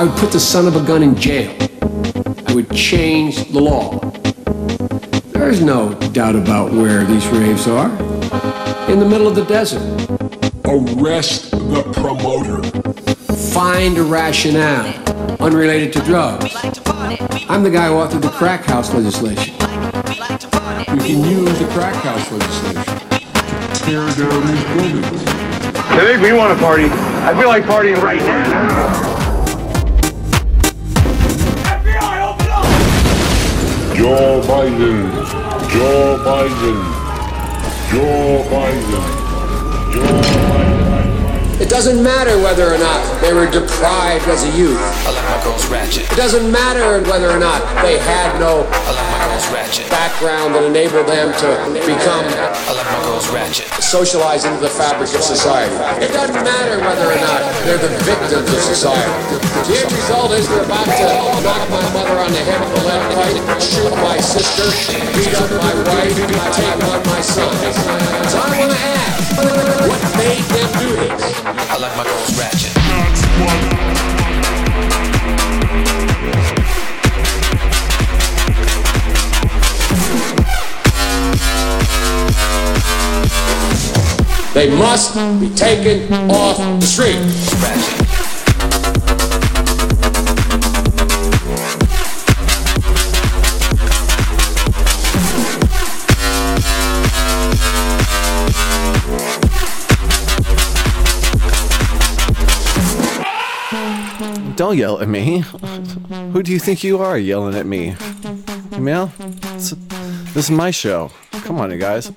[0.00, 1.54] I would put the son of a gun in jail.
[2.46, 3.98] I would change the law.
[5.34, 7.90] There's no doubt about where these raves are.
[8.90, 9.82] In the middle of the desert.
[10.64, 12.62] Arrest the promoter.
[13.52, 14.88] Find a rationale
[15.38, 16.50] unrelated to drugs.
[17.50, 19.52] I'm the guy who authored the crack house legislation.
[19.52, 25.24] You can use the crack house legislation to tear down these buildings.
[25.90, 26.86] They make me want to party.
[26.88, 29.19] I feel like partying right now.
[34.00, 35.12] Joe Biden.
[35.68, 36.80] Joe Biden.
[37.90, 39.04] Joe Biden.
[39.92, 41.60] Joe Biden.
[41.60, 44.80] It doesn't matter whether or not they were deprived as a youth.
[45.06, 46.10] I like my girls ratchet.
[46.10, 49.86] It doesn't matter whether or not they had no I like my girls ratchet.
[49.90, 51.48] background that enabled them to
[51.84, 53.68] become I like my girls ratchet.
[53.84, 55.72] socialized into the fabric of society.
[56.00, 59.12] It doesn't matter whether or not they're the victims of society.
[59.68, 61.06] The end result is they're about to
[61.44, 64.64] knock my mother on the head with a lead pipe, shoot my sister,
[65.12, 66.16] beat up my wife,
[66.56, 67.52] take on my son.
[68.32, 69.36] So I want to ask,
[69.88, 71.20] what made them do this?
[71.68, 72.79] I like my girls ratchet.
[84.52, 87.99] They must be taken off the street.
[104.70, 105.40] Don't yell at me.
[106.32, 107.96] Who do you think you are yelling at me?
[108.72, 109.06] Email?
[109.56, 109.70] This
[110.32, 111.10] this is my show.
[111.42, 112.06] Come on, you guys.
[112.06, 112.12] I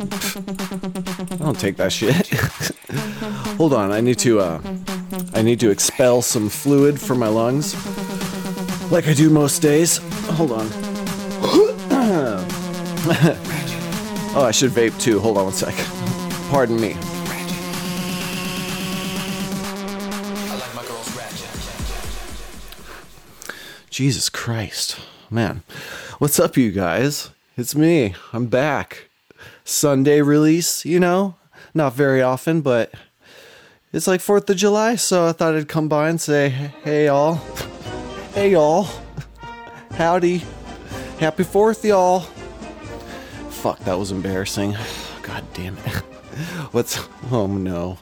[1.37, 2.27] don't take that shit.
[3.57, 4.61] Hold on, I need to uh
[5.33, 7.73] I need to expel some fluid from my lungs.
[8.91, 9.97] Like I do most days.
[10.37, 10.67] Hold on.
[14.35, 15.19] oh, I should vape too.
[15.19, 15.73] Hold on one sec.
[16.51, 16.95] Pardon me.
[23.93, 24.99] Jesus Christ.
[25.29, 25.61] Man.
[26.17, 27.29] What's up, you guys?
[27.55, 28.15] It's me.
[28.33, 29.07] I'm back.
[29.63, 31.35] Sunday release, you know?
[31.75, 32.91] Not very often, but
[33.91, 37.35] it's like 4th of July, so I thought I'd come by and say, hey, y'all.
[38.33, 38.87] Hey, y'all.
[39.91, 40.41] Howdy.
[41.19, 42.21] Happy 4th, y'all.
[43.51, 44.75] Fuck, that was embarrassing.
[45.21, 45.87] God damn it.
[46.71, 46.99] What's.
[47.31, 47.99] Oh, no.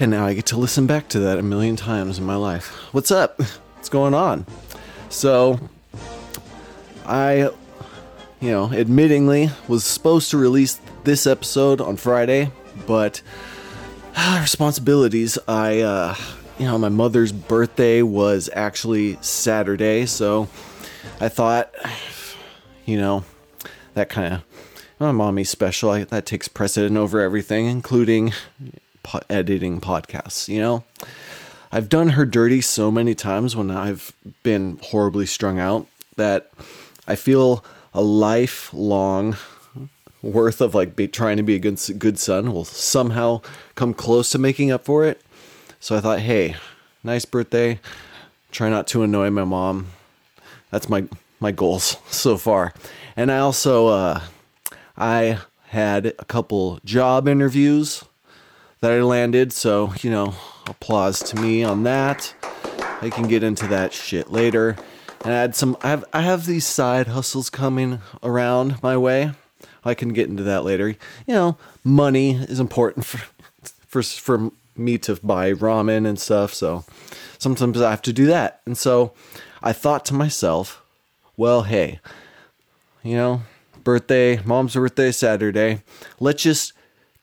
[0.00, 2.72] And now I get to listen back to that a million times in my life.
[2.92, 3.40] What's up?
[3.76, 4.46] What's going on?
[5.10, 5.58] So,
[7.04, 7.50] I,
[8.40, 12.50] you know, admittingly was supposed to release this episode on Friday,
[12.86, 13.20] but
[14.16, 15.36] ah, responsibilities.
[15.48, 16.14] I, uh,
[16.58, 20.48] you know, my mother's birthday was actually Saturday, so
[21.20, 21.74] I thought,
[22.86, 23.24] you know,
[23.94, 24.42] that kind of
[25.00, 28.32] my mommy special I, that takes precedent over everything, including
[29.02, 30.46] po- editing podcasts.
[30.46, 30.84] You know,
[31.72, 35.86] I've done her dirty so many times when I've been horribly strung out
[36.16, 36.50] that
[37.06, 37.64] I feel
[37.94, 39.36] a lifelong
[40.22, 43.40] worth of like be, trying to be a good good son will somehow
[43.74, 45.20] come close to making up for it.
[45.78, 46.56] So I thought, hey,
[47.02, 47.80] nice birthday.
[48.50, 49.86] Try not to annoy my mom.
[50.70, 51.04] That's my
[51.38, 52.74] my goals so far.
[53.16, 54.20] And I also uh,
[54.96, 55.38] I
[55.68, 58.04] had a couple job interviews
[58.80, 60.34] that I landed, so you know,
[60.70, 62.34] applause to me on that.
[63.02, 64.76] I can get into that shit later.
[65.22, 69.32] And had some I have I have these side hustles coming around my way.
[69.84, 70.88] I can get into that later.
[70.88, 73.20] You know, money is important for
[73.86, 76.84] for for me to buy ramen and stuff, so
[77.38, 78.60] sometimes I have to do that.
[78.64, 79.12] And so
[79.62, 80.82] I thought to myself,
[81.36, 82.00] well, hey,
[83.02, 83.42] you know,
[83.84, 85.82] birthday, mom's birthday Saturday.
[86.18, 86.72] Let's just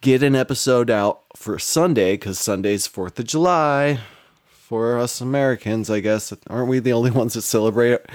[0.02, 4.00] get an episode out for Sunday because Sunday's 4th of July
[4.52, 6.34] for us Americans, I guess.
[6.48, 8.10] Aren't we the only ones that celebrate it?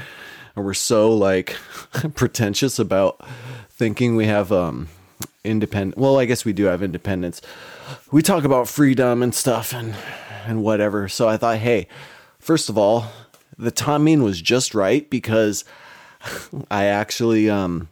[0.55, 1.51] And we're so like
[2.15, 3.25] pretentious about
[3.71, 4.89] thinking we have um
[5.45, 7.41] independent well, I guess we do have independence.
[8.11, 9.97] We talk about freedom and stuff and
[10.45, 11.09] and whatever.
[11.09, 11.89] So I thought, hey,
[12.39, 13.07] first of all,
[13.57, 15.65] the timing was just right because
[16.71, 17.89] I actually um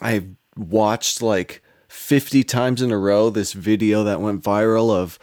[0.00, 0.24] I
[0.56, 1.61] watched like
[1.92, 5.18] 50 times in a row this video that went viral of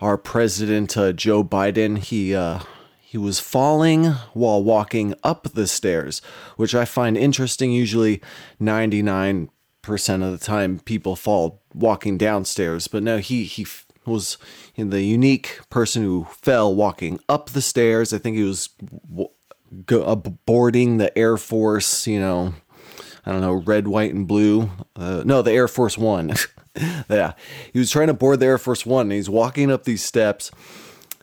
[0.00, 1.98] our president uh, Joe Biden.
[1.98, 2.60] He uh,
[2.98, 6.22] he was falling while walking up the stairs,
[6.56, 7.70] which I find interesting.
[7.70, 8.22] Usually,
[8.60, 9.48] 99%
[9.84, 13.66] of the time people fall walking downstairs, but no, he he
[14.06, 14.38] was
[14.74, 18.14] the unique person who fell walking up the stairs.
[18.14, 18.70] I think he was
[19.90, 22.54] uh, boarding the Air Force, you know,
[23.26, 24.70] I don't know, red, white, and blue.
[24.94, 26.34] Uh, no, the Air Force One.
[27.10, 27.32] yeah,
[27.72, 30.52] he was trying to board the Air Force One, and he's walking up these steps,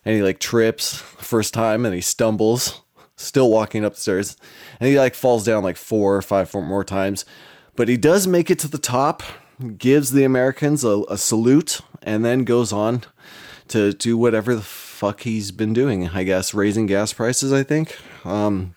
[0.04, 2.82] and he like trips first time, and he stumbles,
[3.16, 4.36] still walking up the stairs,
[4.82, 7.24] and he like falls down like four or five four more times,
[7.78, 9.24] but he does make it to the top,
[9.78, 13.04] gives the Americans a, a salute, and then goes on
[13.70, 16.10] to do whatever the fuck he's been doing.
[16.10, 17.54] I guess raising gas prices.
[17.54, 17.98] I think.
[18.26, 18.76] Um,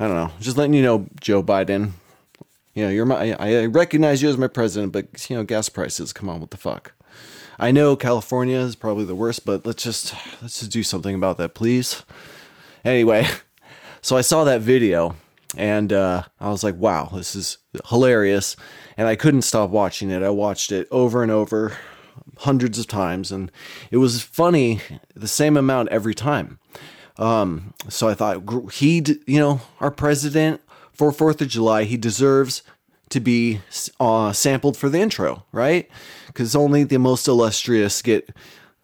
[0.00, 0.30] I don't know.
[0.40, 1.92] Just letting you know, Joe Biden.
[2.78, 3.32] You know, you're my.
[3.40, 6.12] I recognize you as my president, but you know, gas prices.
[6.12, 6.92] Come on, what the fuck?
[7.58, 11.38] I know California is probably the worst, but let's just let's just do something about
[11.38, 12.04] that, please.
[12.84, 13.26] Anyway,
[14.00, 15.16] so I saw that video
[15.56, 17.58] and uh, I was like, wow, this is
[17.88, 18.54] hilarious.
[18.96, 20.22] And I couldn't stop watching it.
[20.22, 21.76] I watched it over and over,
[22.36, 23.50] hundreds of times, and
[23.90, 24.80] it was funny
[25.16, 26.60] the same amount every time.
[27.16, 30.60] Um, so I thought he, you know, our president
[30.98, 32.62] for Fourth of July, he deserves
[33.10, 33.60] to be
[34.00, 35.88] uh, sampled for the intro, right?
[36.26, 38.28] Because only the most illustrious get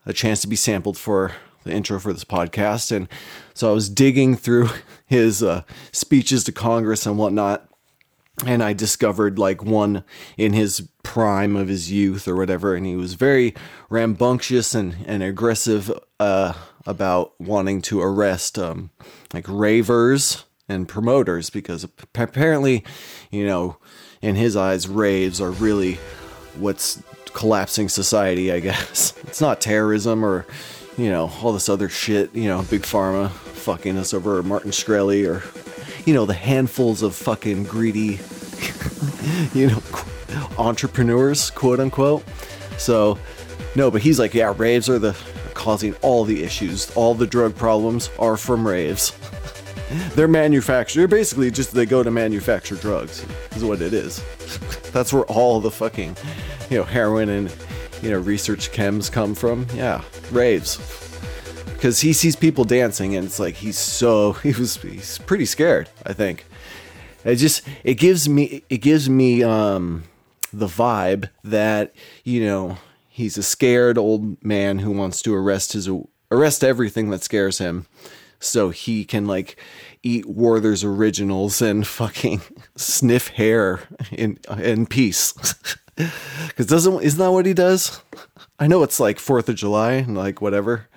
[0.06, 1.32] a chance to be sampled for
[1.64, 2.92] the intro for this podcast.
[2.92, 3.08] And
[3.52, 4.68] so I was digging through
[5.06, 5.62] his uh,
[5.92, 7.68] speeches to Congress and whatnot.
[8.46, 10.04] And I discovered like one
[10.36, 12.74] in his prime of his youth or whatever.
[12.74, 13.54] And he was very
[13.88, 16.54] rambunctious and, and aggressive uh,
[16.86, 18.90] about wanting to arrest um,
[19.32, 22.84] like ravers and promoters because apparently,
[23.30, 23.76] you know,
[24.22, 25.94] in his eyes, raves are really
[26.56, 27.02] what's
[27.34, 29.12] collapsing society, I guess.
[29.34, 30.46] It's not terrorism or,
[30.96, 35.28] you know, all this other shit, you know, big pharma fucking us over Martin Shkreli
[35.28, 35.42] or,
[36.06, 38.20] you know, the handfuls of fucking greedy,
[39.54, 39.82] you know,
[40.56, 42.22] entrepreneurs, quote unquote.
[42.78, 43.18] So,
[43.74, 45.16] no, but he's like, yeah, raves are the
[45.54, 46.94] causing all the issues.
[46.94, 49.12] All the drug problems are from raves.
[50.14, 51.00] They're manufactured.
[51.00, 53.24] They're basically just they go to manufacture drugs.
[53.56, 54.22] Is what it is.
[54.92, 56.16] That's where all the fucking,
[56.70, 57.54] you know, heroin and
[58.02, 59.66] you know research chems come from.
[59.74, 60.78] Yeah, raves.
[61.72, 65.88] Because he sees people dancing and it's like he's so he was he's pretty scared.
[66.06, 66.44] I think.
[67.24, 70.04] It just it gives me it gives me um
[70.52, 72.78] the vibe that you know
[73.08, 75.88] he's a scared old man who wants to arrest his
[76.30, 77.86] arrest everything that scares him
[78.38, 79.56] so he can like
[80.02, 82.40] eat Werther's originals and fucking
[82.76, 83.82] sniff hair
[84.12, 85.32] in in peace.
[86.56, 88.02] Cuz doesn't isn't that what he does?
[88.58, 90.88] I know it's like 4th of July and like whatever,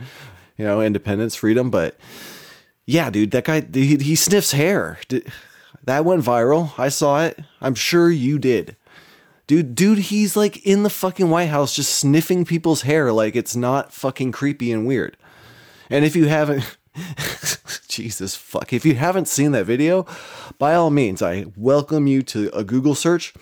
[0.58, 1.98] you know, independence, freedom, but
[2.86, 5.00] yeah, dude, that guy he, he sniffs hair.
[5.84, 6.78] That went viral.
[6.78, 7.40] I saw it.
[7.62, 8.76] I'm sure you did.
[9.48, 13.56] Dude, dude, he's like in the fucking White House just sniffing people's hair like it's
[13.56, 15.16] not fucking creepy and weird.
[15.90, 16.78] And if you haven't
[17.88, 18.74] Jesus fuck.
[18.74, 20.06] If you haven't seen that video,
[20.58, 23.34] by all means, I welcome you to a Google search.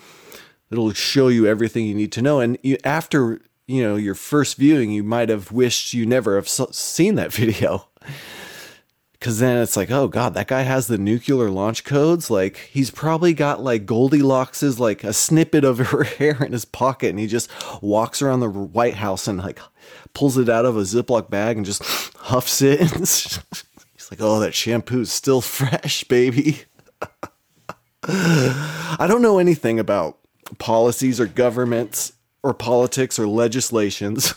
[0.70, 2.40] It'll show you everything you need to know.
[2.40, 6.48] And you, after you know your first viewing, you might have wished you never have
[6.48, 7.88] seen that video.
[9.18, 12.30] Cause then it's like, oh god, that guy has the nuclear launch codes.
[12.30, 17.10] Like he's probably got like Goldilocks's like a snippet of her hair in his pocket,
[17.10, 17.50] and he just
[17.82, 19.58] walks around the White House and like
[20.12, 21.82] pulls it out of a Ziploc bag and just
[22.16, 22.80] huffs it.
[23.94, 26.62] he's like, oh, that shampoo's still fresh, baby.
[28.08, 30.18] I don't know anything about
[30.58, 34.34] policies or governments or politics or legislations,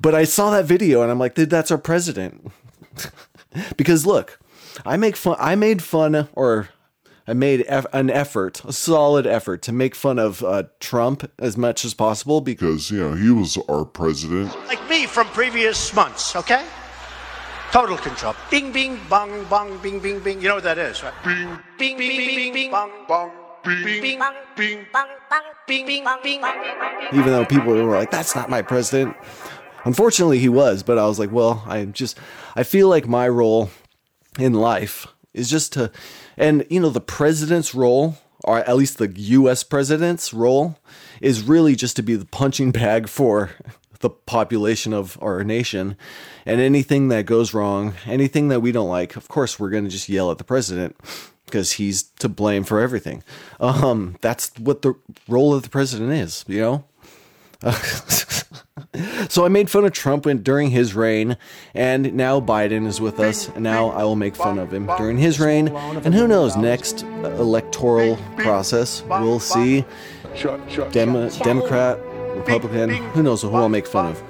[0.00, 2.50] but I saw that video and I'm like, dude, that's our president.
[3.76, 4.38] Because look,
[4.84, 5.36] I make fun.
[5.38, 6.68] I made fun, or
[7.26, 11.56] I made eff- an effort, a solid effort, to make fun of uh, Trump as
[11.56, 14.50] much as possible because Because, you know, he was our president.
[14.66, 16.64] like me from previous months, okay?
[17.70, 18.34] Total control.
[18.50, 20.40] Bing, bing, bong, bong, bing, bing, bing.
[20.42, 21.14] You know what that is, right?
[21.24, 23.30] Bing, Bing, bing, bing, bing, bing, bong, bong,
[23.64, 24.20] bing, bing, bing,
[24.56, 26.50] bing, bong, bong, bing, bing, bing, bing.
[27.14, 29.16] even though people were like, "That's not my president."
[29.84, 32.18] Unfortunately, he was, but I was like, "Well, I just
[32.54, 33.70] I feel like my role
[34.38, 35.90] in life is just to,
[36.36, 39.62] and you know, the president's role, or at least the U.S.
[39.62, 40.78] president's role,
[41.20, 43.50] is really just to be the punching bag for
[44.00, 45.96] the population of our nation,
[46.44, 49.90] and anything that goes wrong, anything that we don't like, of course, we're going to
[49.90, 50.96] just yell at the president."
[51.46, 53.22] Because he's to blame for everything.
[53.60, 54.94] Um, that's what the
[55.28, 56.84] role of the president is, you know?
[59.28, 61.36] So I made fun of Trump during his reign,
[61.74, 65.18] and now Biden is with us, and now I will make fun of him during
[65.18, 65.68] his reign.
[65.68, 69.84] And who knows, next electoral process, we'll see
[70.90, 71.98] Dem- Democrat,
[72.36, 74.22] Republican, who knows who I'll make fun of.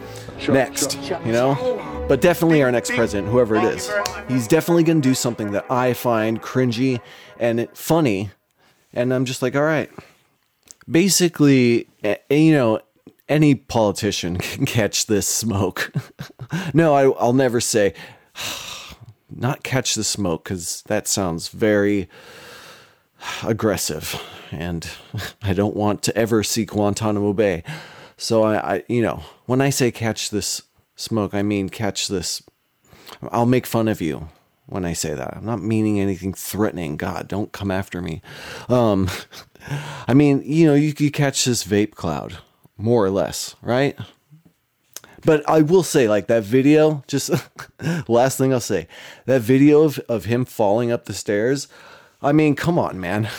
[0.49, 2.05] next, you know?
[2.09, 3.91] But definitely our next president, whoever it is.
[4.29, 7.01] He's definitely going to do something that I find cringy
[7.39, 8.31] and funny.
[8.93, 9.89] And I'm just like, all right.
[10.91, 12.81] Basically, eh, you know,
[13.33, 15.93] any politician can catch this smoke.
[16.75, 17.95] no, I, I'll never say,
[19.31, 22.09] not catch the smoke, because that sounds very
[23.43, 24.21] aggressive.
[24.51, 24.89] And
[25.43, 27.65] I don't want to ever see Guantanamo Bay.
[28.17, 30.63] So I, I, you know, when I say catch this
[30.95, 32.43] smoke, I mean catch this.
[33.31, 34.29] I'll make fun of you
[34.67, 35.37] when I say that.
[35.37, 36.97] I'm not meaning anything threatening.
[36.97, 38.23] God, don't come after me.
[38.69, 39.11] Um,
[40.07, 42.39] I mean, you know, you could catch this vape cloud,
[42.83, 43.97] more or less, right?
[45.25, 47.31] But I will say, like that video, just
[48.09, 48.89] last thing I'll say,
[49.27, 51.69] that video of, of him falling up the stairs.
[52.21, 53.29] I mean, come on, man.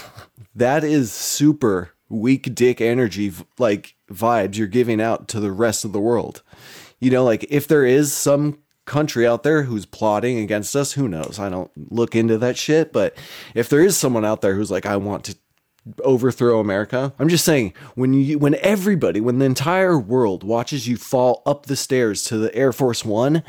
[0.55, 5.93] That is super weak dick energy, like vibes you're giving out to the rest of
[5.93, 6.43] the world.
[6.99, 11.07] You know, like if there is some country out there who's plotting against us, who
[11.07, 11.39] knows?
[11.39, 13.17] I don't look into that shit, but
[13.55, 15.37] if there is someone out there who's like, I want to
[16.03, 17.13] overthrow America.
[17.19, 21.65] I'm just saying when you when everybody, when the entire world watches you fall up
[21.65, 23.43] the stairs to the Air Force 1,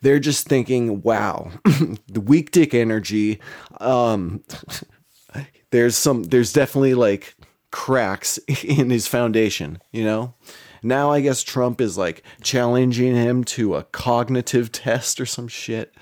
[0.00, 1.50] they're just thinking, "Wow,
[2.08, 3.40] the weak dick energy
[3.80, 4.42] um
[5.70, 7.34] there's some there's definitely like
[7.72, 10.34] cracks in his foundation, you know?
[10.82, 15.92] Now I guess Trump is like challenging him to a cognitive test or some shit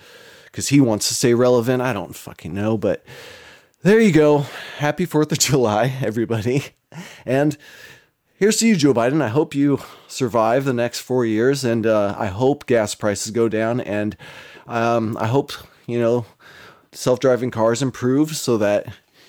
[0.53, 1.81] cuz he wants to stay relevant.
[1.81, 3.03] I don't fucking know, but
[3.83, 4.47] there you go.
[4.79, 6.67] Happy 4th of July, everybody.
[7.27, 7.57] And
[8.37, 9.21] here's to you, Joe Biden.
[9.21, 13.49] I hope you survive the next four years, and uh, I hope gas prices go
[13.49, 14.17] down, and
[14.69, 15.53] um, I hope,
[15.87, 16.27] you know,
[16.93, 18.87] self driving cars improve so that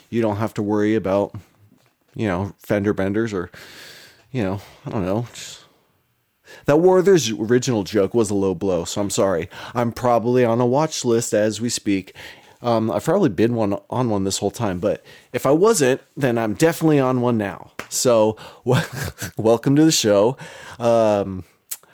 [0.10, 1.34] you don't have to worry about,
[2.16, 3.50] you know, fender benders or,
[4.32, 5.26] you know, I don't know.
[6.66, 9.50] That Werther's original joke was a low blow, so I'm sorry.
[9.74, 12.16] I'm probably on a watch list as we speak.
[12.64, 15.04] Um, I've probably been one on one this whole time, but
[15.34, 17.72] if I wasn't, then I'm definitely on one now.
[17.90, 18.38] So,
[19.38, 20.38] welcome to the show.
[20.80, 21.44] Um,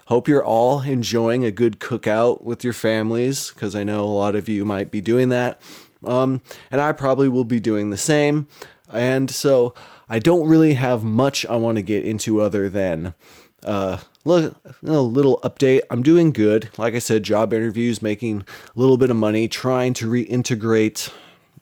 [0.05, 4.35] hope you're all enjoying a good cookout with your families, because I know a lot
[4.35, 5.59] of you might be doing that.
[6.05, 8.47] Um, and I probably will be doing the same.
[8.93, 9.73] And so
[10.07, 13.15] I don't really have much I want to get into other than
[13.63, 15.81] uh, a little update.
[15.89, 16.69] I'm doing good.
[16.77, 21.11] Like I said, job interviews, making a little bit of money, trying to reintegrate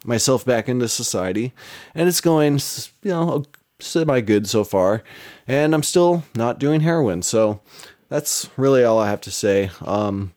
[0.05, 1.53] myself back into society.
[1.93, 2.59] And it's going,
[3.03, 3.45] you know,
[3.79, 5.03] semi good so far.
[5.47, 7.21] And I'm still not doing heroin.
[7.21, 7.61] So
[8.09, 9.69] that's really all I have to say.
[9.85, 10.33] Um,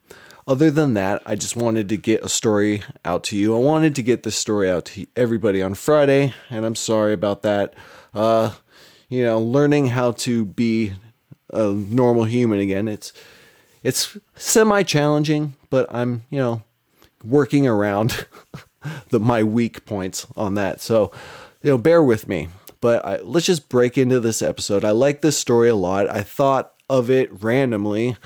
[0.46, 3.54] other than that, I just wanted to get a story out to you.
[3.54, 7.42] I wanted to get this story out to everybody on Friday, and I'm sorry about
[7.42, 7.74] that.
[8.12, 8.52] Uh,
[9.08, 10.94] you know, learning how to be
[11.52, 12.88] a normal human again.
[12.88, 13.12] It's
[13.82, 16.62] it's semi challenging, but I'm, you know,
[17.24, 18.26] working around
[19.10, 20.80] the my weak points on that.
[20.80, 21.12] So,
[21.62, 22.48] you know, bear with me.
[22.80, 24.84] But I, let's just break into this episode.
[24.84, 26.08] I like this story a lot.
[26.08, 28.16] I thought of it randomly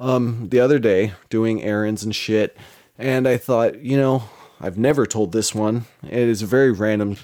[0.00, 2.56] um, the other day doing errands and shit,
[2.98, 4.24] and I thought, you know,
[4.60, 5.86] I've never told this one.
[6.02, 7.16] It is a very random,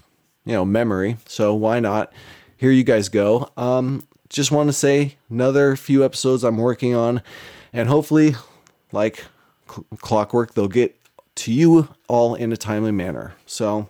[0.45, 1.17] you know, memory.
[1.27, 2.13] So why not?
[2.57, 3.51] Here you guys go.
[3.57, 7.23] Um, just want to say another few episodes I'm working on,
[7.73, 8.35] and hopefully,
[8.93, 9.25] like
[9.69, 10.97] cl- clockwork, they'll get
[11.37, 13.35] to you all in a timely manner.
[13.47, 13.89] So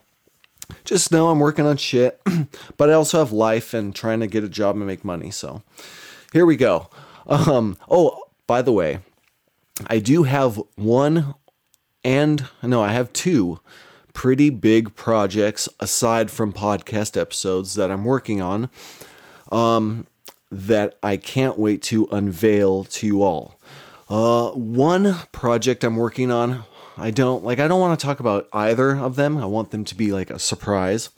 [0.85, 2.21] just know I'm working on shit,
[2.77, 5.31] but I also have life and trying to get a job and make money.
[5.31, 5.63] So
[6.33, 6.91] here we go.
[7.27, 9.01] Um, oh, by the way,
[9.87, 11.35] I do have one
[12.05, 13.61] and no, I have two
[14.13, 18.71] pretty big projects aside from podcast episodes that I'm working on
[19.53, 20.07] um,
[20.51, 23.59] that I can't wait to unveil to you all.
[24.09, 26.65] Uh, one project I'm working on,
[26.97, 29.37] I don't like, I don't want to talk about either of them.
[29.37, 31.11] I want them to be like a surprise,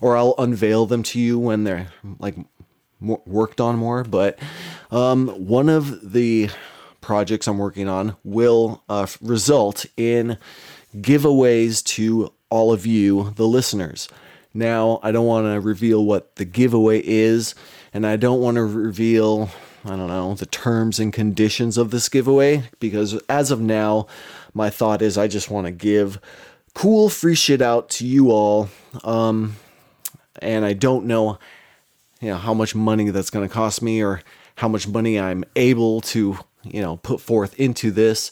[0.00, 2.36] or I'll unveil them to you when they're like
[3.00, 4.04] worked on more.
[4.04, 4.38] But
[4.90, 6.50] um, one of the
[7.00, 10.38] projects I'm working on will uh, result in
[10.96, 14.08] giveaways to all of you, the listeners.
[14.52, 17.54] Now, I don't want to reveal what the giveaway is,
[17.92, 19.50] and I don't want to reveal,
[19.84, 24.06] I don't know, the terms and conditions of this giveaway, because as of now,
[24.54, 26.20] my thought is I just want to give
[26.74, 28.68] cool free shit out to you all.
[29.04, 29.56] Um,
[30.40, 31.38] and I don't know
[32.20, 34.20] you know how much money that's going to cost me or
[34.56, 38.30] how much money I'm able to you know put forth into this.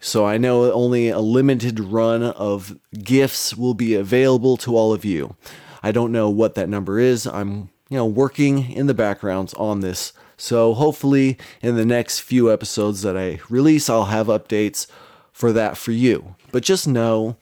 [0.00, 5.04] So I know only a limited run of gifts will be available to all of
[5.04, 5.34] you.
[5.82, 7.26] I don't know what that number is.
[7.26, 12.52] I'm you know working in the backgrounds on this So hopefully in the next few
[12.52, 14.86] episodes that I release, I'll have updates
[15.32, 16.34] for that for you.
[16.50, 17.36] But just know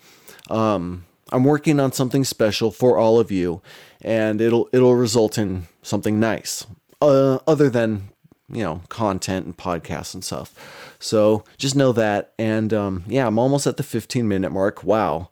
[0.50, 3.62] um, I'm working on something special for all of you,
[4.02, 6.66] and it'll it'll result in something nice,
[7.00, 8.10] uh, other than
[8.50, 10.96] you know content and podcasts and stuff.
[10.98, 14.84] So just know that, and um, yeah, I'm almost at the 15 minute mark.
[14.84, 15.30] Wow,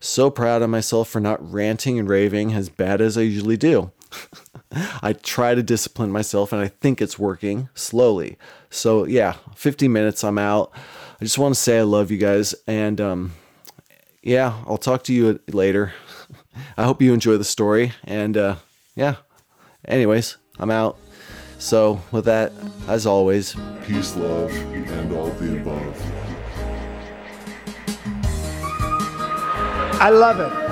[0.00, 3.92] so proud of myself for not ranting and raving as bad as I usually do.
[5.02, 8.38] I try to discipline myself, and I think it's working slowly.
[8.70, 10.72] So yeah, 50 minutes, I'm out.
[11.20, 13.32] I just want to say I love you guys, and um,
[14.22, 15.92] yeah, I'll talk to you later.
[16.76, 18.56] I hope you enjoy the story, and uh,
[18.94, 19.16] yeah.
[19.86, 20.96] Anyways, I'm out.
[21.58, 22.52] So with that,
[22.88, 23.54] as always,
[23.86, 26.12] Peace, love, and all the above.
[30.00, 30.71] I love it.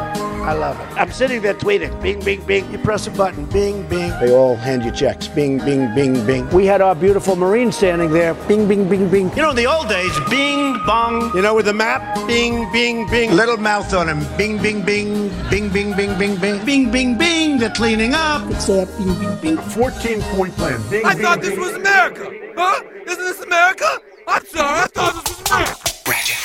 [0.51, 1.01] I love it.
[1.01, 2.03] I'm sitting there tweeting.
[2.03, 2.73] Bing, bing, bing.
[2.73, 3.45] You press a button.
[3.47, 4.11] Bing, bing.
[4.19, 5.29] They all hand you checks.
[5.29, 6.51] Bing, bing, bing, bing.
[6.51, 8.35] We had our beautiful Marine standing there.
[8.49, 9.31] Bing, bing, bing, bing.
[9.37, 11.31] You know, in the old days, bing, bong.
[11.37, 12.03] You know, with the map.
[12.27, 13.31] Bing, bing, bing.
[13.31, 14.27] Little mouth on him.
[14.37, 15.29] Bing, bing, bing.
[15.51, 16.65] Bing, bing, bing, bing, bing.
[16.65, 17.59] Bing, bing, bing.
[17.61, 18.51] They're cleaning up.
[18.51, 19.57] It's that bing, bing, bing.
[19.57, 20.83] 14 point plan.
[20.91, 21.61] Bing, I bing, thought this bing.
[21.61, 22.29] was America.
[22.57, 22.83] Huh?
[23.07, 24.01] Isn't this America?
[24.27, 25.77] I'm sorry, I thought this was America.
[26.09, 26.39] Ratchet.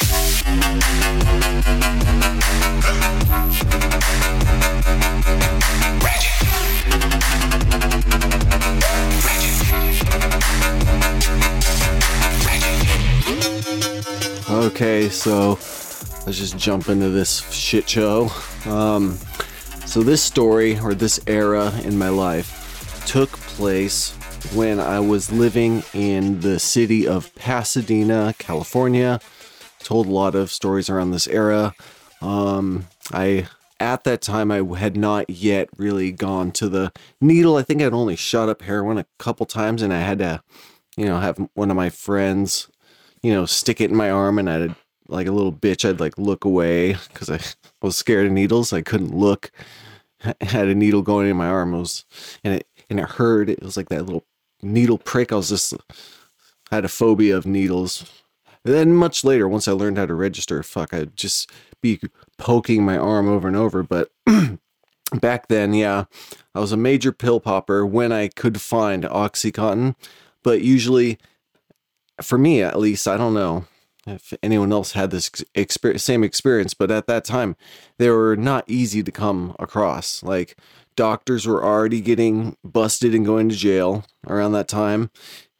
[1.65, 2.04] Ratchet.
[14.55, 15.49] Okay, so
[16.25, 18.29] let's just jump into this shit show.
[18.65, 19.17] Um,
[19.85, 24.13] so this story or this era in my life took place
[24.53, 29.19] when I was living in the city of Pasadena, California.
[29.79, 31.75] Told a lot of stories around this era.
[32.21, 33.47] Um, I
[33.81, 37.57] at that time I had not yet really gone to the needle.
[37.57, 40.41] I think I'd only shot up heroin a couple times, and I had to,
[40.95, 42.69] you know, have one of my friends
[43.25, 44.75] you know, stick it in my arm and I'd
[45.07, 47.39] like a little bitch, I'd like look away because I
[47.81, 48.71] was scared of needles.
[48.71, 49.49] I couldn't look.
[50.23, 51.73] I had a needle going in my arm.
[51.73, 52.05] It was,
[52.43, 53.49] and it, and it hurt.
[53.49, 54.25] It was like that little
[54.61, 55.31] needle prick.
[55.31, 55.73] I was just,
[56.71, 58.23] I had a phobia of needles.
[58.63, 61.49] And then much later, once I learned how to register, fuck, I'd just
[61.81, 61.99] be
[62.37, 63.81] poking my arm over and over.
[63.81, 64.11] But
[65.19, 66.05] back then, yeah,
[66.53, 69.95] I was a major pill popper when I could find Oxycontin.
[70.43, 71.17] But usually,
[72.21, 73.65] for me at least, I don't know
[74.07, 77.55] if anyone else had this experience, same experience, but at that time,
[77.97, 80.21] they were not easy to come across.
[80.21, 80.57] Like
[80.95, 85.09] doctors were already getting busted and going to jail around that time,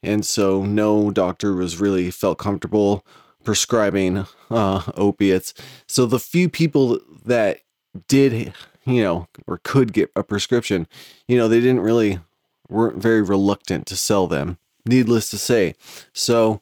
[0.02, 3.04] and so no doctor was really felt comfortable
[3.44, 5.54] prescribing uh, opiates.
[5.86, 7.60] So the few people that
[8.08, 8.52] did,
[8.84, 10.86] you know, or could get a prescription,
[11.28, 12.20] you know, they didn't really
[12.68, 15.74] weren't very reluctant to sell them needless to say.
[16.12, 16.60] So,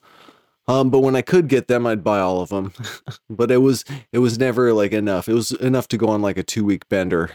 [0.67, 2.73] um, but when I could get them, I'd buy all of them.
[3.31, 5.29] but it was it was never like enough.
[5.29, 7.33] It was enough to go on like a two week bender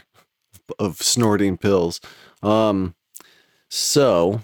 [0.78, 2.00] of snorting pills.
[2.42, 2.94] Um,
[3.68, 4.40] so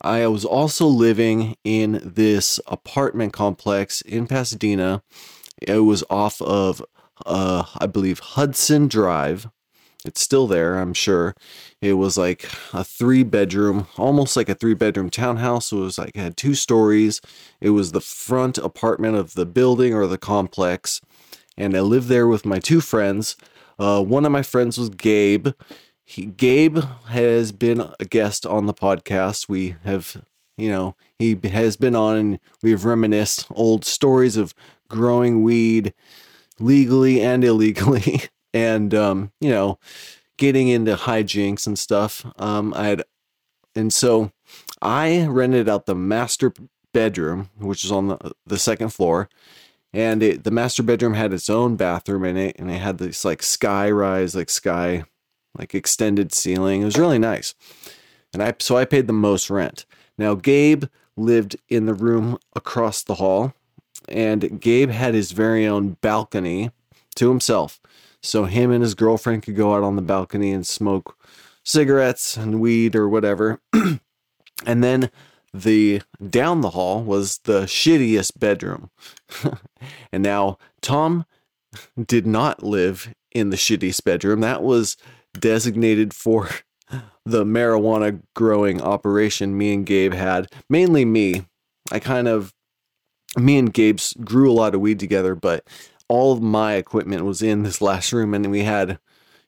[0.00, 5.02] I was also living in this apartment complex in Pasadena.
[5.60, 6.84] It was off of,
[7.26, 9.48] uh, I believe Hudson Drive.
[10.04, 11.34] It's still there, I'm sure.
[11.82, 15.72] It was like a three bedroom, almost like a three bedroom townhouse.
[15.72, 17.20] It was like it had two stories.
[17.60, 21.00] It was the front apartment of the building or the complex.
[21.56, 23.36] And I lived there with my two friends.
[23.78, 25.48] Uh, one of my friends was Gabe.
[26.04, 29.48] He, Gabe has been a guest on the podcast.
[29.48, 30.22] We have,
[30.56, 34.54] you know, he has been on and we've reminisced old stories of
[34.88, 35.92] growing weed
[36.60, 38.22] legally and illegally.
[38.52, 39.78] and, um, you know,
[40.36, 42.24] getting into hijinks and stuff.
[42.38, 43.04] Um, I had,
[43.74, 44.32] and so
[44.80, 46.52] I rented out the master
[46.92, 49.28] bedroom, which is on the, the second floor.
[49.92, 53.24] And it, the master bedroom had its own bathroom in it, and it had this
[53.24, 55.04] like sky rise, like sky,
[55.56, 56.82] like extended ceiling.
[56.82, 57.54] It was really nice.
[58.32, 59.86] And I, so I paid the most rent.
[60.18, 60.84] Now, Gabe
[61.16, 63.54] lived in the room across the hall,
[64.08, 66.70] and Gabe had his very own balcony
[67.16, 67.80] to himself.
[68.22, 71.16] So him and his girlfriend could go out on the balcony and smoke
[71.64, 73.60] cigarettes and weed or whatever.
[74.66, 75.10] and then
[75.54, 78.90] the down the hall was the shittiest bedroom.
[80.12, 81.24] and now Tom
[82.06, 84.40] did not live in the shittiest bedroom.
[84.40, 84.96] That was
[85.38, 86.48] designated for
[87.24, 90.48] the marijuana growing operation me and Gabe had.
[90.68, 91.46] Mainly me.
[91.90, 92.52] I kind of
[93.36, 95.66] me and Gabe grew a lot of weed together, but
[96.08, 98.98] all of my equipment was in this last room and we had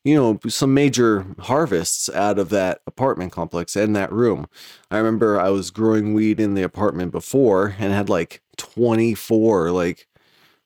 [0.04, 4.46] you know, some major harvests out of that apartment complex and that room.
[4.90, 10.06] I remember I was growing weed in the apartment before and had like 24 like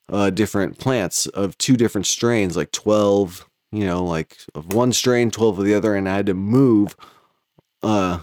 [0.08, 5.30] uh, different plants of two different strains, like 12, you know, like of one strain,
[5.30, 6.94] 12 of the other, and I had to move
[7.82, 8.20] uh,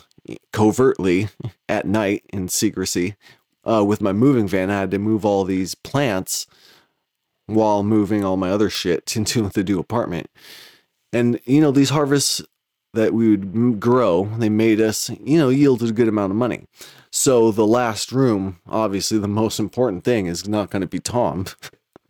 [0.53, 1.29] covertly
[1.67, 3.15] at night in secrecy
[3.65, 4.69] uh, with my moving van.
[4.69, 6.47] I had to move all these plants
[7.53, 10.29] while moving all my other shit into the new apartment.
[11.13, 12.41] And, you know, these harvests
[12.93, 16.65] that we would grow, they made us, you know, yielded a good amount of money.
[17.11, 21.45] So the last room, obviously the most important thing is not going to be Tom.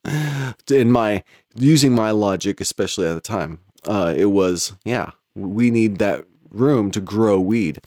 [0.69, 1.23] In my
[1.55, 6.91] using my logic, especially at the time, uh, it was, yeah, we need that room
[6.91, 7.79] to grow weed.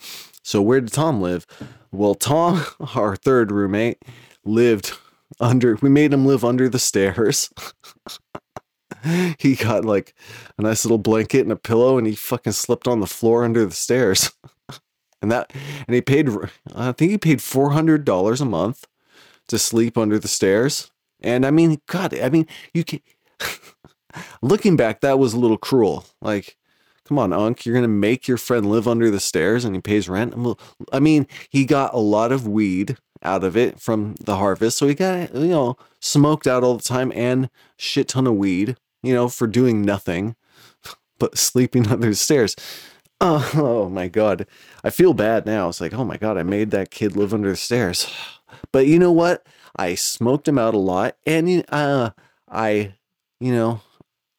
[0.42, 1.46] So where did Tom live?
[1.90, 2.64] Well, Tom,
[2.94, 4.02] our third roommate,
[4.44, 4.92] lived
[5.40, 7.50] under we made him live under the stairs.
[9.38, 10.14] he got like
[10.58, 13.64] a nice little blanket and a pillow and he fucking slept on the floor under
[13.64, 14.32] the stairs.
[15.22, 15.52] and that
[15.86, 16.28] and he paid
[16.74, 18.84] I think he paid $400 a month
[19.48, 20.90] to sleep under the stairs.
[21.20, 23.00] And I mean, god, I mean, you can
[24.42, 26.06] looking back that was a little cruel.
[26.20, 26.56] Like
[27.06, 30.08] Come on, Unc, you're gonna make your friend live under the stairs and he pays
[30.08, 30.34] rent.
[30.90, 34.86] I mean, he got a lot of weed out of it from the harvest, so
[34.86, 39.14] he got you know smoked out all the time and shit ton of weed, you
[39.14, 40.36] know, for doing nothing
[41.18, 42.56] but sleeping under the stairs.
[43.20, 44.46] Oh, oh my god,
[44.82, 45.68] I feel bad now.
[45.68, 48.12] It's like, oh my god, I made that kid live under the stairs.
[48.72, 49.44] But you know what?
[49.76, 52.10] I smoked him out a lot, and uh,
[52.48, 52.94] I,
[53.40, 53.80] you know,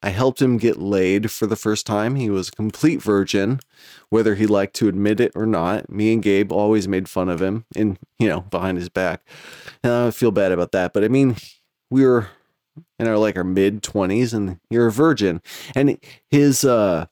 [0.06, 2.14] I helped him get laid for the first time.
[2.14, 3.58] He was a complete virgin,
[4.08, 5.90] whether he liked to admit it or not.
[5.90, 9.28] Me and Gabe always made fun of him and, you know, behind his back.
[9.82, 10.92] And I feel bad about that.
[10.92, 11.34] But I mean,
[11.90, 12.28] we were
[13.00, 15.42] in our like our mid 20s and you're a virgin.
[15.74, 15.98] And
[16.30, 17.06] his uh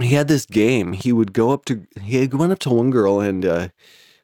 [0.00, 0.92] he had this game.
[0.92, 3.68] He would go up to he had went up to one girl and uh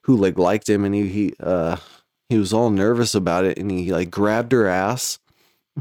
[0.01, 1.77] who like liked him and he he uh
[2.27, 5.17] he was all nervous about it and he like grabbed her ass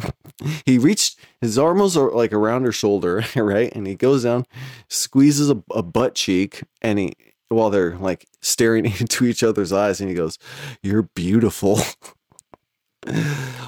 [0.67, 3.73] he reached his arm was uh, like around her shoulder, right?
[3.75, 4.47] And he goes down,
[4.89, 7.15] squeezes a, a butt cheek, and he
[7.49, 10.39] while they're like staring into each other's eyes, and he goes,
[10.83, 11.81] "You're beautiful,"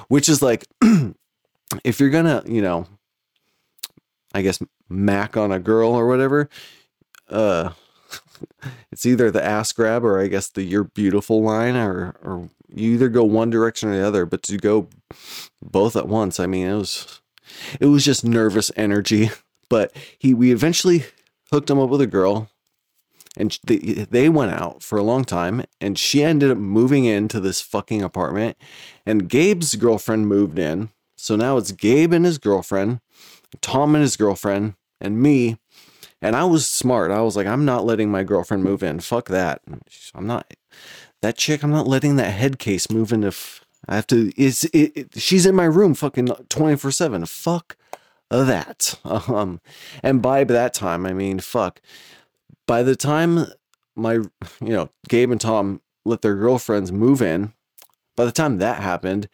[0.09, 0.67] which is like,
[1.85, 2.87] if you're gonna, you know,
[4.35, 6.49] I guess mac on a girl or whatever,
[7.29, 7.71] uh,
[8.91, 12.93] it's either the ass grab or I guess the "you're beautiful" line, or or you
[12.93, 14.89] either go one direction or the other, but to go
[15.63, 17.21] both at once, I mean, it was
[17.81, 19.31] it was just nervous energy.
[19.71, 21.05] But he we eventually
[21.51, 22.51] hooked him up with a girl,
[23.35, 27.41] and they they went out for a long time, and she ended up moving into
[27.41, 28.59] this fucking apartment,
[29.07, 30.91] and Gabe's girlfriend moved in.
[31.17, 33.01] So now it's Gabe and his girlfriend,
[33.63, 35.57] Tom and his girlfriend, and me.
[36.21, 37.11] And I was smart.
[37.11, 39.01] I was like, I'm not letting my girlfriend move in.
[39.01, 39.63] Fuck that.
[40.15, 40.47] I'm not
[41.25, 41.63] that chick.
[41.63, 44.31] I'm not letting that head case move in if I have to.
[44.41, 47.25] Is it, it, she's in my room, fucking twenty four seven.
[47.27, 47.77] Fuck
[48.31, 48.99] that.
[49.05, 49.61] Um,
[50.03, 51.81] and by that time, I mean fuck.
[52.67, 53.47] By the time
[53.97, 57.53] my, you know, Gabe and Tom let their girlfriends move in,
[58.17, 59.29] by the time that happened,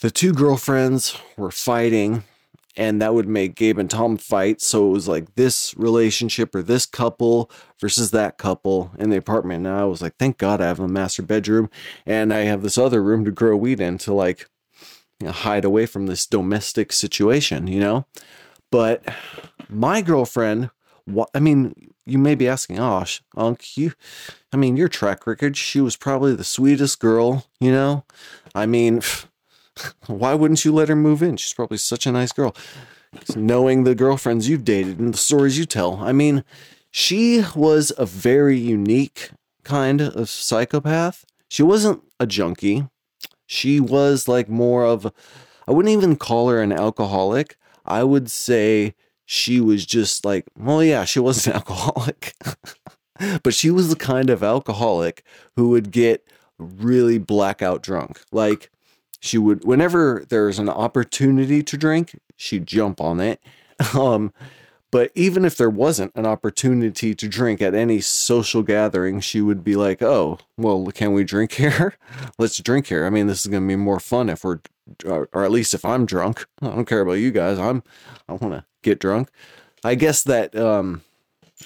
[0.00, 2.24] the two girlfriends were fighting
[2.78, 4.60] and that would make Gabe and Tom fight.
[4.60, 9.66] So it was like this relationship or this couple versus that couple in the apartment.
[9.66, 11.70] And I was like, thank God I have a master bedroom
[12.06, 14.48] and I have this other room to grow weed in to like
[15.18, 18.06] you know, hide away from this domestic situation, you know?
[18.70, 19.02] But
[19.68, 20.70] my girlfriend,
[21.34, 21.74] I mean,
[22.06, 23.04] you may be asking, oh,
[23.36, 23.92] Unc, you,
[24.52, 28.04] I mean, your track record, she was probably the sweetest girl, you know?
[28.54, 29.00] I mean,
[30.06, 31.36] why wouldn't you let her move in?
[31.36, 32.54] She's probably such a nice girl.
[33.34, 36.44] Knowing the girlfriends you've dated and the stories you tell, I mean,
[36.90, 39.30] she was a very unique
[39.64, 41.24] kind of psychopath.
[41.48, 42.86] She wasn't a junkie.
[43.46, 45.12] She was like more of,
[45.66, 47.56] I wouldn't even call her an alcoholic.
[47.84, 52.34] I would say she was just like, well, yeah, she was an alcoholic.
[53.42, 55.22] but she was the kind of alcoholic
[55.56, 56.26] who would get
[56.58, 58.20] really blackout drunk.
[58.32, 58.70] Like,
[59.20, 63.40] she would whenever there's an opportunity to drink she'd jump on it.
[63.94, 64.32] Um
[64.90, 69.62] but even if there wasn't an opportunity to drink at any social gathering she would
[69.62, 71.94] be like oh well can we drink here?
[72.38, 73.06] Let's drink here.
[73.06, 74.60] I mean this is going to be more fun if we're
[75.04, 76.46] or at least if i'm drunk.
[76.62, 77.58] I don't care about you guys.
[77.58, 77.82] I'm
[78.28, 79.30] i want to get drunk.
[79.84, 81.02] I guess that um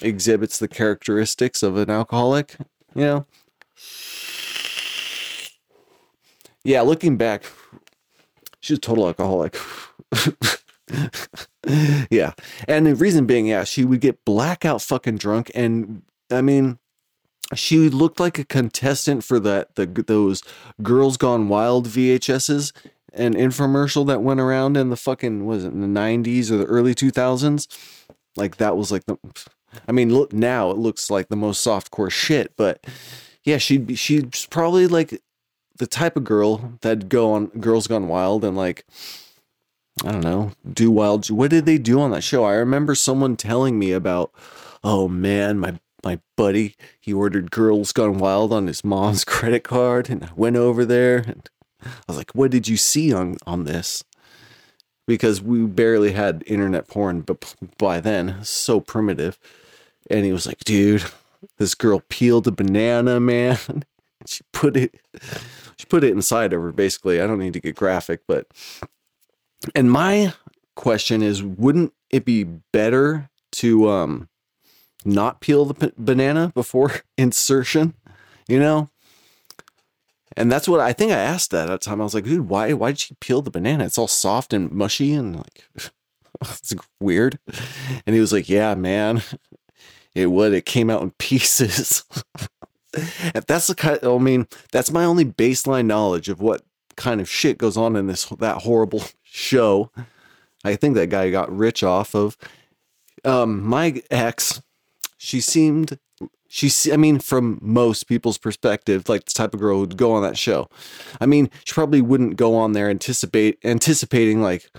[0.01, 2.55] exhibits the characteristics of an alcoholic
[2.95, 3.25] you know
[6.63, 7.43] yeah, looking back,
[8.59, 9.57] she's a total alcoholic.
[12.09, 12.33] yeah.
[12.67, 15.51] And the reason being, yeah, she would get blackout fucking drunk.
[15.53, 16.79] And I mean,
[17.55, 20.43] she looked like a contestant for that the those
[20.81, 22.71] Girls Gone Wild VHSs
[23.13, 26.65] an infomercial that went around in the fucking was it in the 90s or the
[26.65, 27.67] early 2000s
[28.35, 29.17] like that was like the
[29.87, 32.83] I mean look now it looks like the most softcore shit but
[33.43, 35.21] yeah she'd be she's probably like
[35.77, 38.85] the type of girl that'd go on Girls Gone Wild and like
[40.03, 41.29] I don't know, do wild.
[41.29, 42.43] What did they do on that show?
[42.45, 44.31] I remember someone telling me about,
[44.83, 50.09] oh man, my my buddy, he ordered Girls Gone Wild on his mom's credit card,
[50.09, 51.49] and I went over there, and
[51.81, 54.03] I was like, what did you see on on this?
[55.05, 59.37] Because we barely had internet porn, but by then, so primitive.
[60.09, 61.03] And he was like, dude,
[61.57, 63.57] this girl peeled a banana, man.
[64.25, 64.95] She put it,
[65.83, 66.71] she put it inside of her.
[66.71, 68.47] Basically, I don't need to get graphic, but
[69.75, 70.33] and my
[70.75, 74.29] question is wouldn't it be better to um
[75.03, 77.93] not peel the p- banana before insertion
[78.47, 78.89] you know?
[80.35, 82.01] And that's what i think i asked that at the time.
[82.01, 83.85] I was like dude why why did she peel the banana?
[83.85, 85.63] It's all soft and mushy and like
[86.41, 87.39] it's weird.
[88.05, 89.21] And he was like yeah man
[90.15, 90.53] it would.
[90.53, 92.03] It came out in pieces
[92.93, 96.61] if that's the kind i mean that's my only baseline knowledge of what
[96.95, 99.91] kind of shit goes on in this that horrible show.
[100.63, 102.37] I think that guy got rich off of
[103.25, 104.61] um my ex
[105.17, 105.97] she seemed
[106.47, 110.23] she i mean from most people's perspective like the type of girl who'd go on
[110.23, 110.69] that show.
[111.19, 114.69] I mean she probably wouldn't go on there anticipate anticipating like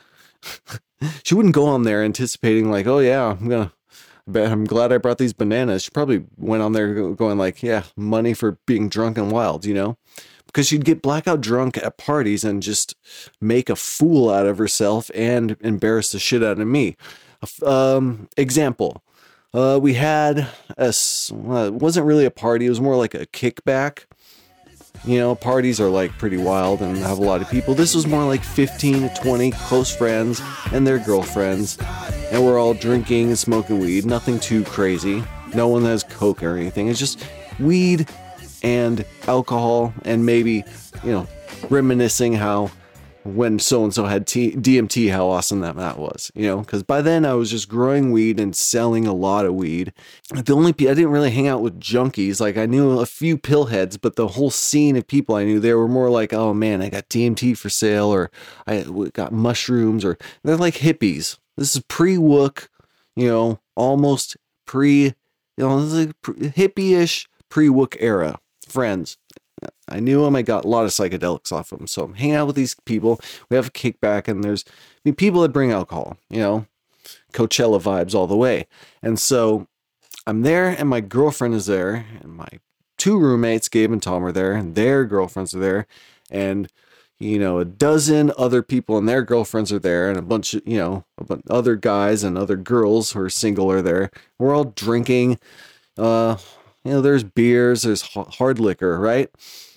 [1.23, 3.73] she wouldn't go on there anticipating like oh yeah i'm gonna
[4.27, 7.85] but i'm glad i brought these bananas she probably went on there going like yeah
[7.97, 9.97] money for being drunk and wild you know
[10.55, 12.95] because she'd get blackout drunk at parties and just
[13.41, 16.97] make a fool out of herself and embarrass the shit out of me.
[17.61, 19.03] Um, example,
[19.53, 20.95] uh, we had a,
[21.33, 24.05] well, it wasn't really a party; it was more like a kickback.
[25.07, 27.75] You know, parties are like pretty wild and have a lot of people.
[27.75, 30.41] This was more like 15 to 20 close friends
[30.73, 31.79] and their girlfriends,
[32.31, 34.07] and we're all drinking and smoking weed.
[34.07, 35.23] Nothing too crazy.
[35.55, 36.89] No one has coke or anything.
[36.89, 37.25] It's just
[37.61, 38.09] weed
[38.63, 40.65] and alcohol and maybe
[41.05, 41.29] you know
[41.69, 42.71] reminiscing how
[43.25, 46.59] when so and so had T- DMT how awesome that that was you know?
[46.59, 49.93] Because by then I was just growing weed and selling a lot of weed.
[50.31, 52.41] The only I didn't really hang out with junkies.
[52.41, 55.75] Like I knew a few pillheads but the whole scene of people I knew they
[55.75, 58.31] were more like oh man I got DMT for sale or
[58.67, 61.39] I got mushrooms or they're like hippies.
[61.57, 62.69] This is pre-wook
[63.17, 65.15] you know almost pre you
[65.59, 68.39] know this is like pre- hippie-ish pre-wook era.
[68.69, 69.19] Friends.
[69.89, 70.37] I knew him.
[70.37, 71.87] I got a lot of psychedelics off him.
[71.87, 73.21] So I'm hanging out with these people.
[73.49, 74.73] We have a kickback, and there's I
[75.05, 76.67] mean, people that bring alcohol, you know,
[77.33, 78.67] Coachella vibes all the way.
[79.03, 79.69] And so
[80.27, 82.49] I'm there, and my girlfriend is there, and my
[82.97, 85.87] two roommates, Gabe and Tom, are there, and their girlfriends are there,
[86.31, 86.69] and
[87.21, 90.67] you know, a dozen other people and their girlfriends are there, and a bunch of
[90.67, 94.11] you know, a bunch other guys and other girls who are single are there.
[94.39, 95.39] We're all drinking.
[95.97, 96.37] Uh,
[96.85, 99.31] you know, there's beers, there's hard liquor, right?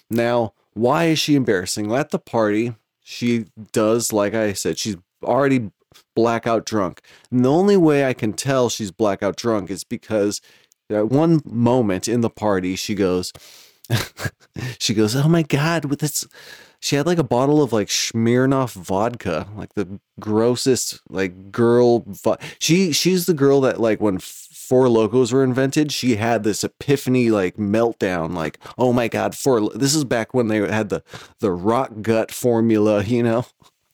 [0.10, 1.88] Now, why is she embarrassing?
[1.88, 5.72] Well, at the party, she does, like I said, she's already
[6.16, 7.02] blackout drunk.
[7.32, 10.42] And the only way I can tell she's blackout drunk is because
[10.90, 13.34] at one moment in the party, she goes,
[14.80, 16.28] she goes, oh my God, with this.
[16.80, 22.04] She had like a bottle of like Smirnoff vodka, like the grossest like girl.
[22.06, 24.20] Vo- she she's the girl that like when
[24.68, 29.70] Four Locos were invented, she had this epiphany like meltdown, like oh my god, Four.
[29.70, 31.04] This is back when they had the
[31.40, 33.46] the rock gut formula, you know,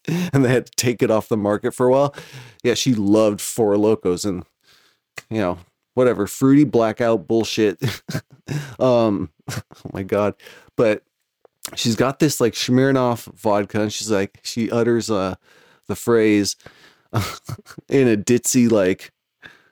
[0.08, 2.16] and they had to take it off the market for a while.
[2.64, 4.46] Yeah, she loved Four Locos and
[5.30, 5.60] you know
[5.94, 7.80] whatever fruity blackout bullshit.
[8.80, 9.62] um, oh
[9.94, 10.34] my god,
[10.76, 11.04] but
[11.76, 15.36] she's got this like Smirnoff vodka, and she's like she utters uh
[15.88, 16.56] the phrase
[17.90, 19.13] in a ditzy like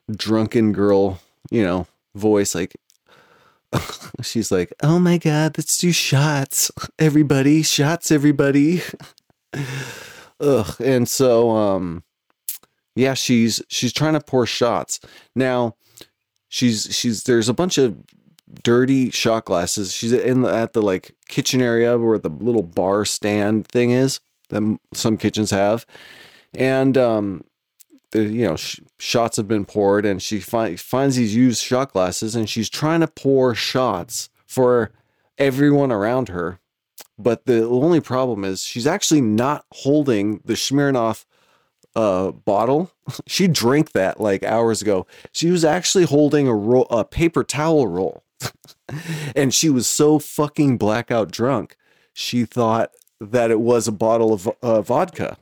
[0.09, 2.75] drunken girl, you know, voice like
[4.21, 6.71] she's like, "Oh my god, let's do shots.
[6.99, 8.81] Everybody, shots everybody."
[10.39, 10.75] Ugh.
[10.81, 12.03] And so um
[12.95, 14.99] yeah, she's she's trying to pour shots.
[15.35, 15.75] Now,
[16.49, 17.95] she's she's there's a bunch of
[18.63, 19.93] dirty shot glasses.
[19.93, 24.19] She's in the, at the like kitchen area where the little bar stand thing is
[24.49, 25.85] that some kitchens have.
[26.53, 27.45] And um
[28.11, 31.93] the you know sh- shots have been poured and she fi- finds these used shot
[31.93, 34.91] glasses and she's trying to pour shots for
[35.37, 36.59] everyone around her
[37.17, 41.25] but the only problem is she's actually not holding the Smirnoff
[41.95, 42.91] uh, bottle.
[43.27, 45.05] She drank that like hours ago.
[45.33, 48.23] She was actually holding a roll, a paper towel roll,
[49.35, 51.75] and she was so fucking blackout drunk.
[52.13, 55.37] She thought that it was a bottle of uh, vodka.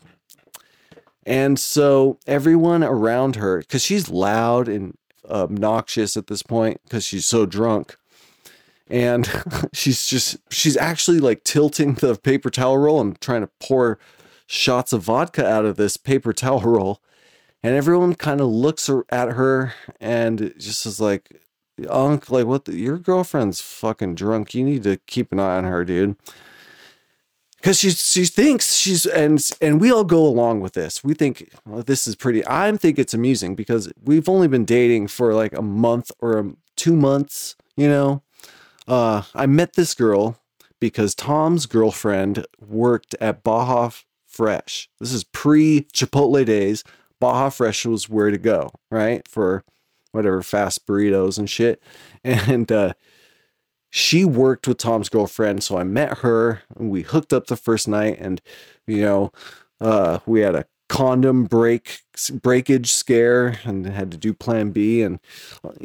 [1.29, 4.97] And so everyone around her, because she's loud and
[5.29, 7.97] obnoxious at this point, because she's so drunk,
[8.89, 9.29] and
[9.71, 13.99] she's just she's actually like tilting the paper towel roll and trying to pour
[14.47, 16.99] shots of vodka out of this paper towel roll.
[17.61, 21.43] And everyone kind of looks at her and just is like
[21.87, 24.55] Unc, like what the, your girlfriend's fucking drunk.
[24.55, 26.15] You need to keep an eye on her dude
[27.61, 31.51] because she she thinks she's and and we all go along with this we think
[31.65, 35.53] well, this is pretty i think it's amusing because we've only been dating for like
[35.53, 38.21] a month or two months you know
[38.89, 40.39] uh, I met this girl
[40.79, 43.91] because Tom's girlfriend worked at Baja
[44.25, 44.89] Fresh.
[44.99, 46.83] This is pre Chipotle days.
[47.19, 49.27] Baja Fresh was where to go, right?
[49.27, 49.63] For
[50.11, 51.81] whatever fast burritos and shit.
[52.23, 52.93] And uh,
[53.89, 55.63] she worked with Tom's girlfriend.
[55.63, 58.17] So I met her we hooked up the first night.
[58.19, 58.41] And,
[58.85, 59.31] you know,
[59.81, 62.01] uh, we had a condom break
[62.41, 65.19] breakage scare and had to do plan B and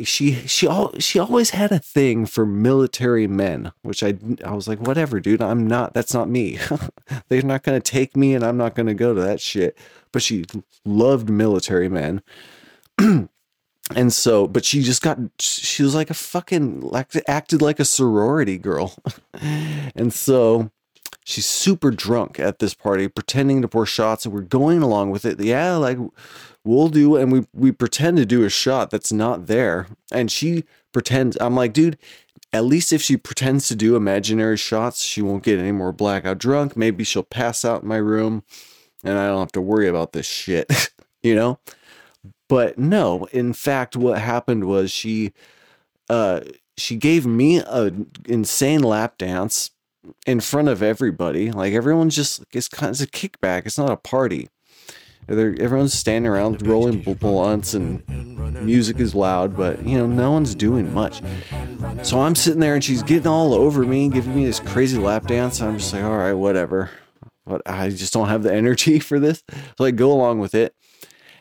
[0.02, 4.66] she she al- she always had a thing for military men which I I was
[4.66, 6.58] like whatever dude I'm not that's not me
[7.28, 9.76] they're not to take me and I'm not to go to that shit
[10.10, 10.46] but she
[10.86, 12.22] loved military men
[13.94, 17.84] and so but she just got she was like a fucking like acted like a
[17.84, 18.94] sorority girl.
[19.96, 20.70] And so
[21.24, 25.24] she's super drunk at this party pretending to pour shots and we're going along with
[25.24, 25.40] it.
[25.40, 25.98] Yeah like
[26.64, 29.88] we'll do and we we pretend to do a shot that's not there.
[30.10, 31.98] And she pretends i'm like dude
[32.52, 36.38] at least if she pretends to do imaginary shots she won't get any more blackout
[36.38, 36.76] drunk.
[36.76, 38.44] Maybe she'll pass out in my room
[39.02, 40.90] and i don't have to worry about this shit.
[41.22, 41.58] You know
[42.54, 45.32] but no in fact what happened was she
[46.08, 46.40] uh
[46.76, 47.92] she gave me a
[48.26, 49.70] insane lap dance
[50.26, 51.50] in front of everybody.
[51.50, 53.66] Like everyone's just it's kind of it's a kickback.
[53.66, 54.48] It's not a party.
[55.26, 58.06] They're, everyone's standing around rolling bl- blunts and
[58.62, 61.22] music is loud, but you know no one's doing much.
[62.02, 65.26] So I'm sitting there and she's getting all over me, giving me this crazy lap
[65.26, 65.62] dance.
[65.62, 66.90] I'm just like, all right, whatever.
[67.46, 69.42] But I just don't have the energy for this.
[69.78, 70.74] So I go along with it.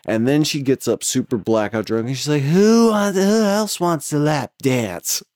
[0.05, 4.09] And then she gets up super blackout drunk and she's like, who, who else wants
[4.09, 5.23] to lap dance?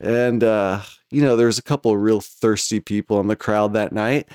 [0.00, 3.92] and uh you know there's a couple of real thirsty people in the crowd that
[3.92, 4.28] night.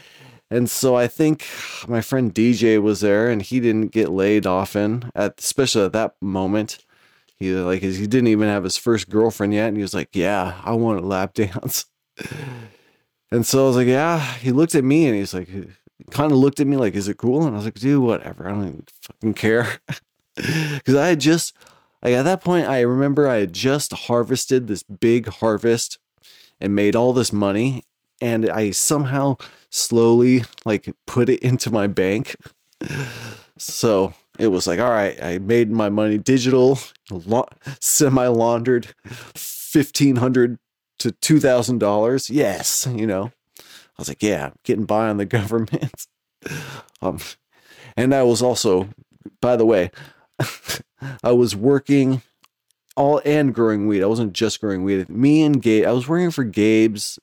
[0.49, 1.45] And so i think
[1.88, 6.15] my friend dj was there and he didn't get laid often at especially at that
[6.21, 6.79] moment.
[7.38, 10.62] He like he didn't even have his first girlfriend yet and he was like yeah
[10.63, 11.86] i want a lap dance.
[13.31, 14.19] And so i was like yeah.
[14.19, 15.49] He looked at me and he's like
[16.12, 17.45] kind of looked at me like is it cool?
[17.45, 18.47] And i was like dude whatever.
[18.47, 19.67] I don't even fucking care.
[20.36, 21.56] Because i had just
[22.01, 25.99] like at that point i remember i had just harvested this big harvest
[26.60, 27.84] and made all this money
[28.19, 29.36] and i somehow
[29.69, 32.36] slowly like put it into my bank.
[33.60, 36.79] So it was like all right i made my money digital
[37.12, 37.45] la-
[37.79, 40.58] semi laundered 1500
[40.99, 43.32] to $2000 yes you know
[43.97, 46.08] i was like yeah getting by on the government
[47.01, 47.17] um
[47.95, 48.89] and i was also
[49.41, 49.89] by the way
[51.23, 52.21] I was working
[52.95, 54.03] all and growing weed.
[54.03, 55.10] I wasn't just growing weed.
[55.10, 57.19] Me and Gabe, I was working for Gabe's.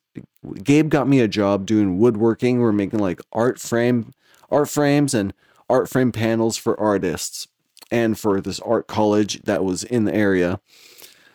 [0.63, 2.59] Gabe got me a job doing woodworking.
[2.59, 4.11] We are making like art frame,
[4.49, 5.33] art frames and
[5.69, 7.47] art frame panels for artists
[7.89, 10.59] and for this art college that was in the area.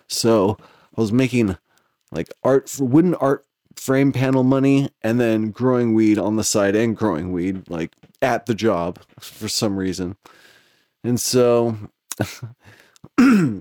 [0.09, 0.57] So
[0.97, 1.57] I was making
[2.13, 3.46] like art wooden art
[3.77, 8.47] frame panel money and then growing weed on the side and growing weed like at
[8.47, 10.17] the job for some reason.
[11.05, 11.77] And so,
[13.21, 13.61] yeah,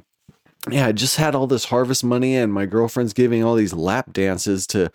[0.72, 4.66] I just had all this harvest money, and my girlfriend's giving all these lap dances
[4.68, 4.92] to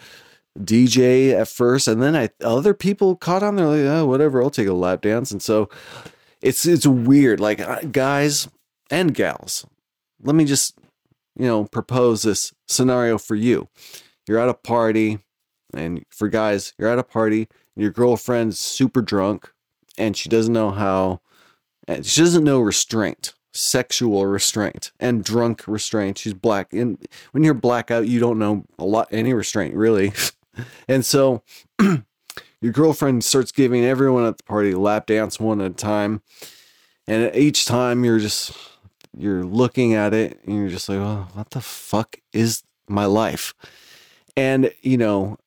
[0.59, 3.55] DJ at first, and then I other people caught on.
[3.55, 5.31] They're like, oh, whatever, I'll take a lap dance.
[5.31, 5.69] And so,
[6.43, 7.39] it's it's weird.
[7.39, 8.49] Like guys
[8.91, 9.65] and gals,
[10.23, 10.77] let me just
[11.39, 13.69] you know propose this scenario for you.
[14.31, 15.19] You're at a party,
[15.75, 19.53] and for guys, you're at a party, your girlfriend's super drunk,
[19.99, 21.21] and she doesn't know how
[21.89, 26.19] and she doesn't know restraint, sexual restraint, and drunk restraint.
[26.19, 26.73] She's black.
[26.73, 30.13] And when you're blackout, you don't know a lot, any restraint really.
[30.89, 31.43] and so
[31.81, 36.23] your girlfriend starts giving everyone at the party lap dance one at a time.
[37.09, 38.57] And each time you're just,
[39.19, 43.55] you're looking at it and you're just like, oh, what the fuck is my life?
[44.37, 45.39] And, you know,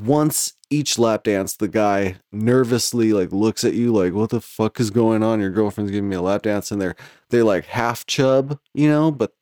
[0.00, 4.80] once each lap dance, the guy nervously like looks at you like, "What the fuck
[4.80, 5.40] is going on?
[5.40, 6.96] Your girlfriend's giving me a lap dance," and they're
[7.30, 9.32] they're like half chub, you know, but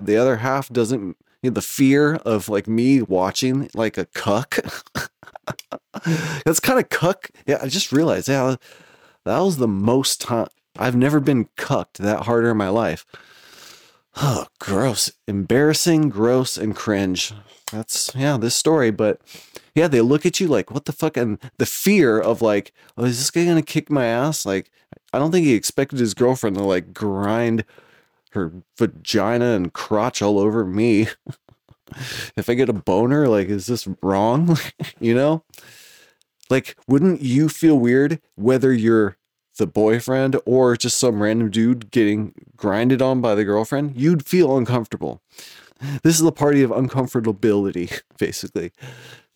[0.00, 1.16] the other half doesn't.
[1.42, 4.58] You know, the fear of like me watching like a cuck.
[6.44, 7.30] That's kind of cuck.
[7.46, 8.28] Yeah, I just realized.
[8.28, 8.56] Yeah,
[9.24, 10.48] that was the most time
[10.78, 13.06] I've never been cucked that harder in my life.
[14.16, 17.32] Oh, gross, embarrassing, gross, and cringe.
[17.72, 19.20] That's yeah, this story, but
[19.74, 21.16] yeah, they look at you like, what the fuck?
[21.16, 24.44] And the fear of like, oh, is this guy gonna kick my ass?
[24.44, 24.70] Like,
[25.12, 27.64] I don't think he expected his girlfriend to like grind
[28.32, 31.08] her vagina and crotch all over me.
[32.36, 34.58] if I get a boner, like, is this wrong?
[35.00, 35.44] you know?
[36.48, 39.16] Like, wouldn't you feel weird whether you're
[39.60, 43.94] the boyfriend or just some random dude getting grinded on by the girlfriend?
[43.94, 45.22] You'd feel uncomfortable.
[46.02, 48.72] This is the party of uncomfortability, basically.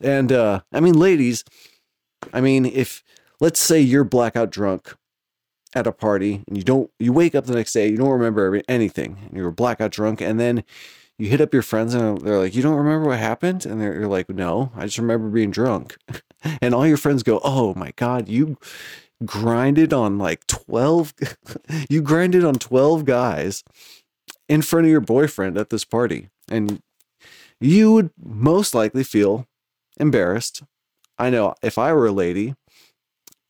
[0.00, 1.44] And uh, I mean, ladies,
[2.32, 3.04] I mean, if
[3.40, 4.96] let's say you're blackout drunk
[5.74, 8.60] at a party and you don't, you wake up the next day, you don't remember
[8.68, 10.64] anything, and you're blackout drunk, and then
[11.18, 13.94] you hit up your friends and they're like, "You don't remember what happened?" And they're
[13.94, 15.96] you're like, "No, I just remember being drunk."
[16.62, 18.56] and all your friends go, "Oh my god, you
[19.24, 21.14] grinded on like 12
[21.90, 23.64] you grinded on 12 guys
[24.48, 26.82] in front of your boyfriend at this party and
[27.60, 29.46] you would most likely feel
[29.98, 30.62] embarrassed.
[31.18, 32.54] I know if I were a lady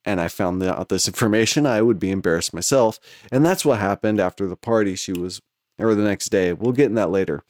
[0.05, 2.99] and I found out this information, I would be embarrassed myself.
[3.33, 4.97] And that's what happened after the party.
[4.97, 5.41] She was,
[5.79, 6.53] or the next day.
[6.53, 7.43] We'll get in that later.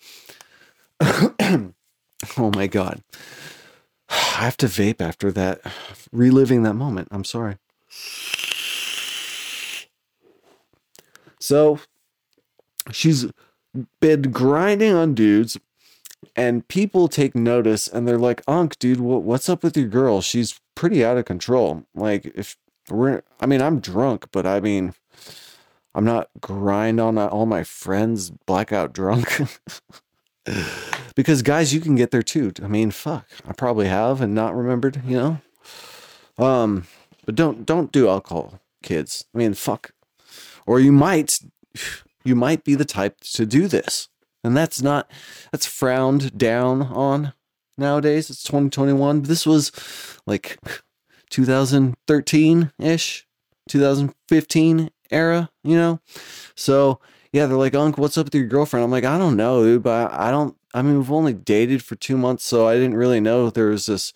[1.01, 1.73] oh
[2.37, 3.03] my God.
[4.09, 5.61] I have to vape after that,
[6.13, 7.09] reliving that moment.
[7.11, 7.57] I'm sorry.
[11.39, 11.79] So
[12.91, 13.27] she's
[14.01, 15.59] been grinding on dudes
[16.37, 20.21] and people take notice and they're like, Unc, dude, what's up with your girl?
[20.21, 21.85] She's pretty out of control.
[21.95, 22.57] Like, if
[22.89, 24.95] we're, I mean, I'm drunk, but I mean,
[25.95, 29.43] I'm not grind on all my friends blackout drunk.
[31.15, 32.53] because guys, you can get there too.
[32.63, 36.45] I mean, fuck, I probably have and not remembered, you know?
[36.45, 36.87] Um,
[37.25, 39.25] but don't, don't do alcohol, kids.
[39.35, 39.93] I mean, fuck.
[40.67, 41.41] Or you might,
[42.25, 44.09] you might be the type to do this.
[44.45, 45.11] And that's not
[45.51, 47.33] that's frowned down on
[47.79, 48.29] nowadays.
[48.29, 49.73] It's 2021 this was
[50.27, 50.59] like
[51.31, 53.27] 2013-ish
[53.69, 56.01] 2015 era you know?
[56.55, 57.01] So
[57.33, 58.85] yeah they're like unc what's up with your girlfriend?
[58.85, 61.97] I'm like i don't know dude but i don't i mean we've only dated for
[61.97, 64.13] two months so i didn't really know there was this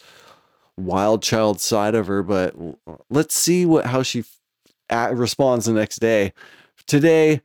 [0.78, 2.54] wild child side of her but
[3.10, 4.24] let's see what how she
[5.12, 6.32] responds the next day
[6.86, 7.40] today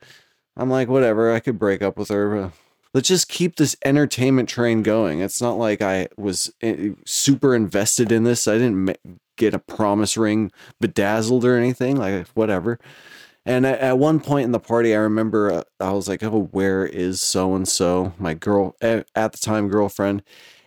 [0.55, 2.51] i'm like whatever i could break up with her
[2.93, 5.19] let's just keep this entertainment train going.
[5.19, 8.47] It's not like I was eh, super invested in this.
[8.47, 8.97] I didn't
[9.38, 12.79] get a promise ring bedazzled or anything, like whatever.
[13.45, 16.86] And at one point in the party, I remember uh, I was like, "Oh, where
[16.86, 20.23] is so and so?" My girl at the time girlfriend,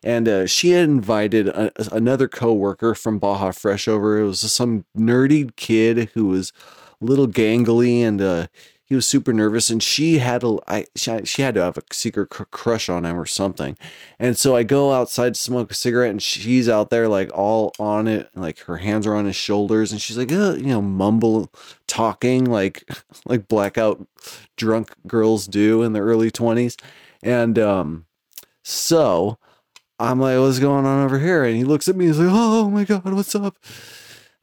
[0.06, 4.20] and uh, she had invited a, another coworker from Baja Fresh over.
[4.20, 6.52] It was some nerdy kid who was
[7.02, 8.46] a little gangly and uh,
[8.84, 9.68] he was super nervous.
[9.68, 13.04] And she had a I she, she had to have a secret cr- crush on
[13.04, 13.76] him or something.
[14.20, 17.72] And so i go outside to smoke a cigarette and she's out there like all
[17.80, 19.90] on it like her hands are on his shoulders.
[19.90, 21.50] And she's like uh, you know mumble
[21.88, 22.88] talking like
[23.26, 24.06] like blackout
[24.56, 26.80] drunk girls do in their early 20s
[27.24, 28.06] and um
[28.62, 29.38] so
[29.98, 32.32] i'm like what's going on over here and he looks at me and he's like
[32.32, 33.56] oh my god what's up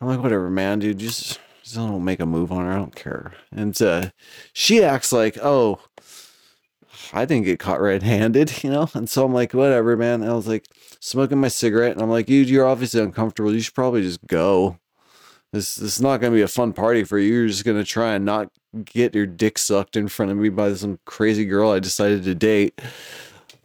[0.02, 2.74] i'm like whatever man dude just just don't make a move on her.
[2.74, 3.34] I don't care.
[3.52, 4.10] And uh,
[4.52, 5.80] she acts like, oh,
[7.14, 8.90] I didn't get caught red handed, you know?
[8.94, 10.24] And so I'm like, whatever, man.
[10.24, 10.66] I was like
[11.00, 13.54] smoking my cigarette and I'm like, dude, you're obviously uncomfortable.
[13.54, 14.78] You should probably just go.
[15.54, 17.34] This, this is not going to be a fun party for you.
[17.34, 18.50] You're just going to try and not
[18.86, 22.36] get your dick sucked in front of me by some crazy girl I decided to
[22.36, 22.82] date.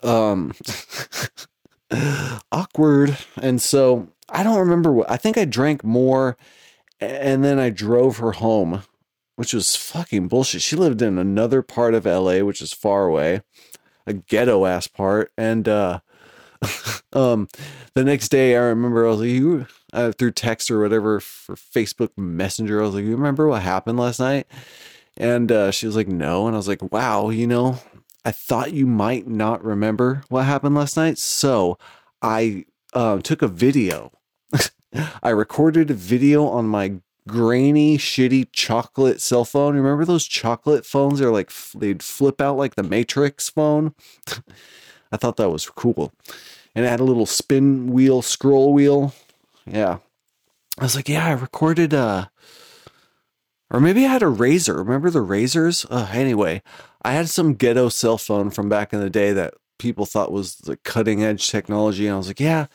[0.03, 0.53] Um,
[2.53, 3.17] awkward.
[3.41, 6.37] And so I don't remember what, I think I drank more
[7.01, 8.83] and then I drove her home,
[9.37, 10.63] which was fucking bullshit.
[10.63, 13.43] She lived in another part of LA, which is far away,
[14.07, 15.31] a ghetto ass part.
[15.39, 16.01] And uh,
[17.13, 17.49] um,
[17.95, 21.55] the next day, I remember I was like, "You uh, through text or whatever for
[21.55, 24.47] Facebook Messenger." I was like, "You remember what happened last night?"
[25.17, 27.79] And uh, she was like, "No," and I was like, "Wow, you know."
[28.25, 31.79] I thought you might not remember what happened last night, so
[32.21, 34.13] I uh, took a video
[35.23, 36.95] I recorded a video on my
[37.27, 39.77] grainy, shitty chocolate cell phone.
[39.77, 41.19] Remember those chocolate phones?
[41.19, 43.95] They're like they'd flip out like the Matrix phone.
[45.13, 46.13] I thought that was cool.
[46.75, 49.15] and it had a little spin wheel, scroll wheel.
[49.67, 49.99] Yeah.
[50.79, 52.27] I was like, yeah, I recorded uh
[53.71, 54.79] or maybe I had a razor.
[54.79, 55.85] Remember the razors?
[55.91, 56.63] Uh, anyway,
[57.03, 60.57] I had some ghetto cell phone from back in the day that people thought was
[60.57, 62.07] the cutting edge technology.
[62.07, 62.67] And I was like, yeah,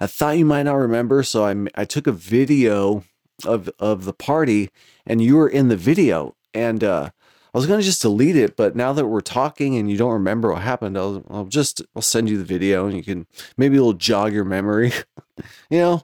[0.00, 1.22] I thought you might not remember.
[1.22, 3.04] So I, I took a video
[3.44, 4.70] of, of the party
[5.06, 6.36] and you were in the video.
[6.54, 7.10] And uh,
[7.52, 8.56] I was going to just delete it.
[8.56, 12.02] But now that we're talking and you don't remember what happened, I'll, I'll just, I'll
[12.02, 13.26] send you the video and you can,
[13.56, 14.92] maybe it'll jog your memory,
[15.70, 16.02] you know?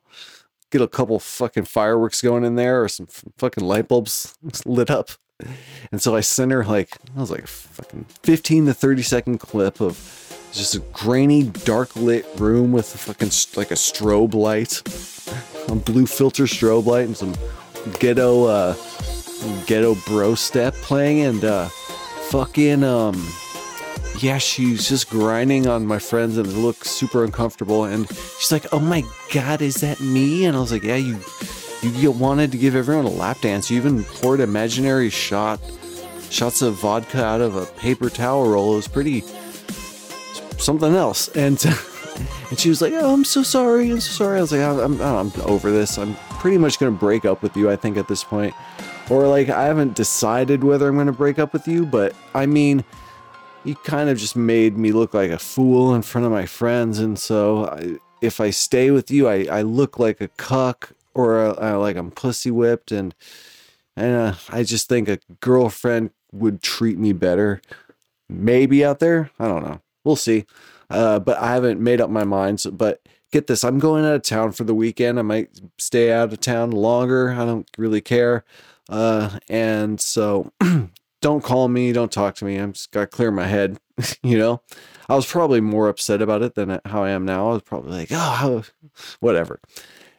[0.71, 3.07] get a couple fucking fireworks going in there or some
[3.39, 5.11] fucking light bulbs lit up.
[5.93, 9.39] And so I sent her like, I was like a fucking 15 to 30 second
[9.39, 9.97] clip of
[10.53, 14.83] just a grainy, dark lit room with a fucking like a strobe light,
[15.71, 17.35] a blue filter strobe light, and some
[17.99, 18.75] ghetto, uh,
[19.67, 21.69] ghetto bro step playing, and uh,
[22.31, 23.15] fucking, um,
[24.21, 27.85] yeah, she's just grinding on my friends and looks super uncomfortable.
[27.85, 28.09] And
[28.39, 31.21] she's like, "Oh my god, is that me?" And I was like, "Yeah, you,
[31.83, 33.71] you, wanted to give everyone a lap dance.
[33.71, 35.61] You even poured imaginary shot,
[36.31, 38.73] shots of vodka out of a paper towel roll.
[38.73, 39.21] It was pretty
[40.59, 41.63] something else." And
[42.51, 43.91] and she was like, "Oh, I'm so sorry.
[43.91, 45.99] I'm so sorry." I was like, "I'm, I'm, I'm over this.
[45.99, 47.71] I'm pretty much gonna break up with you.
[47.71, 48.55] I think at this point."
[49.11, 52.85] Or like I haven't decided whether I'm to break up with you, but I mean,
[53.65, 56.99] you kind of just made me look like a fool in front of my friends
[56.99, 61.47] and so I, if i stay with you i, I look like a cuck or
[61.47, 63.15] a, like i'm pussy whipped and
[63.97, 67.61] and uh, i just think a girlfriend would treat me better
[68.29, 70.45] maybe out there i don't know we'll see
[70.91, 73.01] uh, but i haven't made up my mind so, but
[73.33, 76.41] get this i'm going out of town for the weekend i might stay out of
[76.41, 78.45] town longer i don't really care
[78.89, 80.51] uh, and so
[81.21, 82.57] don't call me, don't talk to me.
[82.57, 83.79] I'm just got to clear my head,
[84.23, 84.63] you know.
[85.09, 87.49] I was probably more upset about it than how I am now.
[87.51, 88.63] I was probably like, oh,
[89.21, 89.61] whatever.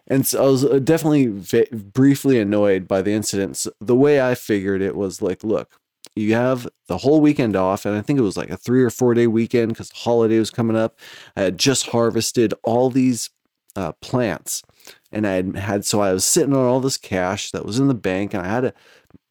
[0.10, 3.68] And so I was uh, definitely v- briefly annoyed by the incidents.
[3.80, 5.80] The way I figured it was like, look,
[6.16, 8.90] you have the whole weekend off, and I think it was like a three or
[8.90, 11.00] four day weekend because the holiday was coming up.
[11.36, 13.30] I had just harvested all these
[13.76, 14.64] uh, plants,
[15.12, 17.88] and I had had so I was sitting on all this cash that was in
[17.88, 18.74] the bank, and I had a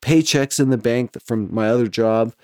[0.00, 2.34] paychecks in the bank from my other job.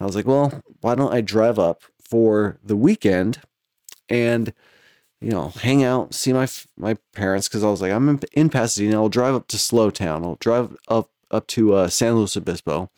[0.00, 3.40] I was like, well, why don't I drive up for the weekend
[4.08, 4.52] and
[5.20, 8.50] you know hang out, see my my parents because I was like, I'm in, in,
[8.50, 8.96] Pasadena.
[8.96, 10.24] I'll drive up to Slowtown.
[10.24, 12.90] I'll drive up up to uh, San Luis Obispo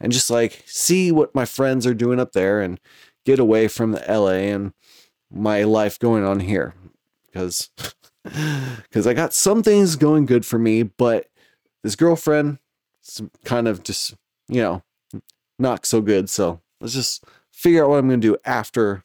[0.00, 2.80] and just like see what my friends are doing up there and
[3.24, 4.72] get away from the LA and
[5.30, 6.74] my life going on here
[7.26, 7.70] because
[8.24, 11.28] because I got some things going good for me, but
[11.82, 12.58] this girlfriend
[13.44, 14.14] kind of just,
[14.48, 14.82] you know,
[15.58, 16.28] not so good.
[16.28, 19.04] So let's just figure out what I'm going to do after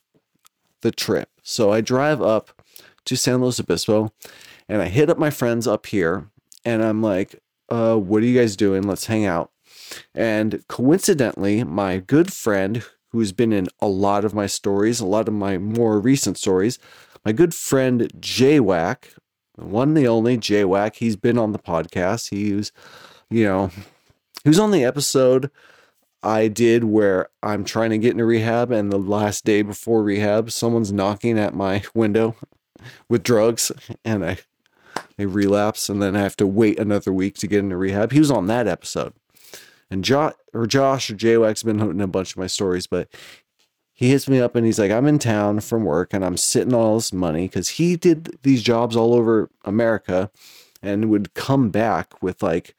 [0.81, 1.29] the trip.
[1.43, 2.61] So I drive up
[3.05, 4.11] to San Luis Obispo
[4.67, 6.29] and I hit up my friends up here
[6.65, 8.83] and I'm like, uh, what are you guys doing?
[8.83, 9.51] Let's hang out.
[10.15, 15.27] And coincidentally, my good friend who's been in a lot of my stories, a lot
[15.27, 16.79] of my more recent stories,
[17.25, 19.13] my good friend J-Wack,
[19.55, 22.29] one the only J-Wack, he's been on the podcast.
[22.31, 22.71] He's,
[23.29, 23.69] you know,
[24.43, 25.51] he was on the episode
[26.23, 30.51] I did where I'm trying to get into rehab, and the last day before rehab,
[30.51, 32.35] someone's knocking at my window
[33.09, 33.71] with drugs,
[34.03, 34.37] and I
[35.19, 38.11] I relapse, and then I have to wait another week to get into rehab.
[38.11, 39.13] He was on that episode,
[39.91, 43.09] and Josh or Josh or JWAC's been hunting a bunch of my stories, but
[43.93, 46.73] he hits me up and he's like, I'm in town from work and I'm sitting
[46.73, 50.31] on all this money because he did these jobs all over America
[50.81, 52.75] and would come back with like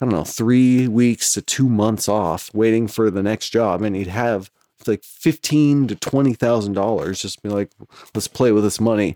[0.00, 3.82] I don't know, three weeks to two months off waiting for the next job.
[3.82, 4.50] And he'd have
[4.86, 7.70] like fifteen to twenty thousand dollars, just be like,
[8.14, 9.14] let's play with this money.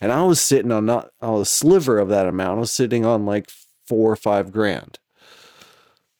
[0.00, 2.56] And I was sitting on not on a sliver of that amount.
[2.56, 3.50] I was sitting on like
[3.86, 4.98] four or five grand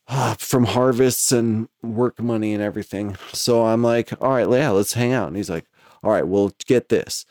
[0.07, 3.17] uh, from harvests and work money and everything.
[3.33, 5.29] So I'm like, all right, yeah, let's hang out.
[5.29, 5.65] And he's like,
[6.03, 7.25] all right, well, get this.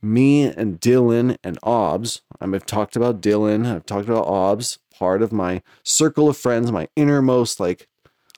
[0.00, 5.32] Me and Dylan and Obs, I've talked about Dylan, I've talked about Obs part of
[5.32, 7.88] my circle of friends, my innermost, like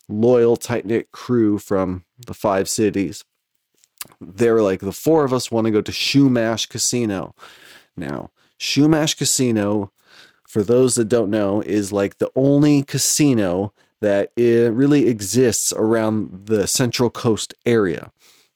[0.08, 3.24] loyal, tight knit crew from the five cities.
[4.20, 7.34] They were like, the four of us want to go to Chumash Casino.
[7.96, 9.92] Now, Chumash Casino,
[10.48, 16.66] for those that don't know, is like the only casino that really exists around the
[16.66, 18.10] Central Coast area.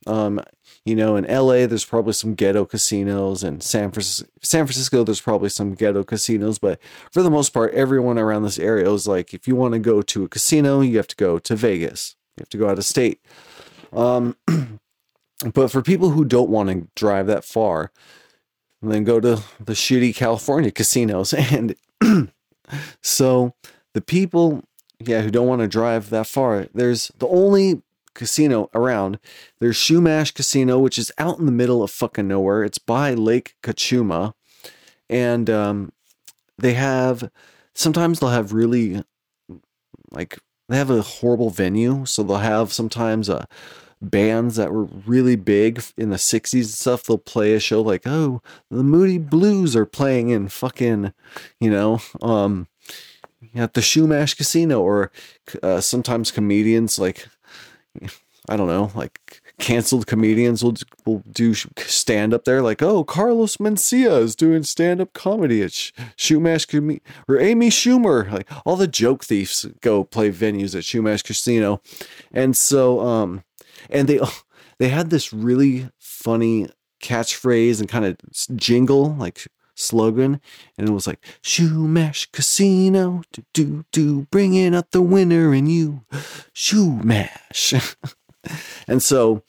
[0.06, 0.40] Um,
[0.84, 5.20] you know, in LA, there's probably some ghetto casinos, and San Francisco, San Francisco, there's
[5.20, 6.58] probably some ghetto casinos.
[6.58, 6.78] But
[7.10, 10.02] for the most part, everyone around this area is like, if you want to go
[10.02, 12.16] to a casino, you have to go to Vegas.
[12.36, 13.20] You have to go out of state.
[13.94, 14.36] Um,
[15.54, 17.90] but for people who don't want to drive that far,
[18.82, 21.32] then go to the shitty California casinos.
[21.50, 21.76] And
[23.00, 23.54] so
[23.94, 24.64] the people,
[24.98, 27.80] yeah, who don't want to drive that far, there's the only
[28.14, 29.18] casino around.
[29.60, 32.62] There's Chumash Casino, which is out in the middle of fucking nowhere.
[32.62, 34.34] It's by Lake Cachuma.
[35.10, 35.92] And um,
[36.58, 37.30] they have,
[37.74, 39.02] sometimes they'll have really,
[40.10, 40.38] like,
[40.68, 42.04] they have a horrible venue.
[42.06, 43.44] So they'll have sometimes uh,
[44.00, 47.04] bands that were really big in the 60s and stuff.
[47.04, 51.12] They'll play a show like, oh, the Moody Blues are playing in fucking,
[51.60, 52.68] you know, um,
[53.54, 55.12] at the Chumash Casino, or
[55.62, 57.28] uh, sometimes comedians like
[58.48, 60.74] I don't know, like canceled comedians will
[61.06, 65.72] will do stand up there, like oh Carlos Mencia is doing stand up comedy at
[65.72, 65.92] Sh-
[66.30, 71.80] or Amy Schumer, like all the joke thieves go play venues at Chumash Casino,
[72.32, 73.44] and so um,
[73.88, 74.20] and they
[74.78, 76.68] they had this really funny
[77.02, 78.16] catchphrase and kind of
[78.56, 80.40] jingle like slogan
[80.78, 86.04] and it was like Chumash Casino do do do bringing up the winner in you.
[86.54, 87.96] Chumash
[88.88, 89.42] and so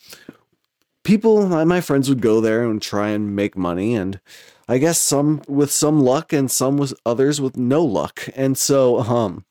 [1.04, 4.20] people my friends would go there and try and make money and
[4.68, 8.28] I guess some with some luck and some with others with no luck.
[8.36, 9.46] And so um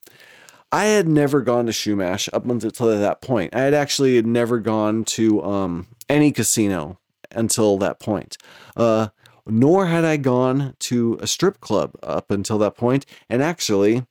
[0.72, 3.54] I had never gone to Chumash up until that point.
[3.54, 6.98] I had actually never gone to um any casino
[7.30, 8.36] until that point.
[8.76, 9.08] Uh
[9.46, 13.06] nor had I gone to a strip club up until that point.
[13.28, 14.06] And actually,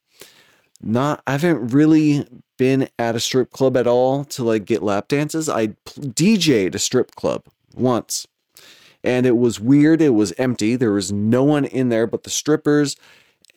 [0.81, 2.27] not I haven't really
[2.57, 5.49] been at a strip club at all to like get lap dances.
[5.49, 8.27] I DJ'd a strip club once.
[9.03, 10.01] And it was weird.
[10.01, 10.75] It was empty.
[10.75, 12.95] There was no one in there but the strippers.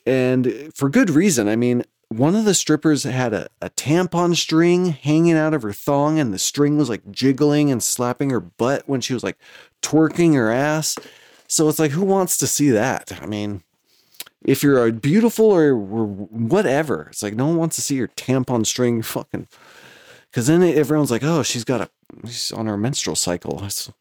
[0.05, 1.47] And for good reason.
[1.47, 5.73] I mean, one of the strippers had a, a tampon string hanging out of her
[5.73, 9.37] thong, and the string was like jiggling and slapping her butt when she was like
[9.81, 10.97] twerking her ass.
[11.47, 13.17] So it's like, who wants to see that?
[13.21, 13.63] I mean,
[14.45, 18.65] if you're a beautiful or, whatever, it's like no one wants to see your tampon
[18.65, 19.47] string fucking.
[20.29, 21.89] Because then everyone's like, oh, she's got a,
[22.25, 23.63] she's on her menstrual cycle.
[23.63, 23.91] It's,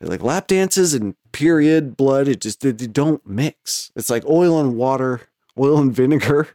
[0.00, 3.90] like lap dances and period blood, it just they, they don't mix.
[3.96, 5.22] It's like oil and water,
[5.58, 6.48] oil and vinegar,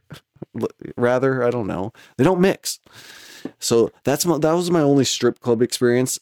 [0.98, 1.44] rather.
[1.44, 1.92] I don't know.
[2.18, 2.80] They don't mix.
[3.58, 6.20] So that's my, that was my only strip club experience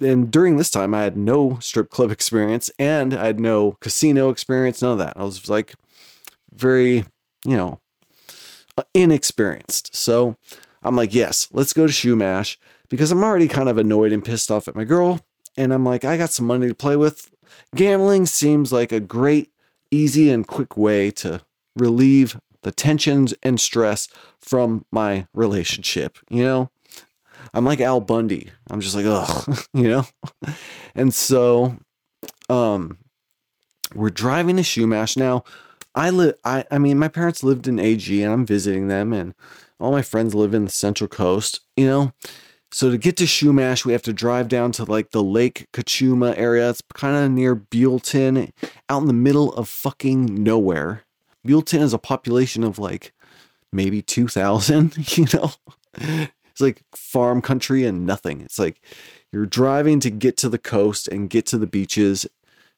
[0.00, 4.30] and during this time, I had no strip club experience and I had no casino
[4.30, 5.16] experience, none of that.
[5.16, 5.74] I was like
[6.54, 7.04] very,
[7.44, 7.80] you know,
[8.78, 9.94] uh, inexperienced.
[9.94, 10.36] So
[10.82, 12.56] I'm like, yes, let's go to Chumash
[12.88, 15.20] because I'm already kind of annoyed and pissed off at my girl.
[15.56, 17.30] And I'm like, I got some money to play with.
[17.74, 19.50] Gambling seems like a great,
[19.90, 21.42] easy, and quick way to
[21.74, 24.08] relieve the tensions and stress
[24.38, 26.70] from my relationship, you know?
[27.54, 28.50] I'm like Al Bundy.
[28.70, 30.06] I'm just like, ugh, you know?
[30.94, 31.76] And so
[32.48, 32.98] um
[33.94, 35.16] we're driving to Chumash.
[35.16, 35.44] Now,
[35.94, 39.34] I live I I mean my parents lived in AG and I'm visiting them and
[39.78, 42.12] all my friends live in the Central Coast, you know?
[42.72, 46.36] So to get to Chumash, we have to drive down to like the Lake Cachuma
[46.36, 46.68] area.
[46.70, 48.50] It's kind of near Buellton,
[48.88, 51.04] out in the middle of fucking nowhere.
[51.46, 53.12] Buellton is a population of like
[53.72, 55.52] maybe 2,000, you know?
[56.56, 58.40] It's like farm country and nothing.
[58.40, 58.80] It's like
[59.30, 62.26] you're driving to get to the coast and get to the beaches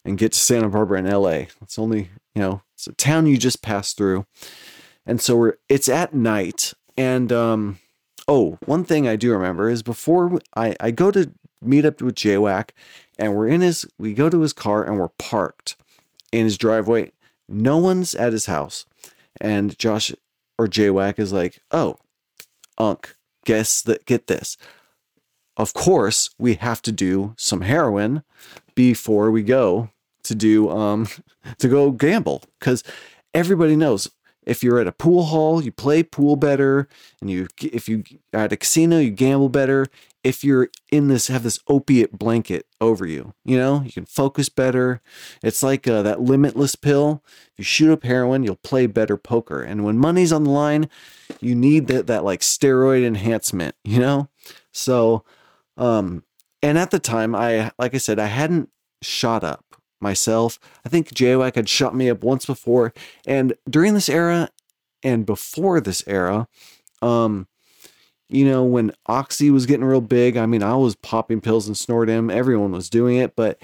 [0.05, 1.47] and get to Santa Barbara and LA.
[1.63, 4.27] It's only, you know, it's a town you just pass through.
[5.07, 6.73] And so we're it's at night.
[6.97, 7.79] And um
[8.27, 11.31] oh, one thing I do remember is before I, I go to
[11.63, 12.71] meet up with JWAC
[13.17, 15.77] and we're in his we go to his car and we're parked
[16.33, 17.13] in his driveway.
[17.49, 18.87] No one's at his house.
[19.41, 20.13] And Josh
[20.59, 21.97] or JWAC is like, oh,
[22.77, 23.15] Unc,
[23.49, 24.59] guess that get this.
[25.57, 28.23] Of course, we have to do some heroin
[28.75, 29.89] before we go
[30.25, 31.09] to do um
[31.59, 32.85] to go gamble because
[33.33, 34.11] everybody knows
[34.49, 36.89] if you're at a pool hall, you play pool better,
[37.21, 39.87] and you if you are at a casino, you gamble better.
[40.25, 44.49] If you're in this, have this opiate blanket over you, you know, you can focus
[44.49, 45.01] better.
[45.43, 47.23] It's like uh, that limitless pill.
[47.53, 49.63] If you shoot up heroin, you'll play better poker.
[49.63, 50.89] And when money's on the line,
[51.41, 54.29] you need that that like steroid enhancement, you know.
[54.73, 55.25] So,
[55.77, 56.25] um,
[56.63, 58.71] and at the time, I like I said, I hadn't
[59.03, 59.68] shot up
[60.01, 60.59] myself.
[60.85, 62.93] I think JWAC had shut me up once before,
[63.27, 64.51] and during this era
[65.03, 66.49] and before this era,
[67.03, 67.47] um,
[68.29, 71.77] you know, when Oxy was getting real big, I mean, I was popping pills and
[71.77, 72.31] snorting.
[72.31, 73.61] Everyone was doing it, but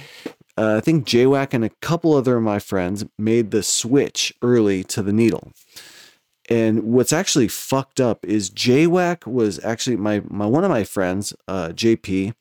[0.57, 4.85] uh, I think JWAC and a couple other of my friends made the switch early
[4.85, 5.53] to the needle.
[6.49, 11.32] And what's actually fucked up is JWAC was actually my my one of my friends,
[11.49, 12.35] uh, JP,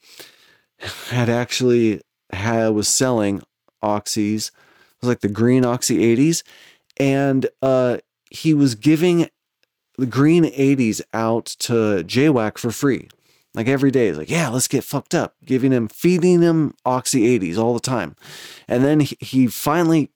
[1.08, 3.41] had actually had was selling
[3.84, 4.48] oxys.
[4.48, 6.44] It was like the green oxy 80s.
[6.98, 7.98] And uh
[8.30, 9.30] he was giving
[9.98, 13.10] the green 80s out to JWAC for free.
[13.54, 15.36] Like every day, he's like, yeah, let's get fucked up.
[15.46, 18.16] Giving him, feeding him Oxy 80s all the time.
[18.68, 20.12] And then he, he finally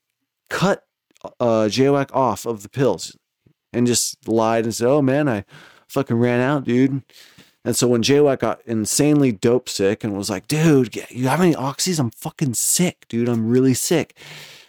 [0.50, 0.84] cut
[1.38, 3.16] uh, JWAC off of the pills
[3.72, 5.44] and just lied and said, oh man, I
[5.86, 7.02] fucking ran out, dude.
[7.64, 11.54] And so when JWAC got insanely dope sick and was like, dude, you have any
[11.54, 11.98] oxys?
[11.98, 13.28] I'm fucking sick, dude.
[13.28, 14.16] I'm really sick.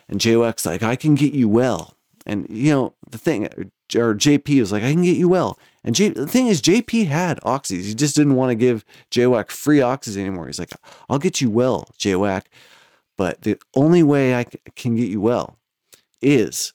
[0.07, 1.95] And JWAC's like, I can get you well.
[2.25, 3.63] And you know, the thing, uh,
[3.97, 5.57] or JP was like, I can get you well.
[5.83, 7.85] And J- the thing is, JP had oxys.
[7.85, 10.47] He just didn't want to give JWAC free oxys anymore.
[10.47, 10.71] He's like,
[11.09, 12.43] I'll get you well, JWAC.
[13.17, 15.57] But the only way I can get you well
[16.21, 16.73] is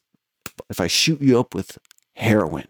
[0.68, 1.78] if I shoot you up with
[2.14, 2.68] heroin.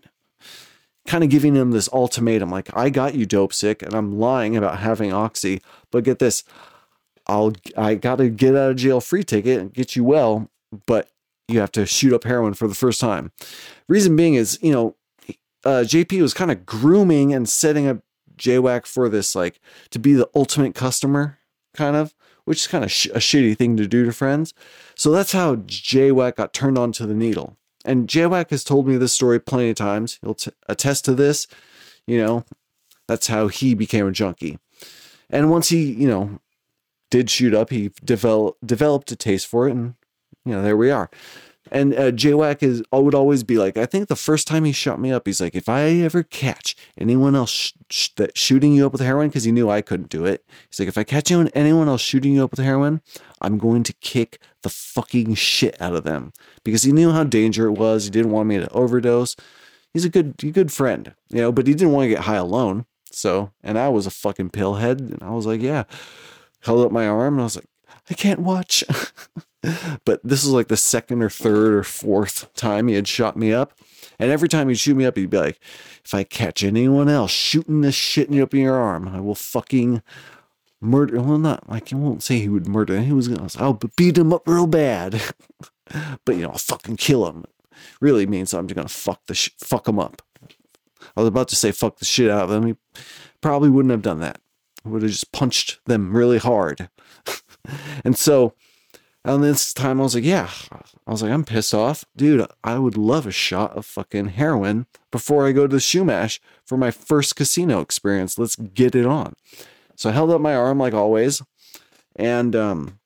[1.07, 4.57] Kind of giving him this ultimatum like, I got you dope sick and I'm lying
[4.57, 5.61] about having oxy.
[5.91, 6.45] But get this,
[7.27, 10.51] I'll, I got to get out of jail free ticket and get you well.
[10.87, 11.11] But
[11.49, 13.33] you have to shoot up heroin for the first time.
[13.89, 14.97] Reason being is, you know,
[15.65, 17.99] uh, JP was kind of grooming and setting up
[18.37, 21.39] JWAC for this, like to be the ultimate customer,
[21.75, 24.53] kind of, which is kind of sh- a shitty thing to do to friends.
[24.95, 27.57] So that's how JWAC got turned on to the needle.
[27.85, 30.19] And JWAC has told me this story plenty of times.
[30.23, 31.47] He'll t- attest to this.
[32.07, 32.45] You know,
[33.09, 34.59] that's how he became a junkie.
[35.31, 36.41] And once he, you know,
[37.11, 39.95] did shoot up, he developed developed a taste for it, and
[40.45, 41.11] you know, there we are.
[41.71, 45.01] And uh, JWAC is would always be like, I think the first time he shot
[45.01, 48.87] me up, he's like, if I ever catch anyone else sh- sh- that shooting you
[48.87, 50.45] up with heroin, because he knew I couldn't do it.
[50.69, 53.01] He's like, if I catch anyone, anyone else shooting you up with heroin,
[53.41, 56.33] I'm going to kick the fucking shit out of them
[56.65, 58.05] because he knew how dangerous it was.
[58.05, 59.37] He didn't want me to overdose.
[59.93, 62.87] He's a good, good friend, you know, but he didn't want to get high alone.
[63.11, 65.85] So, and I was a fucking pillhead, and I was like, yeah,
[66.63, 67.69] held up my arm, and I was like,
[68.11, 68.83] I can't watch.
[70.05, 73.53] but this was like the second or third or fourth time he had shot me
[73.53, 73.73] up.
[74.19, 75.61] And every time he'd shoot me up, he'd be like,
[76.05, 80.03] if I catch anyone else shooting this shit up in your arm, I will fucking
[80.81, 81.21] murder.
[81.21, 83.01] Well, not, like I won't say he would murder.
[83.01, 85.21] He was to, I'll beat him up real bad.
[86.25, 87.45] but, you know, I'll fucking kill him.
[88.01, 90.23] Really means I'm just to fuck the sh- fuck him up.
[91.17, 92.67] I was about to say fuck the shit out of them.
[92.67, 92.77] He
[93.41, 94.41] probably wouldn't have done that.
[94.85, 96.89] Would have just punched them really hard.
[98.05, 98.55] and so,
[99.25, 100.51] and this time I was like, yeah.
[101.07, 102.05] I was like, I'm pissed off.
[102.15, 106.41] Dude, I would love a shot of fucking heroin before I go to the Chumash
[106.65, 108.39] for my first casino experience.
[108.39, 109.35] Let's get it on.
[109.97, 111.43] So I held up my arm like always
[112.17, 112.99] and um,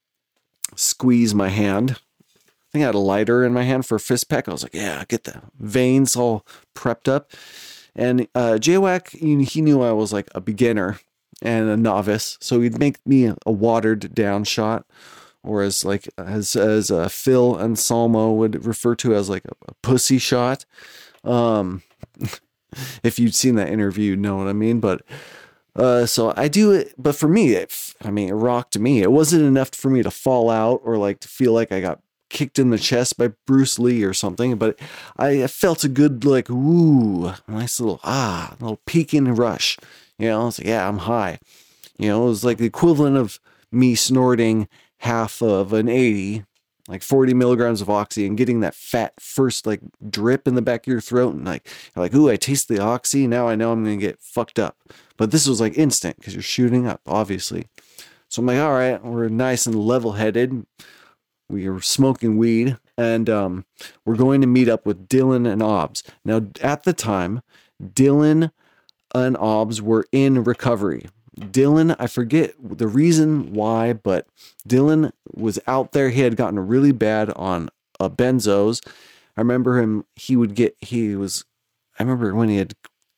[0.74, 1.92] squeezed my hand.
[1.92, 4.48] I think I had a lighter in my hand for a fist peck.
[4.48, 6.44] I was like, yeah, get the veins all
[6.74, 7.32] prepped up.
[7.94, 10.98] And uh, JWAC, he, he knew I was like a beginner
[11.40, 12.36] and a novice.
[12.40, 14.84] So he'd make me a watered down shot
[15.42, 19.54] or as like as as uh, Phil and Salmo would refer to as like a,
[19.68, 20.64] a pussy shot.
[21.24, 21.82] Um,
[23.02, 24.80] if you'd seen that interview, you know what I mean.
[24.80, 25.02] But
[25.76, 29.00] uh, so I do it, but for me, it, I mean, it rocked me.
[29.00, 32.00] It wasn't enough for me to fall out or like to feel like I got
[32.30, 34.56] kicked in the chest by Bruce Lee or something.
[34.56, 34.78] But
[35.16, 39.78] I felt a good like ooh, nice little ah, little peeking rush.
[40.18, 41.38] You know, I was like, yeah, I'm high.
[41.96, 43.38] You know, it was like the equivalent of
[43.70, 44.68] me snorting
[44.98, 46.44] half of an 80,
[46.88, 50.86] like 40 milligrams of oxy, and getting that fat first like drip in the back
[50.86, 51.34] of your throat.
[51.34, 53.26] And like, you're like, ooh, I taste the oxy.
[53.26, 54.76] Now I know I'm to get fucked up.
[55.16, 57.66] But this was like instant because you're shooting up, obviously.
[58.28, 60.66] So I'm like, all right, we're nice and level headed.
[61.48, 63.64] We are smoking weed and um,
[64.04, 66.02] we're going to meet up with Dylan and Obbs.
[66.24, 67.42] Now, at the time,
[67.82, 68.50] Dylan
[69.14, 71.06] and Obbs were in recovery.
[71.38, 74.26] Dylan, I forget the reason why, but
[74.68, 76.10] Dylan was out there.
[76.10, 77.68] He had gotten really bad on
[78.00, 78.86] uh, benzos.
[79.36, 81.44] I remember him, he would get, he was,
[81.98, 82.74] I remember when he had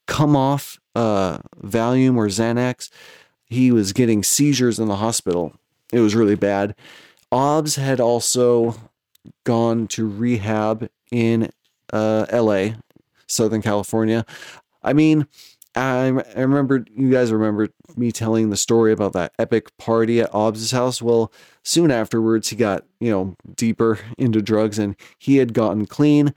[0.07, 2.89] come off uh, Valium or Xanax,
[3.45, 5.53] he was getting seizures in the hospital.
[5.91, 6.75] It was really bad.
[7.31, 8.75] Obbs had also
[9.43, 11.49] gone to rehab in
[11.91, 12.75] uh, LA,
[13.27, 14.25] Southern California.
[14.83, 15.27] I mean,
[15.75, 20.33] I, I remember you guys remember me telling the story about that epic party at
[20.33, 21.01] Obbs' house.
[21.01, 21.31] Well,
[21.63, 26.33] soon afterwards, he got, you know, deeper into drugs and he had gotten clean.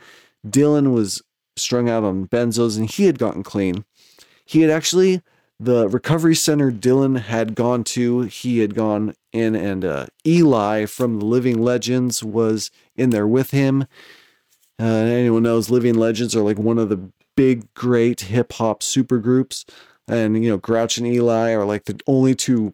[0.46, 1.22] Dylan was
[1.56, 3.84] strung out on benzos and he had gotten clean.
[4.44, 5.22] He had actually,
[5.58, 11.18] the recovery center Dylan had gone to, he had gone in and uh, Eli from
[11.18, 13.86] the Living Legends was in there with him.
[14.80, 19.18] Uh, anyone knows Living Legends are like one of the big, great hip hop super
[19.18, 19.64] groups.
[20.06, 22.72] And, you know, Grouch and Eli are like the only two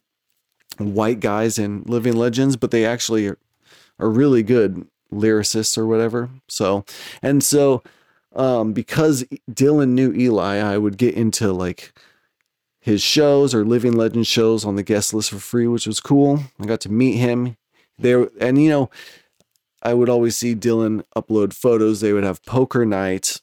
[0.79, 3.39] white guys in Living Legends, but they actually are,
[3.99, 6.31] are really good lyricists or whatever.
[6.49, 6.85] So,
[7.23, 7.83] and so,
[8.35, 11.93] um, because Dylan knew Eli, I would get into like
[12.81, 16.41] his shows or Living Legend shows on the guest list for free, which was cool.
[16.61, 17.57] I got to meet him
[17.99, 18.91] there, and you know,
[19.83, 22.01] I would always see Dylan upload photos.
[22.01, 23.41] They would have poker night,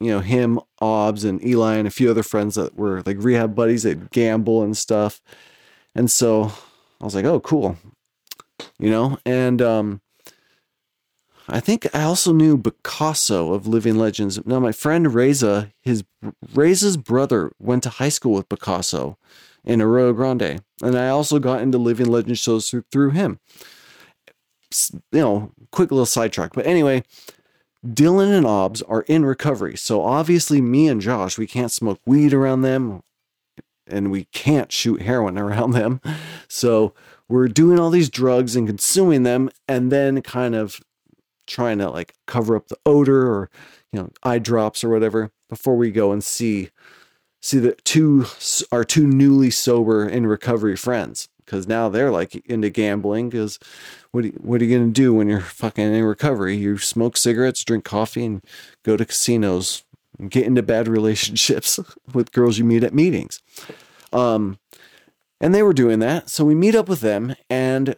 [0.00, 3.54] you know, him, Obbs, and Eli, and a few other friends that were like rehab
[3.54, 5.20] buddies that gamble and stuff.
[5.94, 6.52] And so
[7.00, 7.76] I was like, oh, cool,
[8.78, 10.00] you know, and um,
[11.48, 14.44] I think I also knew Picasso of Living Legends.
[14.44, 16.04] Now, my friend Reza, his
[16.54, 19.16] Reza's brother went to high school with Picasso
[19.64, 23.40] in Arroyo Grande, and I also got into Living Legends shows through, through him.
[25.12, 27.02] You know, quick little sidetrack, but anyway,
[27.86, 32.34] Dylan and Obbs are in recovery, so obviously me and Josh, we can't smoke weed
[32.34, 33.02] around them,
[33.86, 36.00] and we can't shoot heroin around them.
[36.48, 36.94] So
[37.28, 40.80] we're doing all these drugs and consuming them, and then kind of
[41.46, 43.50] trying to like cover up the odor or
[43.92, 46.68] you know eye drops or whatever before we go and see
[47.40, 48.26] see the two
[48.70, 53.58] our two newly sober in recovery friends because now they're like into gambling because
[54.12, 57.64] what are what are you gonna do when you're fucking in recovery you smoke cigarettes
[57.64, 58.44] drink coffee and
[58.84, 59.84] go to casinos
[60.18, 61.80] and get into bad relationships
[62.12, 63.40] with girls you meet at meetings
[64.12, 64.58] um
[65.40, 67.96] and they were doing that so we meet up with them and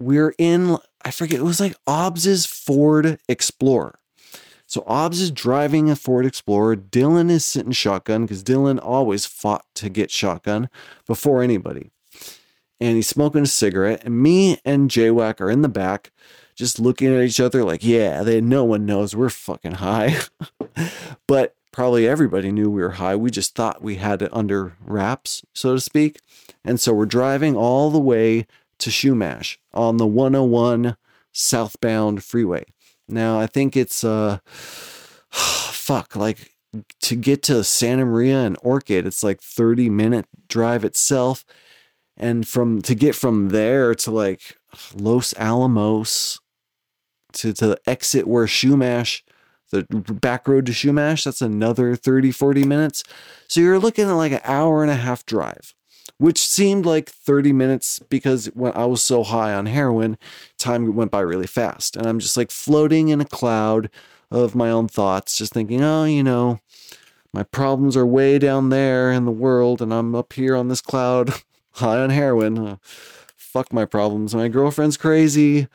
[0.00, 4.00] we're in I forget it was like Obbs's Ford Explorer.
[4.66, 6.74] So Obbs is driving a Ford Explorer.
[6.74, 10.68] Dylan is sitting shotgun because Dylan always fought to get shotgun
[11.06, 11.92] before anybody.
[12.80, 14.02] And he's smoking a cigarette.
[14.04, 16.12] And me and JWAC are in the back,
[16.54, 20.16] just looking at each other like, yeah, they no one knows we're fucking high.
[21.26, 23.16] but probably everybody knew we were high.
[23.16, 26.20] We just thought we had it under wraps, so to speak.
[26.64, 28.46] And so we're driving all the way
[28.78, 30.96] to Chumash on the 101
[31.32, 32.64] southbound freeway.
[33.08, 34.38] Now, I think it's uh
[35.30, 36.56] fuck, like
[37.00, 41.44] to get to Santa Maria and Orcutt, it's like 30 minute drive itself.
[42.16, 44.56] And from to get from there to like
[44.94, 46.40] Los Alamos
[47.34, 49.22] to, to the exit where Chumash,
[49.70, 53.04] the back road to Chumash, that's another 30, 40 minutes.
[53.48, 55.74] So you're looking at like an hour and a half drive
[56.18, 60.16] which seemed like 30 minutes because when I was so high on heroin,
[60.58, 61.96] time went by really fast.
[61.96, 63.90] And I'm just like floating in a cloud
[64.30, 66.60] of my own thoughts, just thinking, oh, you know,
[67.32, 70.80] my problems are way down there in the world, and I'm up here on this
[70.80, 71.34] cloud
[71.76, 72.58] high on heroin.
[72.58, 72.76] Uh,
[73.36, 74.34] fuck my problems.
[74.34, 75.68] My girlfriend's crazy.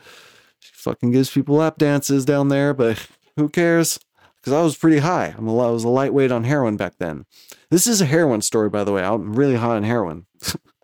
[0.59, 3.99] She fucking gives people lap dances down there, but who cares?
[4.37, 5.35] Because I was pretty high.
[5.37, 7.25] I'm a, I was a lightweight on heroin back then.
[7.69, 9.03] This is a heroin story, by the way.
[9.03, 10.25] I'm really high on heroin.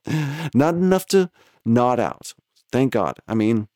[0.53, 1.31] Not enough to
[1.65, 2.33] nod out.
[2.71, 3.17] Thank God.
[3.27, 3.67] I mean,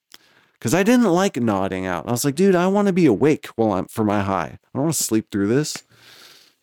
[0.54, 2.08] because I didn't like nodding out.
[2.08, 4.60] I was like, dude, I want to be awake while I'm for my high.
[4.62, 5.84] I don't want to sleep through this.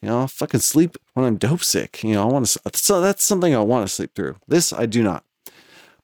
[0.01, 2.05] You know, I'll fucking sleep when I'm dope sick.
[2.05, 2.61] You know, I want to.
[2.75, 4.37] So that's something I want to sleep through.
[4.47, 5.25] This I do not.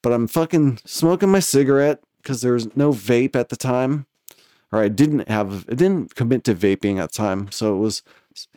[0.02, 4.06] But I'm fucking smoking my cigarette because there was no vape at the time,
[4.72, 5.66] or I didn't have.
[5.70, 8.02] I didn't commit to vaping at the time, so it was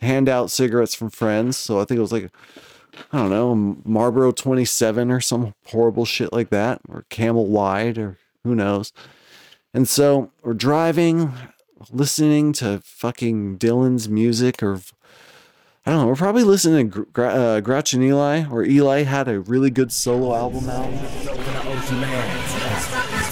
[0.00, 1.56] hand out cigarettes from friends.
[1.56, 2.30] So I think it was like
[3.12, 8.18] I don't know, Marlboro 27 or some horrible shit like that, or Camel Wide, or
[8.44, 8.92] who knows.
[9.72, 11.32] And so we're driving,
[11.90, 14.80] listening to fucking Dylan's music, or
[15.88, 19.26] I don't know, we're probably listening to Gra- uh, Grouch and Eli, or Eli had
[19.26, 20.84] a really good solo album out.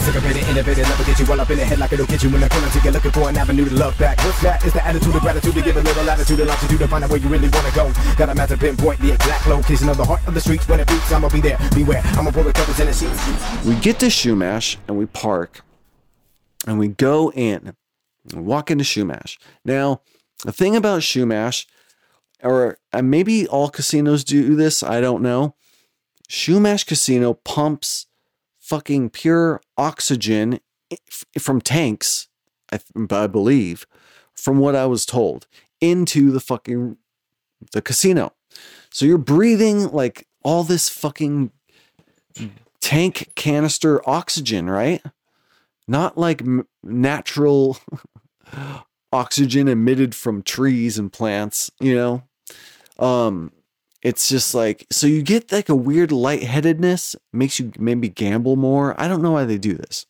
[0.01, 2.41] Cigarette innovative, never get you all up in the head like it'll get you in
[2.41, 4.17] the corner till you're looking for an avenue to love back.
[4.25, 4.65] What's that?
[4.65, 7.11] It's the attitude of gratitude to give a little latitude and longitude to find out
[7.11, 7.93] where you really wanna go.
[8.17, 10.81] Got a map to pinpoint the exact location of the heart of the streets when
[10.81, 11.13] it beats.
[11.13, 11.59] I'ma be there.
[11.75, 13.67] Beware, I'ma pull the covers in the sheets.
[13.67, 15.61] We get to Chumash and we park
[16.67, 17.75] and we go in
[18.33, 19.37] and walk into Chumash.
[19.63, 20.01] Now,
[20.43, 21.67] the thing about Chumash,
[22.43, 25.55] or uh, maybe all casinos do this, I don't know.
[26.29, 28.07] Chumash Casino pumps
[28.59, 30.61] fucking pure oxygen
[31.39, 32.29] from tanks,
[32.73, 32.81] I,
[33.11, 33.87] I believe,
[34.35, 35.47] from what I was told,
[35.81, 36.97] into the fucking
[37.73, 38.33] the casino.
[38.91, 41.53] So you're breathing like all this fucking
[42.81, 45.03] tank canister oxygen, right?
[45.89, 46.43] Not like
[46.83, 47.79] natural
[49.17, 52.23] oxygen emitted from trees and plants, you know?
[52.99, 53.53] Um
[54.03, 58.99] it's just like so you get like a weird lightheadedness, makes you maybe gamble more.
[59.01, 60.07] I don't know why they do this.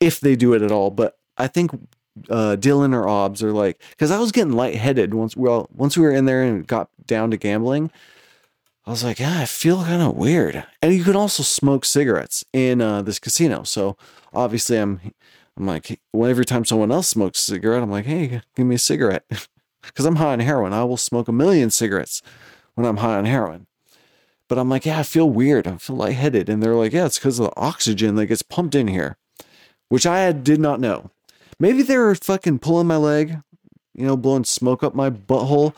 [0.00, 1.70] If they do it at all, but I think
[2.28, 6.02] uh, Dylan or Obs are like because I was getting lightheaded once well once we
[6.02, 7.90] were in there and got down to gambling.
[8.84, 10.66] I was like, yeah, I feel kind of weird.
[10.82, 13.62] And you can also smoke cigarettes in uh, this casino.
[13.62, 13.96] So
[14.34, 15.00] obviously, I'm,
[15.56, 18.76] I'm like, well, every time someone else smokes a cigarette, I'm like, hey, give me
[18.76, 19.24] a cigarette,
[19.82, 20.72] because I'm high on heroin.
[20.72, 22.22] I will smoke a million cigarettes
[22.74, 23.66] when I'm high on heroin.
[24.48, 25.66] But I'm like, yeah, I feel weird.
[25.66, 26.48] I feel lightheaded.
[26.48, 29.16] And they're like, yeah, it's because of the oxygen that gets pumped in here,
[29.88, 31.10] which I did not know.
[31.58, 33.38] Maybe they were fucking pulling my leg,
[33.94, 35.74] you know, blowing smoke up my butthole.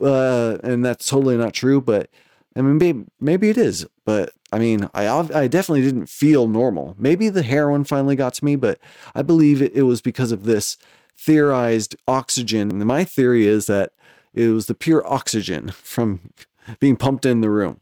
[0.00, 1.80] Uh, and that's totally not true.
[1.80, 2.10] But
[2.54, 3.86] I mean, maybe, maybe it is.
[4.04, 6.94] But I mean, I, I definitely didn't feel normal.
[6.98, 8.78] Maybe the heroin finally got to me, but
[9.14, 10.76] I believe it, was because of this
[11.16, 12.70] theorized oxygen.
[12.70, 13.92] And my theory is that
[14.34, 16.32] it was the pure oxygen from
[16.80, 17.80] being pumped in the room.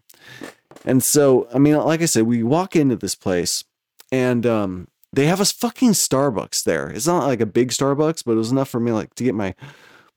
[0.84, 3.64] And so, I mean, like I said, we walk into this place
[4.12, 6.88] and um, they have a fucking Starbucks there.
[6.88, 9.34] It's not like a big Starbucks, but it was enough for me like to get
[9.34, 9.54] my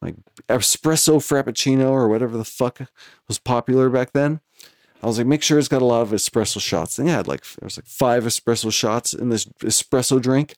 [0.02, 0.16] like
[0.50, 2.80] espresso frappuccino or whatever the fuck
[3.28, 4.42] was popular back then.
[5.04, 6.98] I was like, make sure it's got a lot of espresso shots.
[6.98, 10.56] And yeah, had like there was like five espresso shots in this espresso drink.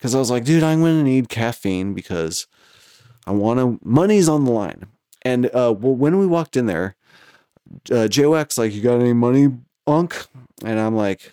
[0.00, 2.46] Cause I was like, dude, I'm gonna need caffeine because
[3.26, 4.86] I wanna money's on the line.
[5.22, 6.96] And uh well when we walked in there,
[7.90, 8.08] uh,
[8.56, 9.48] like, you got any money,
[9.86, 10.26] Unk?
[10.64, 11.32] And I'm like,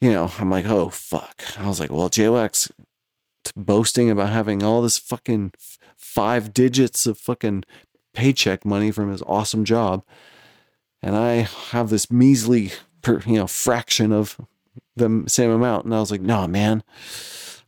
[0.00, 1.42] you know, I'm like, oh fuck.
[1.58, 2.70] I was like, well, JOX
[3.56, 5.52] boasting about having all this fucking
[5.96, 7.64] five digits of fucking
[8.14, 10.04] paycheck money from his awesome job,
[11.04, 14.40] and I have this measly, per, you know, fraction of
[14.96, 15.84] the same amount.
[15.84, 16.82] And I was like, no, man.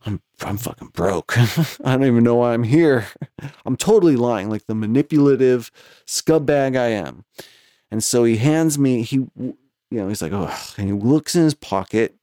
[0.05, 1.37] I'm I'm fucking broke.
[1.37, 3.07] I don't even know why I'm here.
[3.65, 5.71] I'm totally lying, like the manipulative
[6.07, 7.25] scumbag I am.
[7.91, 9.55] And so he hands me he you
[9.91, 12.15] know he's like oh and he looks in his pocket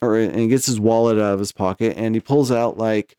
[0.00, 3.16] or and he gets his wallet out of his pocket and he pulls out like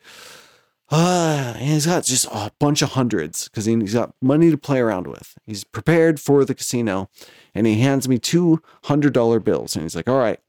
[0.91, 5.07] and he's got just a bunch of hundreds because he's got money to play around
[5.07, 5.35] with.
[5.45, 7.09] He's prepared for the casino
[7.55, 10.39] and he hands me two hundred dollar bills and he's like, all right,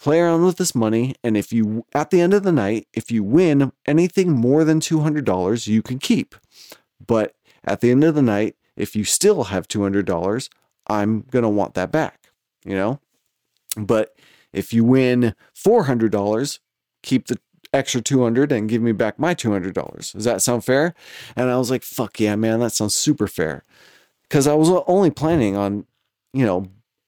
[0.00, 1.14] play around with this money.
[1.22, 4.80] And if you, at the end of the night, if you win anything more than
[4.80, 6.34] $200, you can keep.
[7.04, 10.48] But at the end of the night, if you still have $200,
[10.86, 12.32] I'm going to want that back,
[12.64, 13.00] you know?
[13.76, 14.14] But
[14.52, 16.58] if you win $400,
[17.02, 17.38] keep the
[17.72, 20.12] extra 200 and give me back my $200.
[20.12, 20.94] Does that sound fair?
[21.36, 23.64] And I was like, fuck yeah, man, that sounds super fair.
[24.28, 25.86] Cuz I was only planning on,
[26.32, 26.66] you know,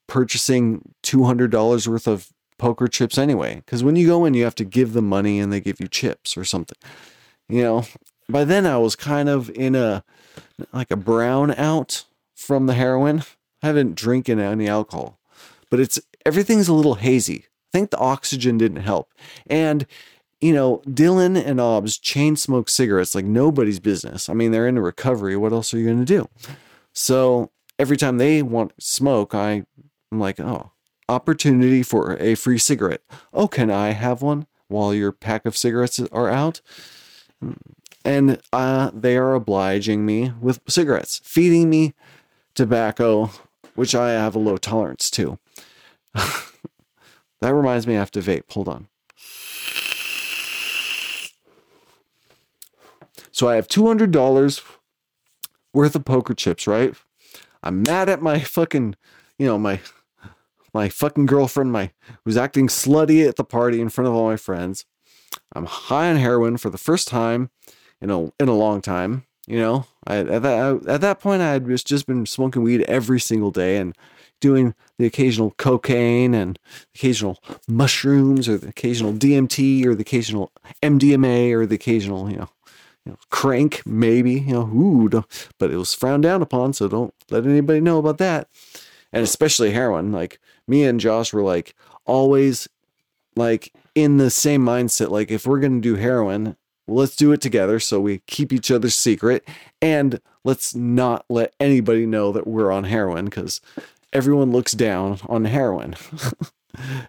[0.09, 3.63] purchasing $200 worth of poker chips anyway.
[3.67, 5.89] Cuz when you go in you have to give them money and they give you
[5.89, 6.79] chips or something.
[7.49, 7.85] You know,
[8.29, 10.05] by then I was kind of in a
[10.73, 12.05] like a brown out
[12.35, 13.25] from the heroin.
[13.63, 15.19] I haven't drinking any alcohol,
[15.71, 17.47] but it's everything's a little hazy.
[17.73, 19.13] I think the oxygen didn't help.
[19.47, 19.87] And
[20.43, 24.29] you know, Dylan and Obbs chain smoke cigarettes like nobody's business.
[24.29, 25.37] I mean, they're in a recovery.
[25.37, 26.29] What else are you going to do?
[26.93, 29.65] So every time they want smoke, I,
[30.11, 30.73] I'm like, oh,
[31.09, 33.03] opportunity for a free cigarette.
[33.33, 36.61] Oh, can I have one while your pack of cigarettes are out?
[38.05, 41.95] And uh, they are obliging me with cigarettes, feeding me
[42.55, 43.31] tobacco,
[43.77, 45.39] which I have a low tolerance to.
[46.15, 48.51] that reminds me I have to vape.
[48.51, 48.89] Hold on.
[53.43, 54.63] So I have $200
[55.75, 56.95] worth of poker chips, right?
[57.65, 58.95] I'm mad at my fucking,
[59.37, 59.81] you know, my
[60.73, 61.91] my fucking girlfriend, my
[62.25, 64.85] who's acting slutty at the party in front of all my friends.
[65.57, 67.51] I'm high on heroin for the first time
[68.01, 69.25] in a in a long time.
[69.49, 72.83] You know, I, at that at that point, I had just just been smoking weed
[72.83, 73.99] every single day and
[74.41, 76.61] doing the occasional cocaine and
[76.95, 82.49] occasional mushrooms or the occasional DMT or the occasional MDMA or the occasional you know,
[83.05, 85.09] you know crank maybe you know ooh,
[85.59, 88.49] but it was frowned down upon so don't let anybody know about that.
[89.13, 91.75] And especially heroin like me and Josh were like
[92.07, 92.69] always
[93.37, 96.57] like in the same mindset like if we're to do heroin
[96.89, 99.47] let's do it together so we keep each other's secret
[99.81, 103.61] and let's not let anybody know that we're on heroin because
[104.13, 105.95] everyone looks down on heroin.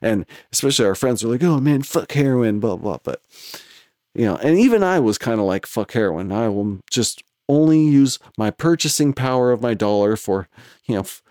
[0.01, 3.21] And especially our friends were like oh man fuck heroin blah blah but
[4.15, 6.31] you know and even i was kind of like fuck heroin.
[6.31, 10.47] I will just only use my purchasing power of my dollar for
[10.85, 11.21] you know f-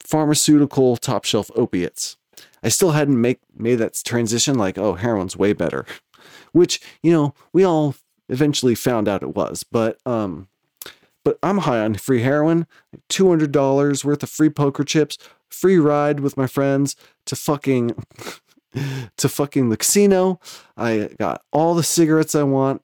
[0.00, 2.16] pharmaceutical top shelf opiates.
[2.62, 5.86] I still hadn't make made that transition like oh heroin's way better.
[6.52, 7.94] Which you know we all
[8.28, 10.48] eventually found out it was but um
[11.24, 12.66] but i'm high on free heroin
[13.10, 15.18] $200 worth of free poker chips
[15.50, 17.94] free ride with my friends to fucking
[19.16, 20.40] to fucking the casino
[20.76, 22.82] i got all the cigarettes i want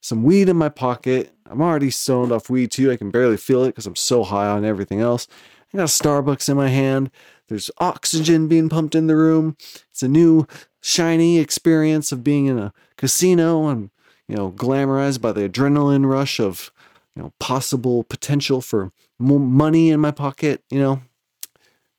[0.00, 3.64] some weed in my pocket i'm already stoned off weed too i can barely feel
[3.64, 5.26] it because i'm so high on everything else
[5.72, 7.10] I got a Starbucks in my hand.
[7.48, 9.56] There's oxygen being pumped in the room.
[9.90, 10.46] It's a new
[10.80, 13.90] shiny experience of being in a casino and
[14.28, 16.72] you know glamorized by the adrenaline rush of
[17.14, 20.64] you know possible potential for money in my pocket.
[20.70, 21.02] You know,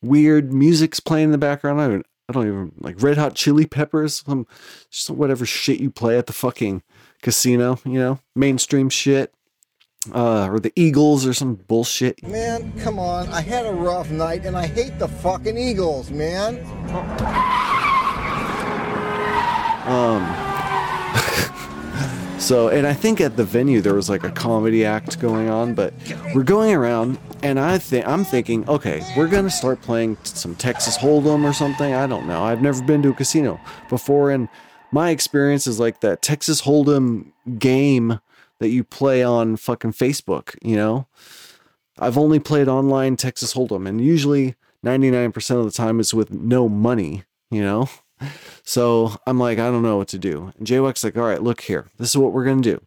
[0.01, 1.81] weird music's playing in the background.
[1.81, 2.01] I
[2.31, 4.47] I don't even like Red Hot Chili Peppers, some
[4.89, 6.81] just whatever shit you play at the fucking
[7.21, 7.77] casino.
[7.83, 9.33] You know, mainstream shit.
[10.15, 12.23] Uh, or the Eagles or some bullshit.
[12.23, 13.27] Man, come on.
[13.29, 16.55] I had a rough night and I hate the fucking Eagles, man.
[22.41, 25.75] So, and I think at the venue there was like a comedy act going on,
[25.75, 25.93] but
[26.33, 30.97] we're going around and I think I'm thinking, okay, we're to start playing some Texas
[30.97, 31.93] Hold'em or something.
[31.93, 32.43] I don't know.
[32.43, 34.49] I've never been to a casino before and
[34.91, 38.19] my experience is like that Texas Hold'em game
[38.57, 41.07] that you play on fucking Facebook, you know?
[41.99, 46.67] I've only played online Texas Hold'em and usually 99% of the time it's with no
[46.67, 47.87] money, you know?
[48.63, 50.51] So I'm like, I don't know what to do.
[50.57, 51.89] And JWAC's like, all right, look here.
[51.97, 52.85] This is what we're going to do.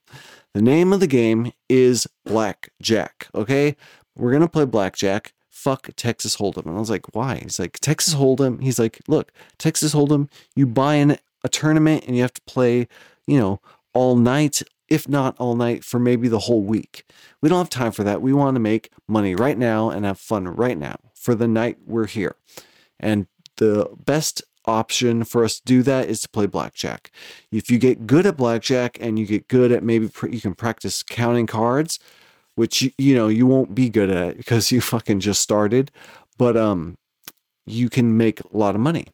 [0.54, 3.28] The name of the game is Blackjack.
[3.34, 3.76] Okay.
[4.16, 5.32] We're going to play Blackjack.
[5.50, 6.66] Fuck Texas Hold'em.
[6.66, 7.40] And I was like, why?
[7.42, 8.62] He's like, Texas Hold'em.
[8.62, 12.86] He's like, look, Texas Hold'em, you buy in a tournament and you have to play,
[13.26, 13.60] you know,
[13.92, 17.04] all night, if not all night, for maybe the whole week.
[17.40, 18.22] We don't have time for that.
[18.22, 21.78] We want to make money right now and have fun right now for the night
[21.84, 22.36] we're here.
[23.00, 23.26] And
[23.56, 27.10] the best option for us to do that is to play blackjack.
[27.50, 30.54] If you get good at blackjack and you get good at maybe pr- you can
[30.54, 31.98] practice counting cards,
[32.54, 35.90] which you, you know you won't be good at because you fucking just started,
[36.38, 36.96] but um
[37.66, 39.06] you can make a lot of money.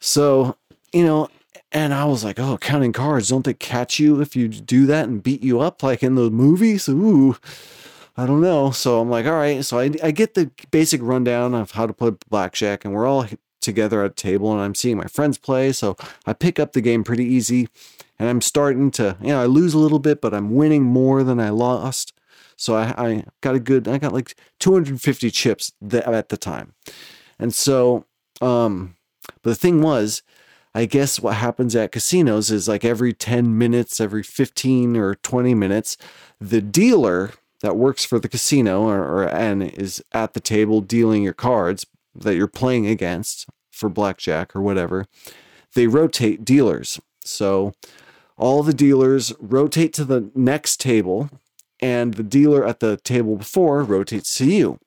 [0.00, 0.56] So,
[0.92, 1.28] you know,
[1.72, 5.08] and I was like, "Oh, counting cards, don't they catch you if you do that
[5.08, 7.36] and beat you up like in the movies?" Ooh.
[8.16, 8.70] I don't know.
[8.70, 9.64] So I'm like, all right.
[9.64, 13.26] So I, I get the basic rundown of how to play blackjack, and we're all
[13.64, 15.72] together at a table, and I'm seeing my friends play.
[15.72, 15.96] So
[16.26, 17.68] I pick up the game pretty easy,
[18.18, 21.22] and I'm starting to, you know, I lose a little bit, but I'm winning more
[21.22, 22.12] than I lost.
[22.56, 26.74] So I, I got a good, I got like 250 chips th- at the time.
[27.38, 28.06] And so,
[28.40, 28.96] um,
[29.42, 30.22] but the thing was,
[30.74, 35.54] I guess what happens at casinos is like every 10 minutes, every 15 or 20
[35.54, 35.96] minutes,
[36.40, 41.22] the dealer that works for the casino or, or and is at the table dealing
[41.22, 45.06] your cards that you're playing against for blackjack or whatever,
[45.74, 47.00] they rotate dealers.
[47.24, 47.72] So
[48.36, 51.30] all the dealers rotate to the next table
[51.80, 54.78] and the dealer at the table before rotates to you.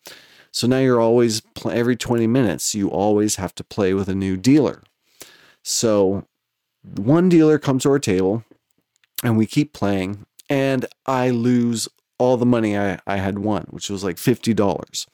[0.52, 4.38] So now you're always every 20 minutes you always have to play with a new
[4.38, 4.82] dealer.
[5.64, 6.26] So
[6.96, 8.44] one dealer comes to our table
[9.24, 13.90] and we keep playing and I lose all the money I, I had won, which
[13.90, 15.08] was like $50.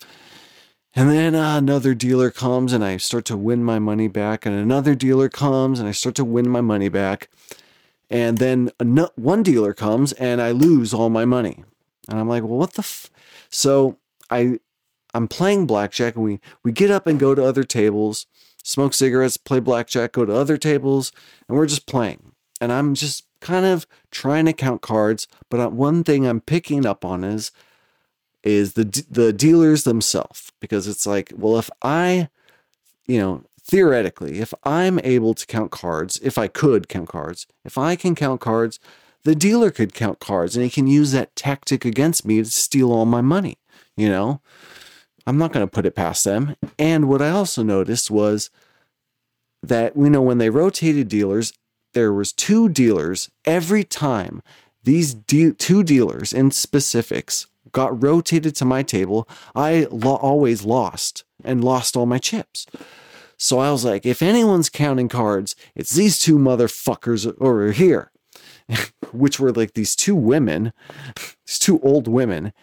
[0.95, 4.45] And then uh, another dealer comes and I start to win my money back.
[4.45, 7.29] And another dealer comes and I start to win my money back.
[8.09, 11.63] And then ano- one dealer comes and I lose all my money.
[12.07, 12.81] And I'm like, well, what the?
[12.81, 13.09] F-?
[13.49, 13.97] So
[14.29, 14.59] I,
[15.15, 18.27] I'm playing blackjack and we, we get up and go to other tables,
[18.63, 21.11] smoke cigarettes, play blackjack, go to other tables,
[21.47, 22.33] and we're just playing.
[22.61, 25.27] And I'm just kind of trying to count cards.
[25.49, 27.51] But uh, one thing I'm picking up on is
[28.43, 32.27] is the the dealers themselves because it's like well if i
[33.07, 37.77] you know theoretically if i'm able to count cards if i could count cards if
[37.77, 38.79] i can count cards
[39.23, 42.91] the dealer could count cards and he can use that tactic against me to steal
[42.91, 43.57] all my money
[43.95, 44.41] you know?
[45.25, 46.55] I'm not going to put it past them.
[46.77, 48.49] And what i also noticed was
[49.61, 51.53] that we know when they rotated dealers
[51.93, 54.41] there was two dealers every time.
[54.83, 61.25] These de- two dealers in specifics got rotated to my table, I lo- always lost
[61.43, 62.65] and lost all my chips.
[63.37, 68.11] So I was like, if anyone's counting cards, it's these two motherfuckers over here,
[69.11, 70.71] which were like these two women,
[71.45, 72.53] these two old women.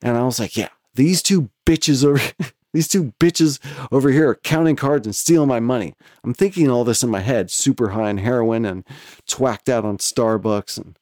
[0.00, 2.22] And I was like, yeah, these two bitches over
[2.72, 3.58] these two bitches
[3.90, 5.94] over here are counting cards and stealing my money.
[6.22, 8.84] I'm thinking all this in my head, super high on heroin and
[9.26, 10.98] twacked out on Starbucks and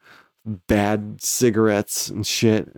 [0.66, 2.72] bad cigarettes and shit.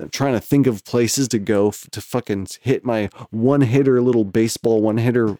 [0.00, 4.00] I'm trying to think of places to go f- to fucking hit my one hitter
[4.00, 5.38] little baseball one hitter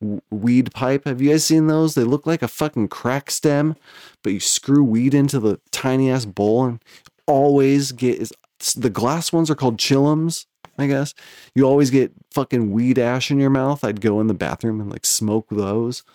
[0.00, 1.04] w- weed pipe.
[1.06, 1.94] Have you guys seen those?
[1.94, 3.76] They look like a fucking crack stem,
[4.22, 6.82] but you screw weed into the tiny ass bowl and
[7.26, 8.32] always get is
[8.74, 10.46] the glass ones are called chillums.
[10.78, 11.14] I guess
[11.54, 13.82] you always get fucking weed ash in your mouth.
[13.82, 16.02] I'd go in the bathroom and like smoke those.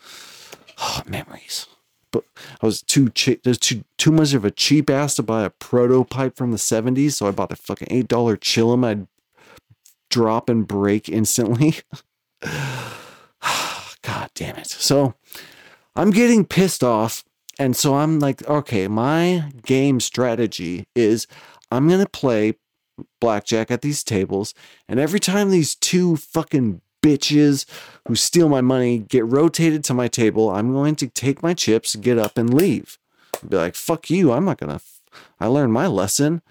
[0.83, 1.67] Oh, memories
[2.15, 3.43] I was too cheap.
[3.43, 7.13] There's too too much of a cheap ass to buy a prototype from the '70s,
[7.13, 8.85] so I bought a fucking eight dollar chillum.
[8.85, 9.07] I'd
[10.09, 11.75] drop and break instantly.
[12.41, 14.67] God damn it.
[14.67, 15.15] So
[15.95, 17.23] I'm getting pissed off.
[17.59, 21.27] And so I'm like, okay, my game strategy is
[21.71, 22.55] I'm to play
[23.19, 24.53] blackjack at these tables.
[24.87, 27.65] And every time these two fucking bitches
[28.07, 31.95] who steal my money get rotated to my table, I'm going to take my chips,
[31.95, 32.97] get up, and leave.
[33.47, 34.31] Be like, fuck you.
[34.31, 34.83] I'm not going to.
[35.39, 36.41] I learned my lesson.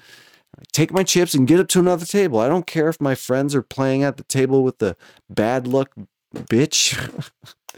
[0.58, 2.38] I Take my chips and get up to another table.
[2.40, 4.96] I don't care if my friends are playing at the table with the
[5.28, 5.92] bad luck
[6.34, 7.22] bitch.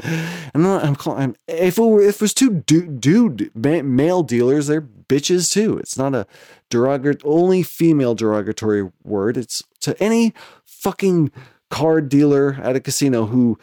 [0.54, 0.84] I'm not.
[0.84, 1.36] I'm calling.
[1.46, 5.76] If it, were, if it was two dude, dude male dealers, they're bitches too.
[5.76, 6.26] It's not a
[6.70, 9.36] derogatory, only female derogatory word.
[9.36, 10.32] It's to any
[10.64, 11.30] fucking
[11.72, 13.58] card dealer at a casino who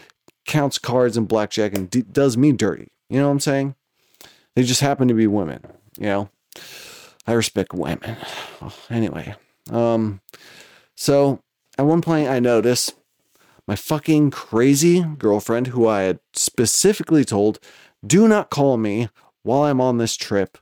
[0.47, 2.91] counts cards and blackjack and d- does me dirty.
[3.07, 3.75] You know what I'm saying?
[4.55, 5.61] They just happen to be women.
[5.99, 6.29] You know,
[7.27, 8.17] I respect women.
[8.89, 9.35] Anyway,
[9.69, 10.21] um,
[10.95, 11.43] so
[11.77, 12.95] at one point I noticed
[13.67, 17.59] my fucking crazy girlfriend, who I had specifically told,
[18.05, 19.09] do not call me
[19.43, 20.57] while I'm on this trip.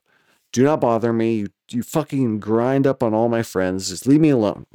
[0.52, 1.36] Do not bother me.
[1.36, 3.88] You, you fucking grind up on all my friends.
[3.88, 4.66] Just leave me alone.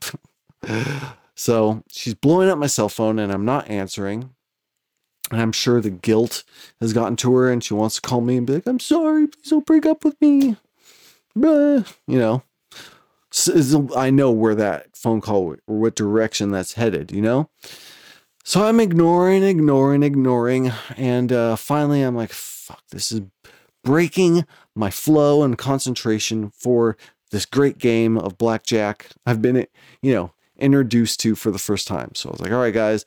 [1.34, 4.30] so she's blowing up my cell phone and I'm not answering.
[5.30, 6.44] And I'm sure the guilt
[6.80, 9.26] has gotten to her and she wants to call me and be like, I'm sorry,
[9.26, 10.56] please don't break up with me.
[11.34, 12.42] You know,
[13.30, 17.48] so I know where that phone call or what direction that's headed, you know?
[18.44, 20.72] So I'm ignoring, ignoring, ignoring.
[20.96, 23.22] And uh, finally, I'm like, fuck, this is
[23.82, 24.44] breaking
[24.74, 26.96] my flow and concentration for
[27.30, 29.66] this great game of blackjack I've been,
[30.02, 30.32] you know,
[30.62, 32.14] introduced to for the first time.
[32.14, 33.04] So I was like, all right, guys,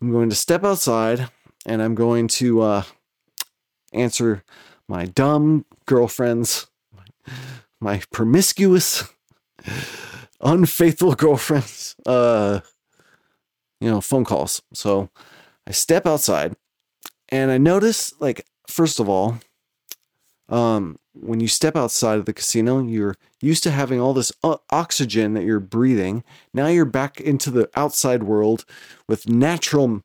[0.00, 1.28] I'm going to step outside
[1.66, 2.82] and I'm going to uh,
[3.92, 4.44] answer
[4.88, 6.68] my dumb girlfriend's,
[7.80, 9.04] my promiscuous,
[10.40, 12.60] unfaithful girlfriend's, uh,
[13.80, 14.62] you know, phone calls.
[14.74, 15.10] So
[15.66, 16.54] I step outside
[17.30, 19.38] and I notice, like, first of all,
[20.48, 24.60] um, when you step outside of the casino, you're used to having all this o-
[24.70, 26.24] oxygen that you're breathing.
[26.54, 28.64] Now you're back into the outside world
[29.08, 30.02] with natural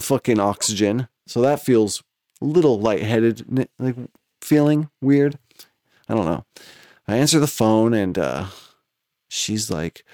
[0.00, 1.08] fucking oxygen.
[1.26, 2.02] So that feels
[2.40, 3.96] a little lightheaded, like
[4.40, 5.38] feeling weird.
[6.08, 6.44] I don't know.
[7.06, 8.46] I answer the phone and uh,
[9.28, 10.04] she's like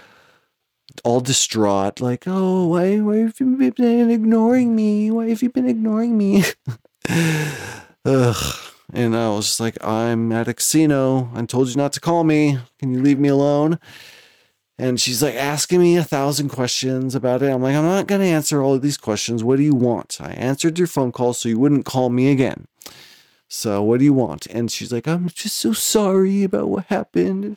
[1.05, 5.11] all distraught, like, "Oh, why, why have you been ignoring me?
[5.11, 6.45] Why have you been ignoring me?"
[8.05, 8.75] Ugh.
[8.93, 11.31] And I was just like, I'm at a casino.
[11.35, 12.59] I told you not to call me.
[12.79, 13.79] Can you leave me alone?
[14.79, 17.51] And she's like asking me a thousand questions about it.
[17.51, 19.43] I'm like, I'm not going to answer all of these questions.
[19.43, 20.19] What do you want?
[20.21, 22.67] I answered your phone call so you wouldn't call me again.
[23.49, 24.47] So what do you want?
[24.47, 27.57] And she's like, I'm just so sorry about what happened.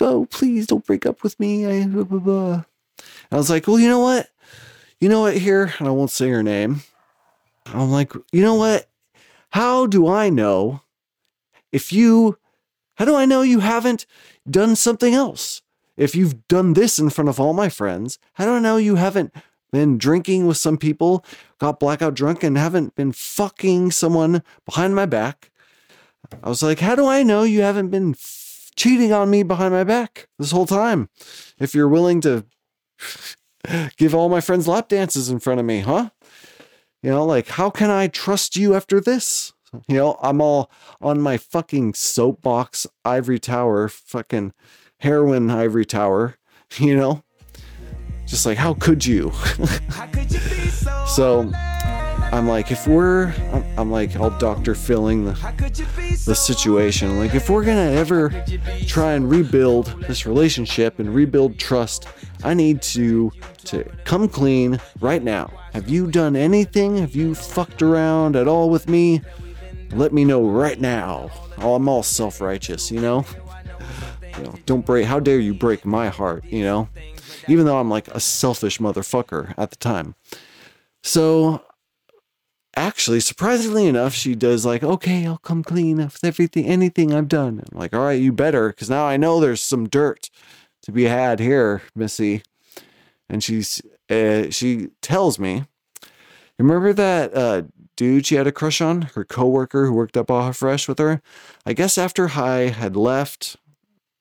[0.00, 1.66] Oh, please don't break up with me.
[1.66, 2.52] I, blah, blah, blah.
[2.54, 4.28] And I was like, well, you know what?
[4.98, 5.72] You know what here?
[5.78, 6.82] And I won't say her name.
[7.66, 8.88] I'm like, you know what?
[9.54, 10.80] How do I know
[11.70, 12.38] if you,
[12.96, 14.04] how do I know you haven't
[14.50, 15.62] done something else?
[15.96, 18.96] If you've done this in front of all my friends, how do I know you
[18.96, 19.32] haven't
[19.70, 21.24] been drinking with some people,
[21.58, 25.52] got blackout drunk, and haven't been fucking someone behind my back?
[26.42, 29.72] I was like, how do I know you haven't been f- cheating on me behind
[29.72, 31.08] my back this whole time?
[31.60, 32.44] If you're willing to
[33.98, 36.10] give all my friends lap dances in front of me, huh?
[37.04, 39.52] You know, like, how can I trust you after this?
[39.88, 40.70] You know, I'm all
[41.02, 44.54] on my fucking soapbox ivory tower, fucking
[45.00, 46.38] heroin ivory tower,
[46.78, 47.22] you know?
[48.24, 49.32] Just like, how could you?
[51.06, 51.52] so
[52.32, 53.32] I'm like, if we're,
[53.76, 54.74] I'm, like, all Dr.
[54.74, 55.32] Filling the,
[56.26, 57.18] the situation.
[57.18, 58.44] Like, if we're gonna ever
[58.86, 62.08] try and rebuild this relationship and rebuild trust,
[62.42, 63.32] I need to
[63.64, 65.50] to come clean right now.
[65.72, 66.98] Have you done anything?
[66.98, 69.22] Have you fucked around at all with me?
[69.92, 71.30] Let me know right now.
[71.58, 73.24] Oh, I'm all self-righteous, you know.
[74.36, 75.06] You know, don't break.
[75.06, 76.44] How dare you break my heart?
[76.44, 76.88] You know,
[77.48, 80.14] even though I'm like a selfish motherfucker at the time.
[81.02, 81.62] So,
[82.76, 87.62] actually, surprisingly enough, she does like, okay, I'll come clean with everything, anything I've done.
[87.72, 90.30] I'm like, all right, you better, because now I know there's some dirt
[90.82, 92.42] to be had here, Missy.
[93.28, 93.80] And she's,
[94.10, 95.64] uh, she tells me,
[96.58, 97.62] remember that uh,
[97.96, 101.22] dude she had a crush on, her coworker who worked up Baja Fresh with her?
[101.64, 103.56] I guess after High had left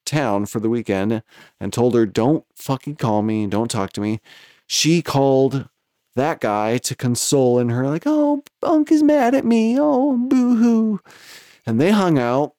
[0.05, 1.23] town for the weekend
[1.59, 4.21] and told her, don't fucking call me, don't talk to me,
[4.67, 5.67] she called
[6.15, 9.77] that guy to console in her, like, oh, Bunk is mad at me.
[9.79, 10.99] Oh, boo hoo.
[11.65, 12.53] And they hung out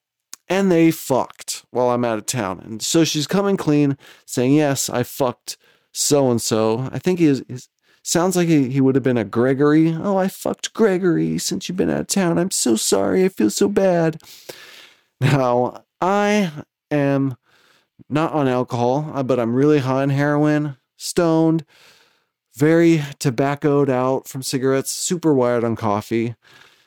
[0.49, 2.61] and they fucked while I'm out of town.
[2.65, 5.57] And so she's coming clean, saying, yes, I fucked
[5.93, 6.89] so and so.
[6.93, 7.41] I think he is.
[7.49, 7.69] is-
[8.07, 9.95] Sounds like he, he would have been a Gregory.
[9.95, 12.37] Oh, I fucked Gregory since you've been out of town.
[12.39, 13.25] I'm so sorry.
[13.25, 14.21] I feel so bad.
[15.23, 16.53] Now, I
[16.91, 17.39] am
[18.11, 21.65] not on alcohol, uh, but I'm really high on heroin, stoned,
[22.57, 26.35] very tobaccoed out from cigarettes, super wired on coffee.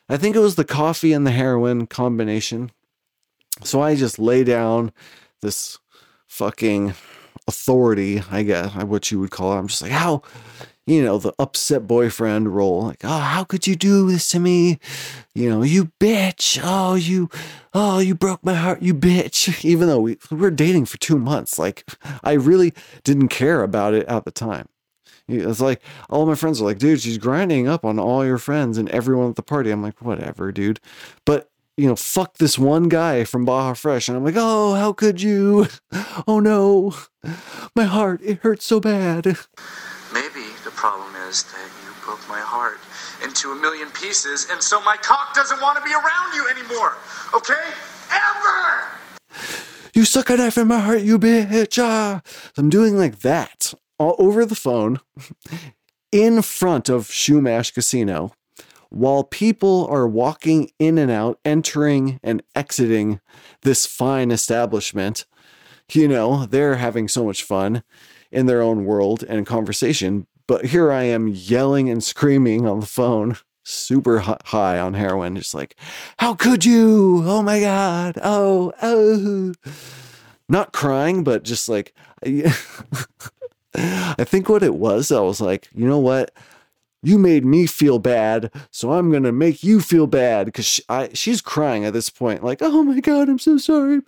[0.10, 2.72] I think it was the coffee and the heroin combination.
[3.64, 4.92] So I just lay down
[5.42, 5.78] this
[6.28, 6.94] fucking
[7.48, 9.60] authority, I guess, what you would call it.
[9.60, 10.22] I'm just like, how,
[10.86, 12.84] you know, the upset boyfriend role.
[12.84, 14.80] Like, oh, how could you do this to me?
[15.34, 16.60] You know, you bitch.
[16.64, 17.30] Oh, you,
[17.74, 19.66] oh, you broke my heart, you bitch.
[19.66, 21.84] Even though we, we were dating for two months, like,
[22.24, 22.74] I really
[23.04, 24.68] didn't care about it at the time.
[25.28, 28.78] It's like all my friends are like, dude, she's grinding up on all your friends
[28.78, 29.72] and everyone at the party.
[29.72, 30.80] I'm like, whatever, dude.
[31.26, 34.08] But you know, fuck this one guy from Baja Fresh.
[34.08, 35.68] And I'm like, oh, how could you?
[36.28, 36.94] Oh no,
[37.76, 39.26] my heart, it hurts so bad.
[40.14, 42.80] Maybe the problem is that you broke my heart
[43.24, 46.98] into a million pieces, and so my cock doesn't want to be around you anymore.
[47.34, 47.54] Okay?
[48.12, 48.88] Ever!
[49.94, 51.82] You suck a knife in my heart, you bitch.
[51.82, 52.22] Ah.
[52.58, 55.00] I'm doing like that all over the phone
[56.12, 58.34] in front of Chumash Casino
[58.90, 63.20] while people are walking in and out, entering and exiting
[63.62, 65.26] this fine establishment.
[65.92, 67.84] You know, they're having so much fun
[68.32, 70.28] in their own world and conversation.
[70.48, 75.54] But here I am yelling and screaming on the phone, super high on heroin, just
[75.54, 75.76] like,
[76.20, 77.24] how could you?
[77.26, 78.18] Oh my God.
[78.24, 79.54] Oh, oh.
[80.50, 81.94] Not crying, but just like,
[83.76, 86.32] I think what it was, I was like, you know what?
[87.04, 90.84] You made me feel bad, so I'm gonna make you feel bad because she,
[91.14, 94.02] she's crying at this point, like, oh my god, I'm so sorry.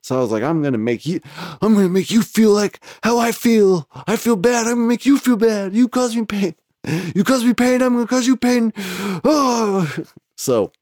[0.00, 1.20] so I was like, I'm gonna make you,
[1.60, 3.88] I'm gonna make you feel like how I feel.
[4.06, 4.66] I feel bad.
[4.66, 5.74] I'm gonna make you feel bad.
[5.74, 6.54] You cause me pain.
[7.14, 7.82] You cause me pain.
[7.82, 8.72] I'm gonna cause you pain.
[9.24, 9.92] Oh,
[10.36, 10.72] so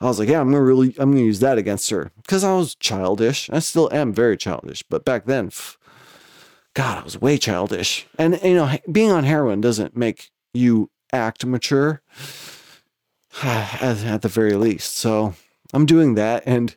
[0.00, 2.54] I was like, yeah, I'm gonna really, I'm gonna use that against her because I
[2.54, 3.50] was childish.
[3.50, 5.76] I still am very childish, but back then, pff,
[6.74, 8.06] God, I was way childish.
[8.18, 12.02] And you know, being on heroin doesn't make you act mature,
[13.42, 14.96] at, the very least.
[14.96, 15.34] So
[15.72, 16.76] I'm doing that, and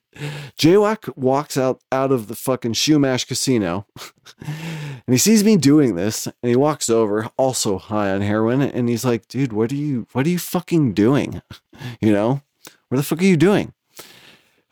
[0.58, 3.86] Jaywalk walks out out of the fucking Chumash casino,
[4.40, 8.90] and he sees me doing this, and he walks over, also high on heroin, and
[8.90, 11.42] he's like, "Dude, what are you, what are you fucking doing?
[12.00, 12.42] You know,
[12.90, 13.74] what the fuck are you doing?"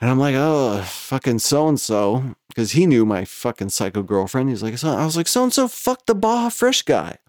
[0.02, 4.50] And I'm like, oh, fucking so and so, because he knew my fucking psycho girlfriend.
[4.50, 7.20] He's like, I was like, so and so, fuck the Baja Fresh guy.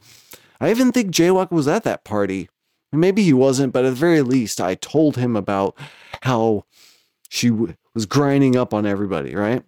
[0.58, 2.48] I even think Jaywalk was at that party.
[2.90, 5.76] Maybe he wasn't, but at the very least, I told him about
[6.22, 6.64] how
[7.28, 9.62] she w- was grinding up on everybody, right?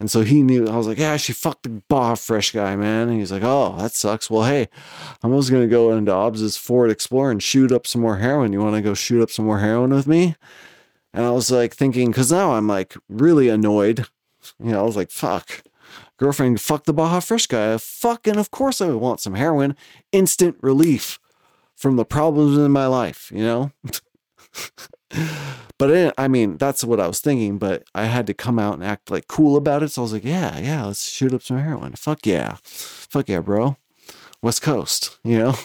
[0.00, 0.68] And so he knew.
[0.68, 3.08] I was like, yeah, she fucked the Baja Fresh guy, man.
[3.08, 4.30] And he's like, oh, that sucks.
[4.30, 4.68] Well, hey,
[5.22, 8.52] I'm just gonna go into Obbs's Ford Explorer and shoot up some more heroin.
[8.52, 10.36] You want to go shoot up some more heroin with me?
[11.12, 14.06] And I was like thinking, because now I'm like really annoyed.
[14.62, 15.62] You know, I was like, fuck.
[16.18, 17.76] Girlfriend, fuck the Baja Fresh guy.
[17.78, 19.76] Fucking, of course, I would want some heroin.
[20.12, 21.18] Instant relief
[21.76, 23.72] from the problems in my life, you know?
[25.78, 27.58] but I mean, that's what I was thinking.
[27.58, 29.90] But I had to come out and act like cool about it.
[29.90, 31.92] So I was like, yeah, yeah, let's shoot up some heroin.
[31.94, 32.56] Fuck yeah.
[32.62, 33.76] Fuck yeah, bro.
[34.42, 35.54] West Coast, you know?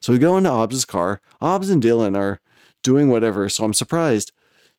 [0.00, 1.20] So we go into Obbs' car.
[1.40, 2.40] Obbs and Dylan are
[2.82, 3.48] doing whatever.
[3.48, 4.32] So I'm surprised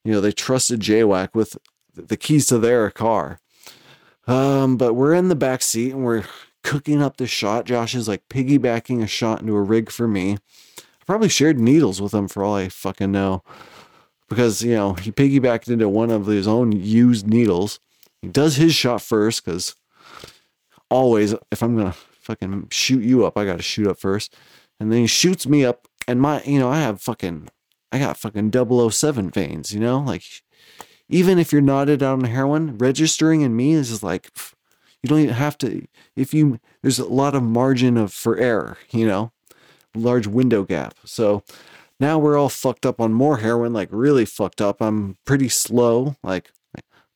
[0.04, 1.58] you know, they trusted Jaywhack with
[1.96, 3.40] the keys to their car.
[4.28, 6.26] Um, but we're in the back seat and we're
[6.64, 7.66] cooking up the shot.
[7.66, 10.38] Josh is like piggybacking a shot into a rig for me.
[10.78, 13.44] I probably shared needles with him for all I fucking know.
[14.30, 17.80] Because, you know, he piggybacked into one of his own used needles.
[18.22, 19.76] He does his shot first because
[20.90, 24.36] always, if I'm going to fucking shoot you up, I got to shoot up first.
[24.80, 25.88] And then he shoots me up.
[26.08, 27.50] And my, you know, I have fucking
[27.94, 30.00] I got fucking 007 veins, you know?
[30.00, 30.24] Like,
[31.08, 34.32] even if you're knotted out on heroin, registering in me is like,
[35.04, 38.78] you don't even have to, if you, there's a lot of margin of for error,
[38.90, 39.32] you know?
[39.94, 40.96] Large window gap.
[41.06, 41.44] So
[42.00, 44.82] now we're all fucked up on more heroin, like really fucked up.
[44.82, 46.16] I'm pretty slow.
[46.24, 46.50] Like,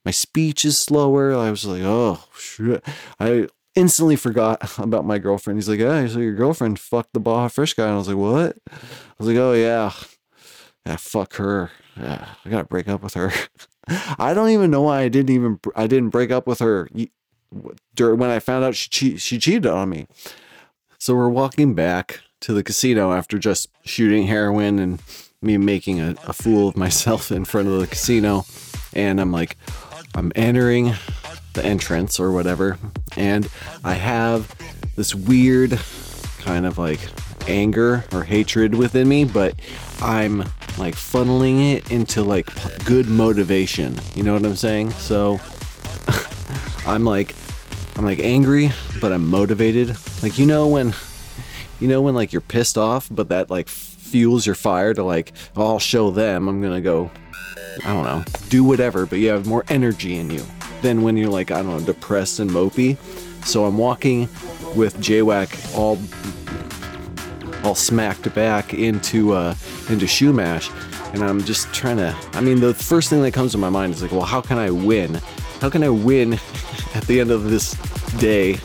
[0.06, 1.34] my speech is slower.
[1.34, 2.86] I was like, oh, shit.
[3.20, 5.58] I instantly forgot about my girlfriend.
[5.58, 7.86] He's like, hey, so your girlfriend fucked the Baja Fresh guy.
[7.86, 8.58] And I was like, what?
[8.72, 9.91] I was like, oh, yeah
[10.88, 11.69] yeah, fuck her.
[11.97, 13.31] Yeah, I gotta break up with her.
[14.18, 16.89] I don't even know why I didn't even I didn't break up with her
[17.51, 20.07] when I found out she she cheated on me.
[20.97, 25.01] So we're walking back to the casino after just shooting heroin and
[25.41, 28.45] me making a, a fool of myself in front of the casino,
[28.93, 29.57] and I'm like,
[30.15, 30.93] I'm entering
[31.53, 32.77] the entrance or whatever,
[33.18, 33.49] and
[33.84, 34.55] I have
[34.95, 35.80] this weird
[36.39, 37.01] kind of like
[37.47, 39.55] anger or hatred within me, but
[40.01, 40.45] I'm
[40.78, 42.48] like funneling it into like
[42.86, 43.99] good motivation.
[44.16, 44.91] You know what I'm saying?
[44.91, 45.40] So
[46.86, 47.36] I'm like
[47.95, 48.72] I'm like angry,
[49.02, 49.95] but I'm motivated.
[50.22, 50.94] Like you know when
[51.80, 55.34] you know when like you're pissed off, but that like fuels your fire to like,
[55.56, 56.48] oh, I'll show them.
[56.48, 57.12] I'm gonna go,
[57.84, 60.44] I don't know, do whatever, but you have more energy in you
[60.82, 62.98] than when you're like, I don't know, depressed and mopey.
[63.45, 64.22] So I'm walking
[64.76, 65.98] with JWAC all
[67.64, 69.54] all smacked back into uh
[69.90, 70.72] into Chumash
[71.14, 73.94] and I'm just trying to I mean the first thing that comes to my mind
[73.94, 75.16] is like well how can I win?
[75.62, 76.34] How can I win
[76.96, 77.74] at the end of this
[78.18, 78.60] day?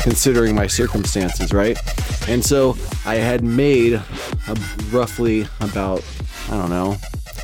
[0.00, 1.78] Considering my circumstances right?
[2.28, 4.02] And so I had made a,
[4.90, 6.04] roughly about
[6.48, 6.96] I don't know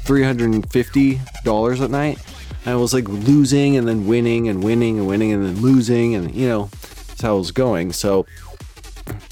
[0.06, 2.18] $350 at night.
[2.64, 6.34] I was like losing and then winning and winning and winning and then losing and
[6.34, 6.70] you know
[7.16, 8.26] that's how it was going so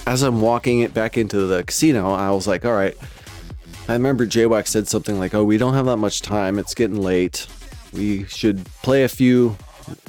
[0.07, 2.97] as I'm walking it back into the casino, I was like, all right.
[3.89, 6.59] I remember JWAC said something like, oh, we don't have that much time.
[6.59, 7.47] It's getting late.
[7.93, 9.57] We should play a few,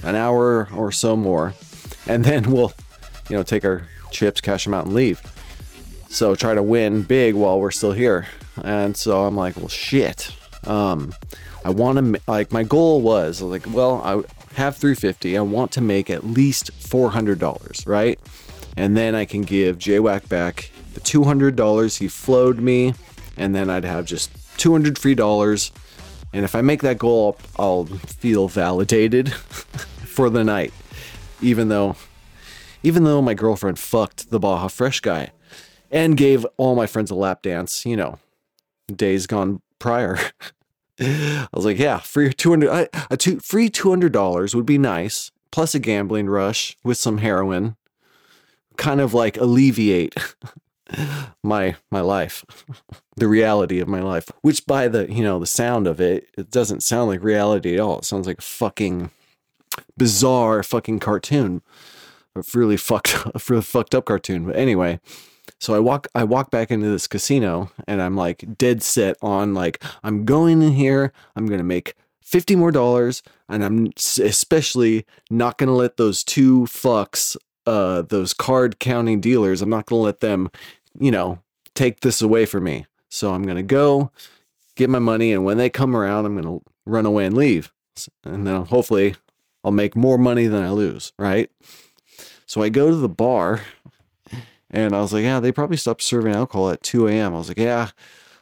[0.03, 1.53] an hour or so more,
[2.07, 2.71] and then we'll,
[3.29, 5.21] you know, take our chips, cash them out, and leave.
[6.09, 8.27] So try to win big while we're still here.
[8.63, 10.31] And so I'm like, well, shit.
[10.65, 11.13] Um,
[11.65, 14.23] I want to like my goal was like, well, I
[14.55, 15.37] have 350.
[15.37, 18.19] I want to make at least $400, right?
[18.77, 22.93] and then I can give JWAC back the $200 he flowed me,
[23.37, 25.71] and then I'd have just 200 free dollars.
[26.33, 30.73] And if I make that goal, I'll feel validated for the night,
[31.41, 31.95] even though,
[32.83, 35.31] even though my girlfriend fucked the Baja Fresh guy,
[35.91, 37.85] and gave all my friends a lap dance.
[37.85, 38.19] You know,
[38.93, 40.17] days gone prior.
[40.99, 45.75] I was like, yeah, free 200, I, a two, free $200 would be nice, plus
[45.75, 47.75] a gambling rush with some heroin
[48.77, 50.15] kind of like alleviate
[51.43, 52.45] my my life
[53.15, 56.51] the reality of my life which by the you know the sound of it it
[56.51, 57.99] doesn't sound like reality at all.
[57.99, 59.11] It sounds like a fucking
[59.97, 61.61] bizarre fucking cartoon
[62.35, 64.45] a really fucked a really fucked up cartoon.
[64.45, 64.99] But anyway
[65.65, 69.53] so i walk i walk back into this casino and i'm like dead set on
[69.53, 75.57] like i'm going in here i'm gonna make 50 more dollars and i'm especially not
[75.57, 77.35] gonna let those two fucks
[77.65, 79.61] uh, those card counting dealers.
[79.61, 80.49] I'm not going to let them,
[80.99, 81.39] you know,
[81.73, 82.85] take this away from me.
[83.09, 84.11] So I'm going to go
[84.75, 85.31] get my money.
[85.31, 87.71] And when they come around, I'm going to run away and leave.
[88.23, 89.15] And then hopefully
[89.63, 91.13] I'll make more money than I lose.
[91.17, 91.49] Right.
[92.45, 93.61] So I go to the bar
[94.75, 97.33] and I was like, yeah, they probably stopped serving alcohol at 2 a.m.
[97.33, 97.89] I was like, yeah,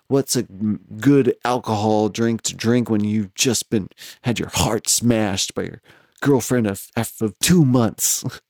[0.07, 3.87] what's a good alcohol drink to drink when you've just been
[4.23, 5.81] had your heart smashed by your
[6.21, 8.25] girlfriend of, of two months?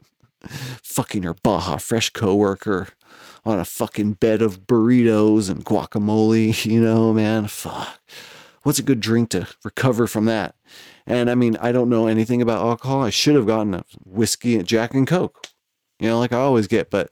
[0.83, 2.89] fucking your Baja Fresh coworker
[3.45, 7.47] on a fucking bed of burritos and guacamole, you know, man.
[7.47, 7.99] Fuck.
[8.63, 10.55] What's a good drink to recover from that?
[11.05, 13.01] And I mean, I don't know anything about alcohol.
[13.03, 15.47] I should have gotten a whiskey and Jack and Coke,
[15.99, 16.89] you know, like I always get.
[16.89, 17.09] But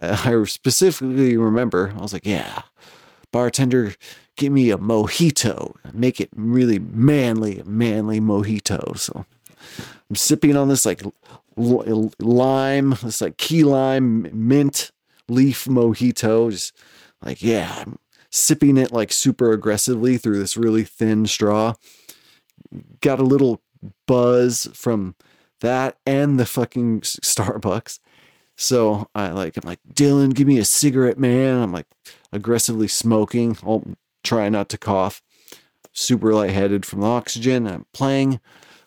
[0.00, 2.62] I specifically remember, I was like, yeah,
[3.30, 3.94] bartender,
[4.36, 5.74] give me a mojito.
[5.92, 8.98] Make it really manly, manly mojito.
[8.98, 9.26] So
[10.08, 11.02] I'm sipping on this like
[11.56, 14.90] lime, this like key lime mint
[15.28, 16.50] leaf mojito.
[16.50, 16.72] Just
[17.22, 17.98] like, yeah, I'm
[18.30, 21.74] sipping it like super aggressively through this really thin straw.
[23.00, 23.60] Got a little
[24.06, 25.16] buzz from
[25.60, 27.98] that and the fucking Starbucks.
[28.62, 31.60] So I like, I'm like, Dylan, give me a cigarette, man.
[31.60, 31.88] I'm like
[32.32, 33.56] aggressively smoking.
[33.64, 33.84] I'll
[34.22, 35.20] try not to cough.
[35.92, 37.66] Super lightheaded from the oxygen.
[37.66, 38.40] I'm playing a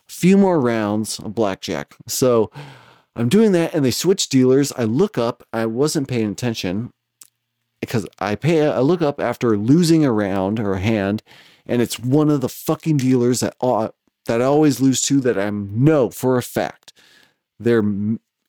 [0.07, 1.93] few more rounds of blackjack.
[2.07, 2.49] So
[3.17, 4.71] I'm doing that, and they switch dealers.
[4.77, 5.43] I look up.
[5.51, 6.91] I wasn't paying attention
[7.81, 8.65] because I pay.
[8.65, 11.21] I look up after losing a round or a hand,
[11.65, 15.19] and it's one of the fucking dealers that that I always lose to.
[15.19, 16.93] That I know for a fact
[17.59, 17.83] they're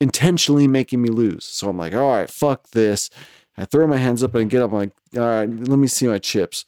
[0.01, 1.45] intentionally making me lose.
[1.45, 3.11] So I'm like, all right, fuck this.
[3.57, 4.73] I throw my hands up and get up.
[4.73, 6.65] I'm like, all right, let me see my chips.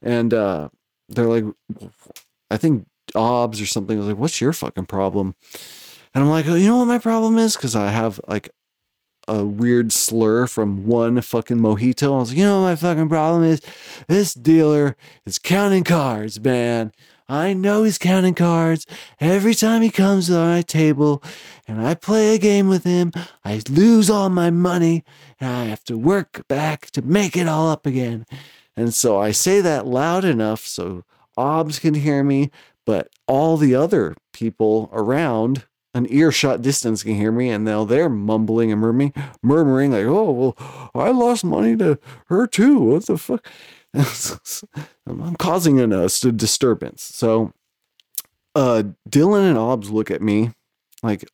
[0.00, 0.70] And uh,
[1.08, 1.44] they're like,
[2.50, 3.96] I think obs or something.
[3.96, 5.34] I was like, what's your fucking problem?
[6.14, 7.56] And I'm like, oh, you know what my problem is?
[7.56, 8.50] Because I have like
[9.28, 12.14] a weird slur from one fucking mojito.
[12.14, 13.60] I was like, you know what my fucking problem is?
[14.08, 16.92] This dealer is counting cards, man.
[17.28, 18.86] I know he's counting cards.
[19.20, 21.22] Every time he comes to my table
[21.66, 23.12] and I play a game with him,
[23.44, 25.04] I lose all my money
[25.40, 28.26] and I have to work back to make it all up again.
[28.76, 31.04] And so I say that loud enough so
[31.36, 32.50] Obs can hear me,
[32.84, 38.08] but all the other people around an earshot distance can hear me and now they're
[38.08, 39.12] mumbling and murmuring,
[39.42, 40.56] murmuring like, oh, well,
[40.94, 42.78] I lost money to her too.
[42.78, 43.46] What the fuck?
[45.06, 45.86] I'm causing a
[46.32, 47.02] disturbance.
[47.02, 47.52] So
[48.54, 50.52] uh, Dylan and Obbs look at me
[51.02, 51.28] like,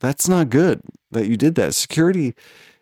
[0.00, 0.80] that's not good
[1.10, 1.74] that you did that.
[1.74, 2.34] Security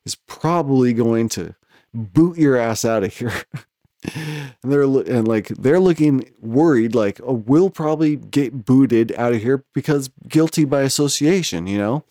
[0.04, 1.54] is probably going to
[1.94, 3.32] boot your ass out of here.
[4.14, 9.42] and they're and like they're looking worried like oh we'll probably get booted out of
[9.42, 12.04] here because guilty by association you know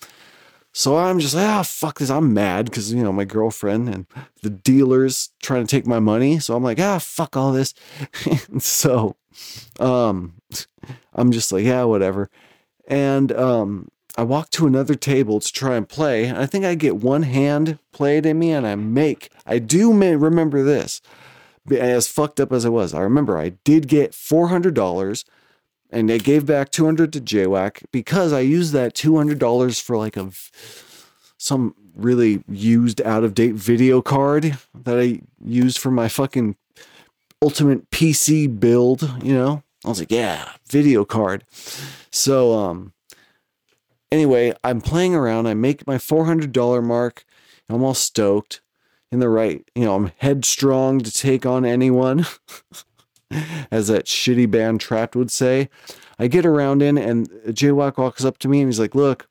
[0.78, 4.06] so i'm just like ah fuck this i'm mad because you know my girlfriend and
[4.44, 6.38] the dealers trying to take my money.
[6.38, 7.74] So i'm like ah fuck all this.
[8.60, 9.16] So
[9.80, 10.34] um
[11.16, 12.30] i'm just like yeah whatever.
[12.88, 13.88] And um
[14.18, 17.80] i walk to another table to try and play i think i get one hand
[17.92, 21.02] played in me and i make i do remember this
[21.72, 25.26] as fucked up as I was, I remember I did get four hundred dollars,
[25.92, 29.80] and I gave back two hundred to JWAC because I used that two hundred dollars
[29.80, 30.32] for like a
[31.38, 36.56] some really used out of date video card that I used for my fucking
[37.42, 39.02] ultimate PC build.
[39.24, 41.44] You know, I was like, yeah, video card.
[42.12, 42.94] So um,
[44.12, 45.48] anyway, I'm playing around.
[45.48, 47.26] I make my four hundred dollar mark.
[47.70, 48.62] I'm all stoked
[49.12, 52.26] in the right, you know, I'm headstrong to take on anyone,
[53.72, 55.70] as that shitty band Trapt would say.
[56.20, 59.28] I get around in, and Jaywalk walks up to me and he's like, Look,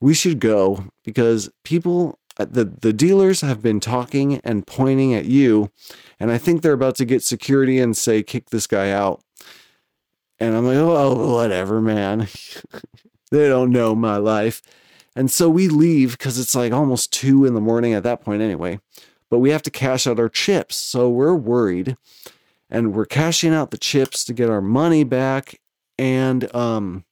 [0.00, 5.26] we should go because people, uh, the, the dealers have been talking and pointing at
[5.26, 5.70] you,
[6.18, 9.22] and I think they're about to get security and say, Kick this guy out.
[10.38, 12.28] And I'm like, Oh, whatever, man.
[13.30, 14.62] they don't know my life.
[15.14, 18.42] And so we leave because it's like almost two in the morning at that point
[18.42, 18.80] anyway.
[19.28, 20.76] But we have to cash out our chips.
[20.76, 21.96] So we're worried.
[22.70, 25.60] And we're cashing out the chips to get our money back.
[25.98, 27.04] And um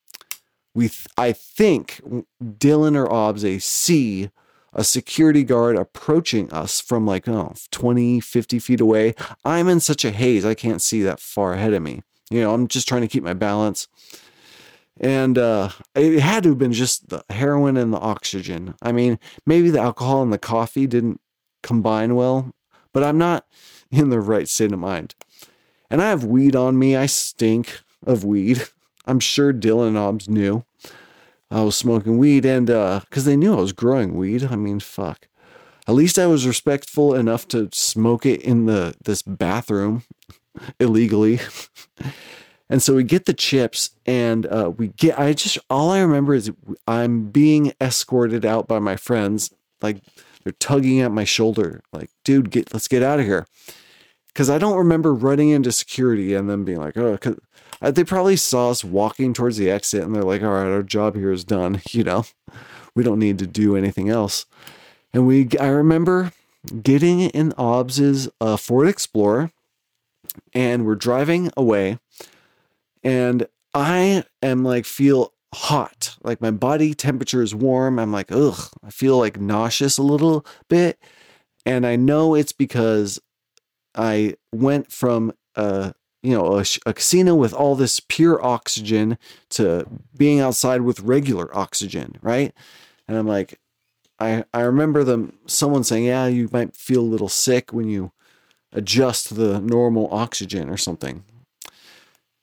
[0.75, 2.01] we th- I think
[2.43, 4.31] Dylan or Obs see
[4.73, 10.05] a security guard approaching us from like oh 20 50 feet away i'm in such
[10.05, 13.01] a haze i can't see that far ahead of me you know i'm just trying
[13.01, 13.89] to keep my balance
[15.01, 18.75] and uh, it had to have been just the heroin and the oxygen.
[18.83, 21.21] I mean, maybe the alcohol and the coffee didn't
[21.63, 22.53] combine well,
[22.93, 23.47] but I'm not
[23.91, 25.15] in the right state of mind.
[25.91, 26.97] And I have weed on me.
[26.97, 28.69] I stink of weed.
[29.07, 30.65] I'm sure Dylan Obbs knew
[31.51, 34.45] I was smoking weed, and because uh, they knew I was growing weed.
[34.45, 35.29] I mean, fuck.
[35.87, 40.03] At least I was respectful enough to smoke it in the this bathroom
[40.81, 41.41] illegally.
[42.71, 46.35] And so we get the chips and uh, we get, I just, all I remember
[46.35, 46.53] is
[46.87, 49.51] I'm being escorted out by my friends.
[49.81, 50.03] Like
[50.45, 53.47] they're tugging at my shoulder, like, dude, get, let's get out of here.
[54.39, 57.41] Cause I don't remember running into security and then being like, oh, cause
[57.81, 61.17] they probably saw us walking towards the exit and they're like, all right, our job
[61.17, 61.83] here is done.
[61.91, 62.25] You know,
[62.95, 64.47] we don't need to do anything else.
[65.13, 66.31] And we, I remember
[66.85, 69.51] getting in Obbs's uh, Ford Explorer
[70.55, 71.99] and we're driving away
[73.03, 77.99] and I am like feel hot, like my body temperature is warm.
[77.99, 80.97] I'm like, ugh, I feel like nauseous a little bit,
[81.67, 83.21] and I know it's because
[83.95, 89.19] I went from a you know a, a casino with all this pure oxygen
[89.51, 89.87] to
[90.17, 92.53] being outside with regular oxygen, right?
[93.07, 93.59] And I'm like,
[94.19, 98.13] I I remember them someone saying, yeah, you might feel a little sick when you
[98.73, 101.25] adjust the normal oxygen or something.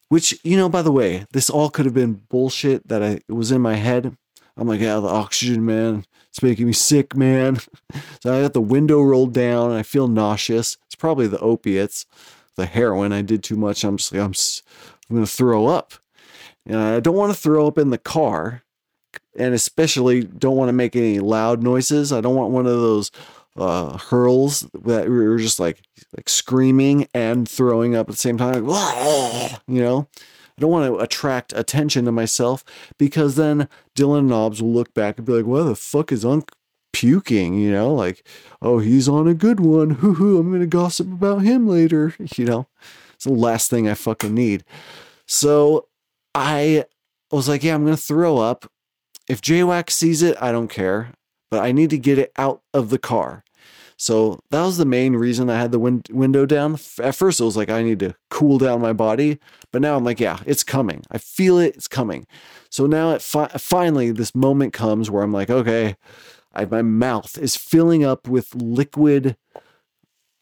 [0.09, 3.51] Which, you know, by the way, this all could have been bullshit that I was
[3.51, 4.15] in my head.
[4.57, 6.05] I'm like, yeah, the oxygen, man.
[6.29, 7.59] It's making me sick, man.
[8.21, 10.77] so I got the window rolled down and I feel nauseous.
[10.85, 12.05] It's probably the opiates,
[12.55, 13.11] the heroin.
[13.11, 13.83] I did too much.
[13.83, 14.33] I'm just like, I'm,
[15.09, 15.93] I'm going to throw up.
[16.65, 18.63] And I don't want to throw up in the car.
[19.37, 22.11] And especially don't want to make any loud noises.
[22.11, 23.11] I don't want one of those
[23.57, 25.81] uh, hurls that we were just like
[26.15, 28.65] like screaming and throwing up at the same time.
[29.67, 30.07] You know,
[30.57, 32.63] I don't want to attract attention to myself
[32.97, 36.49] because then Dylan Knobs will look back and be like, "What the fuck is Unc
[36.93, 38.25] puking?" You know, like,
[38.61, 39.91] "Oh, he's on a good one.
[39.91, 40.39] Hoo hoo!
[40.39, 42.67] I'm gonna gossip about him later." You know,
[43.13, 44.63] it's the last thing I fucking need.
[45.27, 45.87] So
[46.33, 46.85] I
[47.31, 48.71] was like, "Yeah, I'm gonna throw up."
[49.27, 51.11] If JWAC sees it, I don't care,
[51.49, 53.44] but I need to get it out of the car.
[53.97, 56.77] So that was the main reason I had the win- window down.
[57.01, 59.39] At first, it was like I need to cool down my body,
[59.71, 61.03] but now I'm like, yeah, it's coming.
[61.09, 61.75] I feel it.
[61.75, 62.27] It's coming.
[62.69, 65.95] So now fi- finally this moment comes where I'm like, okay,
[66.53, 69.37] I, my mouth is filling up with liquid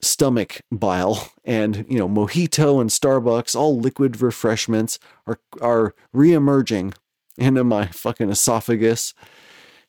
[0.01, 6.93] stomach bile and you know mojito and starbucks all liquid refreshments are are reemerging
[7.37, 9.13] into my fucking esophagus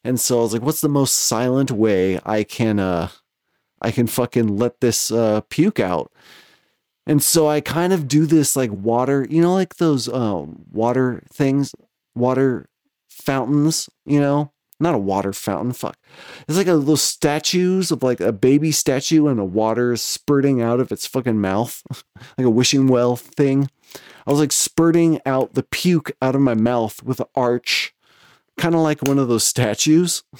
[0.04, 3.08] and so i was like what's the most silent way i can uh
[3.84, 6.10] i can fucking let this uh puke out
[7.06, 11.22] and so i kind of do this like water you know like those um water
[11.32, 11.74] things
[12.14, 12.66] water
[13.08, 14.50] fountains you know
[14.80, 15.72] not a water fountain.
[15.72, 15.96] Fuck.
[16.48, 20.60] It's like a little statues of like a baby statue and the water is spurting
[20.60, 21.82] out of its fucking mouth,
[22.38, 23.70] like a wishing well thing.
[24.26, 27.94] I was like spurting out the puke out of my mouth with an arch,
[28.56, 30.22] kind of like one of those statues.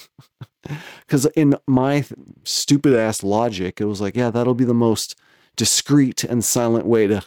[1.01, 2.05] Because in my
[2.45, 5.15] stupid ass logic, it was like, yeah, that'll be the most
[5.57, 7.23] discreet and silent way to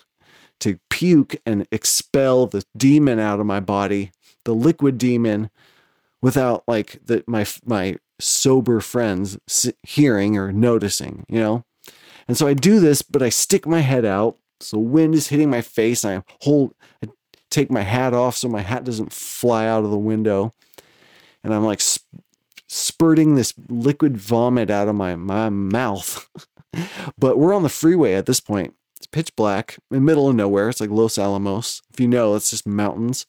[0.59, 4.11] to puke and expel the demon out of my body,
[4.43, 5.51] the liquid demon
[6.21, 9.37] without like the, my my sober friends
[9.83, 11.63] hearing or noticing, you know.
[12.27, 15.49] And so I do this, but I stick my head out, so wind is hitting
[15.49, 16.03] my face.
[16.03, 16.73] I hold,
[17.03, 17.09] I
[17.49, 20.53] take my hat off so my hat doesn't fly out of the window,
[21.43, 21.81] and I'm like
[22.67, 26.29] spurting this liquid vomit out of my my mouth.
[27.17, 28.73] but we're on the freeway at this point.
[28.97, 30.69] It's pitch black, in middle of nowhere.
[30.69, 31.81] It's like Los Alamos.
[31.93, 33.25] If you know, it's just mountains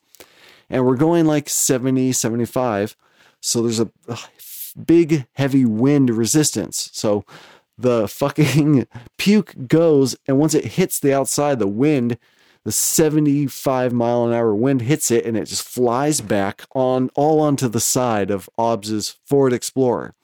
[0.71, 2.97] and we're going like 70, 75.
[3.41, 3.91] So there's a
[4.85, 6.91] big, heavy wind resistance.
[6.93, 7.25] So
[7.77, 8.87] the fucking
[9.19, 12.19] puke goes, and once it hits the outside, the wind,
[12.65, 17.41] the 75 mile an hour wind hits it, and it just flies back on all
[17.41, 20.15] onto the side of Obbs's Ford Explorer.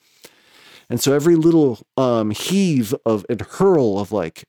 [0.90, 4.44] And so every little um, heave of and hurl of like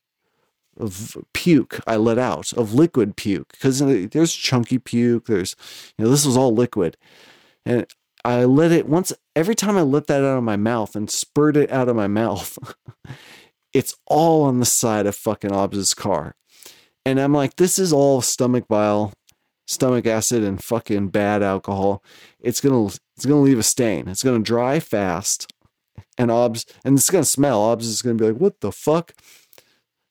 [0.78, 5.28] of puke I let out of liquid puke because there's chunky puke.
[5.28, 5.56] There's,
[5.98, 6.98] you know, this was all liquid.
[7.66, 7.88] And
[8.24, 11.57] I let it once, every time I let that out of my mouth and spurred
[11.57, 12.57] it out of my mouth,
[13.74, 16.36] it's all on the side of fucking Obbs's car.
[17.06, 19.14] And I'm like, this is all stomach bile,
[19.68, 22.03] stomach acid, and fucking bad alcohol.
[22.40, 24.07] It's gonna, it's gonna leave a stain.
[24.07, 25.53] It's gonna dry fast.
[26.18, 27.61] And Obbs, and it's gonna smell.
[27.61, 29.14] Obbs is gonna be like, what the fuck?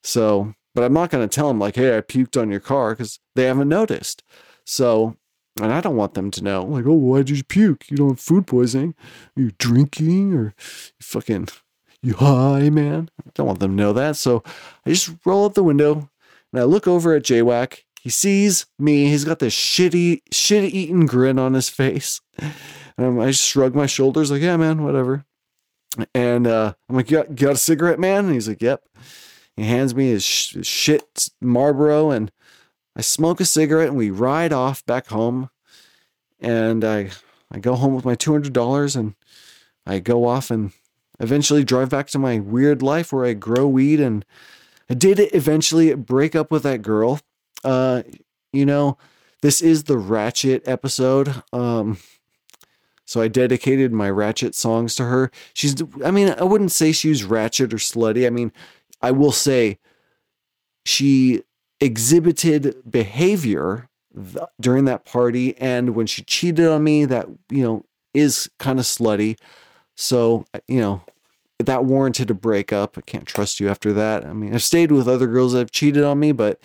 [0.03, 3.19] So, but I'm not to tell them, like, hey, I puked on your car because
[3.35, 4.23] they haven't noticed.
[4.65, 5.17] So,
[5.61, 7.89] and I don't want them to know, like, oh, why did you puke?
[7.89, 8.93] You don't have food poisoning.
[9.35, 11.47] Are you drinking or you fucking,
[12.01, 13.09] you high, man?
[13.25, 14.15] I don't want them to know that.
[14.15, 14.43] So
[14.85, 16.09] I just roll up the window
[16.55, 17.79] and I look over at JWAC.
[17.99, 19.07] He sees me.
[19.07, 22.21] He's got this shitty, shit eating grin on his face.
[22.97, 25.25] And I shrug my shoulders, like, yeah, man, whatever.
[26.13, 28.23] And uh, I'm like, got, got a cigarette, man?
[28.23, 28.83] And he's like, yep.
[29.57, 32.31] He hands me his sh- shit Marlboro, and
[32.95, 35.49] I smoke a cigarette, and we ride off back home.
[36.39, 37.11] And I
[37.51, 39.15] I go home with my two hundred dollars, and
[39.85, 40.71] I go off and
[41.19, 43.99] eventually drive back to my weird life where I grow weed.
[43.99, 44.23] And
[44.93, 47.19] did eventually break up with that girl.
[47.63, 48.03] Uh,
[48.53, 48.97] you know,
[49.41, 51.43] this is the Ratchet episode.
[51.51, 51.97] Um,
[53.05, 55.31] so I dedicated my Ratchet songs to her.
[55.53, 58.25] She's, I mean, I wouldn't say she's ratchet or slutty.
[58.25, 58.51] I mean,
[59.01, 59.77] I will say
[60.85, 61.43] she
[61.79, 67.83] exhibited behavior th- during that party and when she cheated on me that you know
[68.13, 69.37] is kind of slutty
[69.95, 71.03] so you know
[71.59, 75.07] that warranted a breakup i can't trust you after that i mean i've stayed with
[75.07, 76.59] other girls that have cheated on me but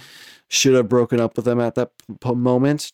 [0.48, 1.90] should have broken up with them at that
[2.20, 2.92] p- moment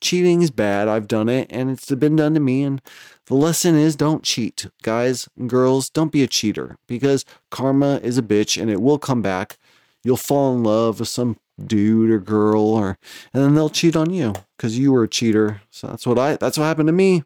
[0.00, 2.82] cheating is bad i've done it and it's been done to me and
[3.26, 4.66] the lesson is don't cheat.
[4.82, 8.98] Guys and girls, don't be a cheater because karma is a bitch and it will
[8.98, 9.58] come back.
[10.04, 12.98] You'll fall in love with some dude or girl or
[13.32, 15.62] and then they'll cheat on you cuz you were a cheater.
[15.70, 17.24] So that's what I that's what happened to me.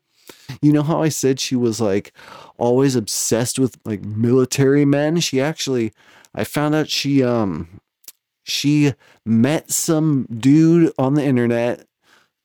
[0.63, 2.15] You know how I said she was like
[2.61, 5.21] always obsessed with like military men?
[5.21, 5.93] She actually
[6.35, 7.81] I found out she um
[8.45, 11.87] she met some dude on the internet.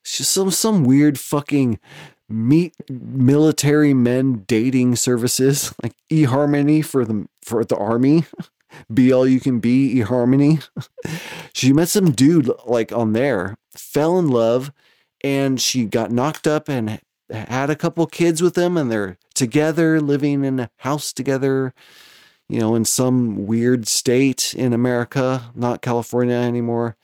[0.04, 1.80] She's some some weird fucking
[2.28, 8.26] meet military men dating services like eHarmony for the for the army.
[8.94, 10.68] Be all you can be eHarmony.
[11.54, 14.74] she met some dude like on there, fell in love,
[15.24, 17.00] and she got knocked up and
[17.30, 21.74] had a couple kids with them and they're together living in a house together,
[22.48, 26.96] you know, in some weird state in America, not California anymore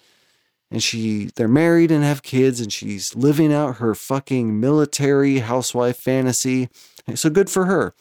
[0.72, 5.98] and she they're married and have kids and she's living out her fucking military housewife
[5.98, 6.70] fantasy.
[7.14, 7.94] So good for her.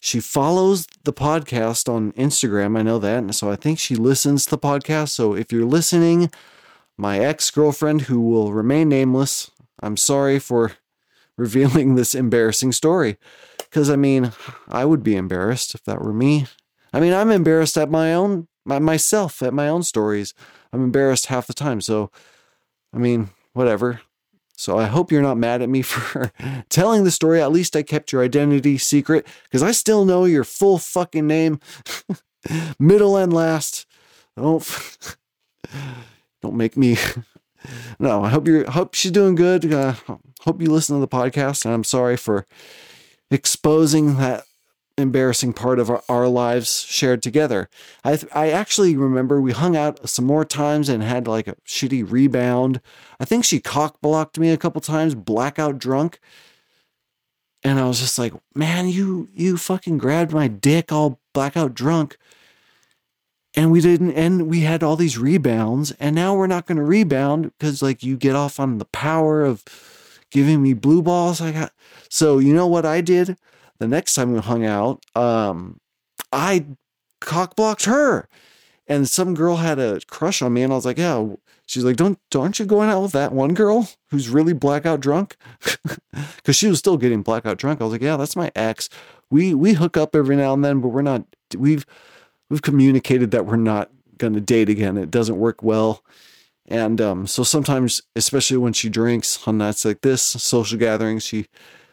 [0.00, 2.78] She follows the podcast on Instagram.
[2.78, 3.18] I know that.
[3.18, 5.10] And so I think she listens to the podcast.
[5.10, 6.30] So if you're listening,
[6.96, 9.50] my ex girlfriend, who will remain nameless,
[9.82, 10.72] I'm sorry for
[11.40, 13.16] revealing this embarrassing story.
[13.58, 14.32] Because I mean,
[14.68, 16.46] I would be embarrassed if that were me.
[16.92, 20.34] I mean, I'm embarrassed at my own my, myself at my own stories.
[20.72, 21.80] I'm embarrassed half the time.
[21.80, 22.10] So,
[22.92, 24.02] I mean, whatever.
[24.56, 26.32] So I hope you're not mad at me for
[26.68, 27.40] telling the story.
[27.40, 31.60] At least I kept your identity secret because I still know your full fucking name,
[32.78, 33.86] middle and last.
[34.36, 35.76] Don't oh,
[36.42, 36.96] don't make me.
[37.98, 38.70] No, I hope you're.
[38.70, 39.72] Hope she's doing good.
[39.72, 39.94] Uh,
[40.42, 42.46] hope you listen to the podcast, and I'm sorry for
[43.30, 44.44] exposing that
[44.98, 47.68] embarrassing part of our, our lives shared together.
[48.04, 52.10] I I actually remember we hung out some more times and had like a shitty
[52.10, 52.80] rebound.
[53.18, 56.20] I think she cock blocked me a couple times, blackout drunk.
[57.62, 62.16] And I was just like, man, you you fucking grabbed my dick all blackout drunk.
[63.56, 67.52] And we didn't and we had all these rebounds, and now we're not gonna rebound
[67.58, 69.64] because like you get off on the power of
[70.30, 71.40] giving me blue balls.
[71.40, 71.72] I got
[72.08, 73.36] so you know what I did?
[73.80, 75.80] the next time we hung out, um,
[76.32, 76.66] I
[77.20, 78.28] cock blocked her.
[78.86, 81.34] And some girl had a crush on me, and I was like, "Yeah."
[81.66, 85.36] She's like, "Don't, aren't you going out with that one girl who's really blackout drunk?"
[86.36, 87.80] Because she was still getting blackout drunk.
[87.80, 88.88] I was like, "Yeah, that's my ex.
[89.30, 91.24] We we hook up every now and then, but we're not.
[91.56, 91.86] We've
[92.50, 94.98] we've communicated that we're not going to date again.
[94.98, 96.04] It doesn't work well."
[96.66, 101.46] And um, so sometimes, especially when she drinks on nights like this, social gatherings, she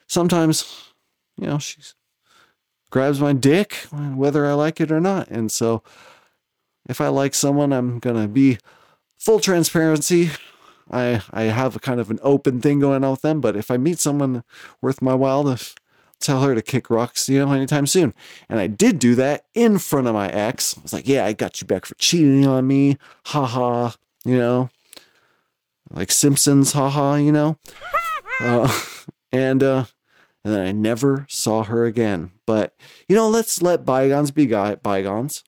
[0.08, 0.88] sometimes
[1.40, 1.82] you know, she
[2.90, 5.28] grabs my dick, whether I like it or not.
[5.30, 5.84] And so
[6.90, 8.58] if I like someone, I'm going to be
[9.18, 10.32] full transparency.
[10.90, 13.70] I, I have a kind of an open thing going on with them, but if
[13.70, 14.44] I meet someone
[14.82, 15.64] worth my while to
[16.20, 18.14] tell her to kick rocks, you know, anytime soon.
[18.50, 20.78] And I did do that in front of my ex.
[20.78, 22.98] I was like, yeah, I got you back for cheating on me.
[23.26, 23.96] Ha ha.
[24.26, 24.70] You know,
[25.92, 27.58] like Simpsons, haha, you know?
[28.40, 28.72] Uh,
[29.32, 29.86] and, uh,
[30.44, 32.30] and then I never saw her again.
[32.46, 32.76] But,
[33.10, 35.44] you know, let's let bygones be bygones.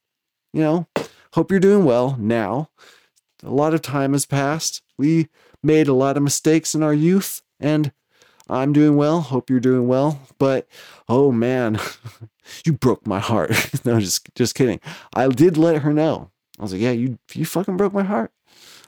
[0.51, 0.87] You know,
[1.33, 2.71] hope you're doing well now.
[3.43, 4.81] A lot of time has passed.
[4.97, 5.27] We
[5.61, 7.91] made a lot of mistakes in our youth, and
[8.49, 9.21] I'm doing well.
[9.21, 10.19] Hope you're doing well.
[10.37, 10.67] But,
[11.07, 11.79] oh man,
[12.65, 13.51] you broke my heart.
[13.85, 14.79] no, just just kidding.
[15.13, 16.31] I did let her know.
[16.57, 18.31] I was like, yeah, you you fucking broke my heart.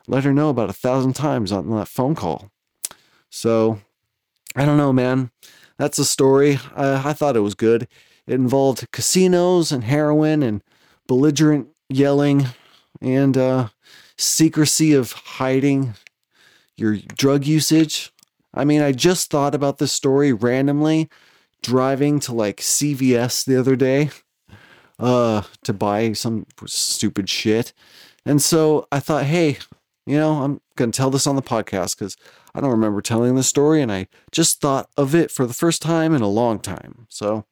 [0.07, 2.51] Let her know about a thousand times on that phone call.
[3.29, 3.79] So,
[4.55, 5.31] I don't know, man
[5.81, 6.59] that's a story.
[6.75, 7.87] Uh, I thought it was good.
[8.27, 10.61] It involved casinos and heroin and
[11.07, 12.45] belligerent yelling
[13.01, 13.69] and uh,
[14.15, 15.95] secrecy of hiding
[16.77, 18.10] your drug usage.
[18.53, 21.09] I mean, I just thought about this story randomly
[21.61, 24.09] driving to like CVS the other day
[24.99, 27.73] uh, to buy some stupid shit.
[28.25, 29.57] And so I thought, hey,
[30.05, 32.15] you know, I'm going to tell this on the podcast because
[32.53, 35.81] I don't remember telling this story, and I just thought of it for the first
[35.81, 37.07] time in a long time.
[37.09, 37.45] So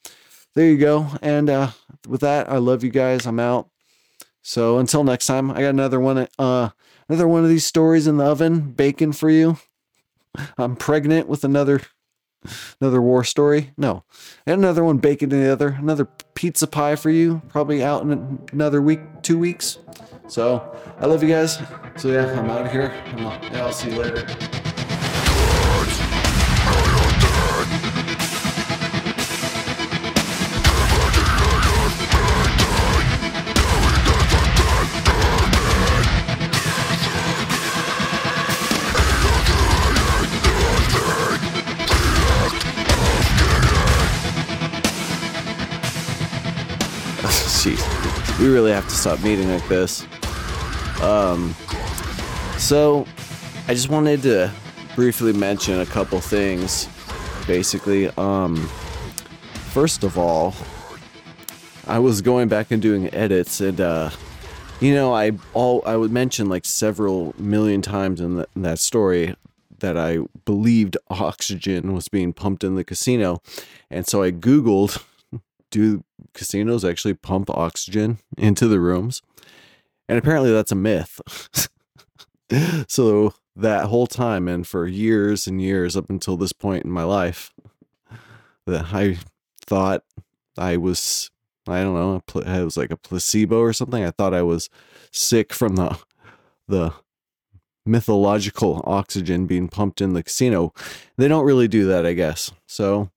[0.55, 1.07] there you go.
[1.21, 1.71] And uh,
[2.07, 3.25] with that, I love you guys.
[3.25, 3.69] I'm out.
[4.41, 6.27] So until next time, I got another one.
[6.37, 6.69] Uh,
[7.07, 9.57] another one of these stories in the oven, bacon for you.
[10.57, 11.81] I'm pregnant with another
[12.79, 13.71] another war story.
[13.77, 14.03] No,
[14.45, 15.69] and another one baking in the other.
[15.79, 17.41] Another pizza pie for you.
[17.49, 19.79] Probably out in another week, two weeks.
[20.27, 21.57] So I love you guys.
[21.97, 22.93] So yeah, I'm out of here.
[23.17, 24.27] I'll, yeah, I'll see you later.
[48.39, 50.05] We really have to stop meeting like this.
[51.01, 51.53] Um,
[52.57, 53.05] so
[53.67, 54.51] I just wanted to
[54.95, 56.87] briefly mention a couple things.
[57.45, 58.55] Basically, um,
[59.71, 60.53] first of all,
[61.87, 64.11] I was going back and doing edits, and uh,
[64.79, 68.79] you know, I all I would mention like several million times in, the, in that
[68.79, 69.35] story
[69.79, 73.41] that I believed oxygen was being pumped in the casino,
[73.89, 75.03] and so I googled
[75.69, 79.21] do casinos actually pump oxygen into the rooms?
[80.07, 81.21] And apparently that's a myth.
[82.87, 87.03] so that whole time and for years and years up until this point in my
[87.03, 87.53] life
[88.65, 89.17] that I
[89.65, 90.03] thought
[90.57, 91.29] I was
[91.67, 94.03] I don't know, it was like a placebo or something.
[94.03, 94.69] I thought I was
[95.11, 95.97] sick from the
[96.67, 96.93] the
[97.85, 100.73] mythological oxygen being pumped in the casino.
[101.17, 102.51] They don't really do that, I guess.
[102.67, 103.09] So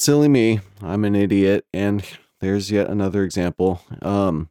[0.00, 0.60] silly me.
[0.82, 1.66] I'm an idiot.
[1.72, 2.04] And
[2.40, 3.82] there's yet another example.
[4.02, 4.48] Um,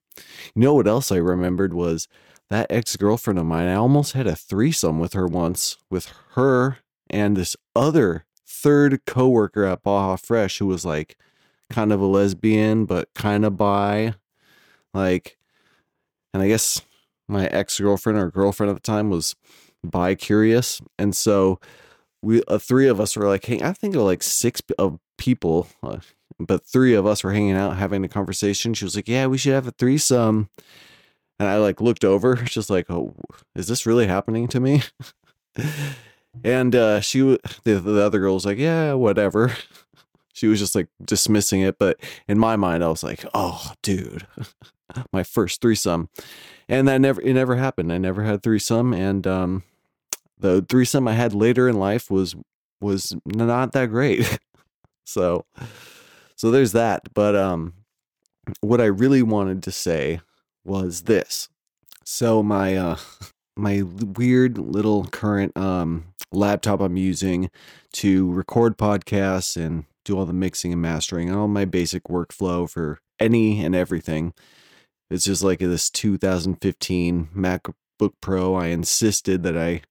[0.55, 2.07] you know what else I remembered was
[2.49, 3.67] that ex girlfriend of mine.
[3.67, 6.77] I almost had a threesome with her once, with her
[7.09, 11.17] and this other third coworker at Baja Fresh who was like
[11.69, 14.13] kind of a lesbian, but kind of bi.
[14.93, 15.38] Like,
[16.34, 16.81] and I guess
[17.27, 19.35] my ex girlfriend or girlfriend at the time was
[19.84, 21.59] bi curious, and so
[22.21, 25.67] we uh, three of us were like, hey, I think of like six of people,
[25.83, 25.99] uh,
[26.39, 28.73] but three of us were hanging out having a conversation.
[28.73, 30.49] She was like, yeah, we should have a threesome.
[31.39, 33.15] And I like looked over, just like, oh,
[33.55, 34.83] is this really happening to me?
[36.43, 37.19] and uh, she,
[37.63, 39.53] the, the other girl was like, yeah, whatever.
[40.31, 44.25] She was just like dismissing it, but in my mind, I was like, oh, dude,
[45.11, 46.07] my first threesome,
[46.69, 47.91] and that never, it never happened.
[47.91, 49.63] I never had threesome, and um,
[50.39, 52.35] the threesome I had later in life was
[52.81, 54.39] was not that great.
[55.05, 55.45] so,
[56.35, 57.13] so there's that.
[57.13, 57.73] But um,
[58.61, 60.21] what I really wanted to say
[60.63, 61.49] was this.
[62.03, 62.97] So my uh
[63.55, 67.49] my weird little current um laptop I'm using
[67.93, 72.69] to record podcasts and do all the mixing and mastering and all my basic workflow
[72.69, 74.33] for any and everything.
[75.09, 78.55] It's just like this 2015 MacBook Pro.
[78.55, 79.81] I insisted that I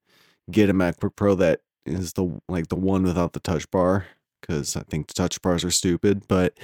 [0.50, 4.06] get a MacBook Pro that is the like the one without the touch bar
[4.40, 6.26] because I think the touch bars are stupid.
[6.28, 6.54] But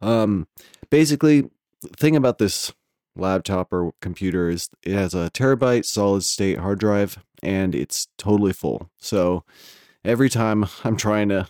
[0.00, 0.46] um,
[0.90, 1.50] basically,
[1.82, 2.72] the thing about this
[3.16, 8.52] laptop or computer is it has a terabyte solid state hard drive and it's totally
[8.52, 8.90] full.
[8.98, 9.44] So
[10.04, 11.48] every time I'm trying to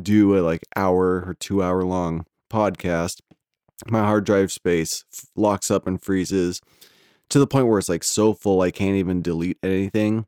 [0.00, 3.20] do a like hour or two hour long podcast,
[3.86, 5.04] my hard drive space
[5.36, 6.60] locks up and freezes
[7.30, 10.26] to the point where it's like so full I can't even delete anything.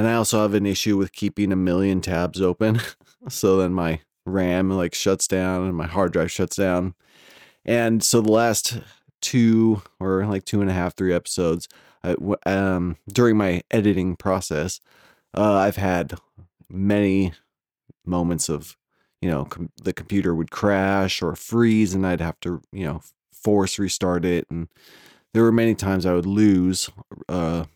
[0.00, 2.80] And I also have an issue with keeping a million tabs open.
[3.28, 6.94] so then my RAM like shuts down and my hard drive shuts down.
[7.66, 8.78] And so the last
[9.20, 11.68] two or like two and a half, three episodes,
[12.02, 12.16] I,
[12.46, 14.80] um, during my editing process,
[15.36, 16.14] uh, I've had
[16.70, 17.34] many
[18.06, 18.78] moments of,
[19.20, 23.02] you know, com- the computer would crash or freeze and I'd have to, you know,
[23.34, 24.46] force restart it.
[24.48, 24.68] And
[25.34, 26.88] there were many times I would lose,
[27.28, 27.66] uh,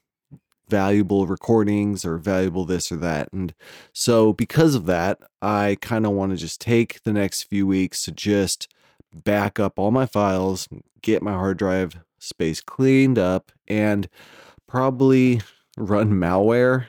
[0.69, 3.33] valuable recordings or valuable this or that.
[3.33, 3.55] And
[3.93, 8.05] so because of that, I kind of want to just take the next few weeks
[8.05, 8.69] to just
[9.13, 10.69] back up all my files,
[11.03, 14.09] get my hard drive space cleaned up, and
[14.67, 15.41] probably
[15.77, 16.87] run malware.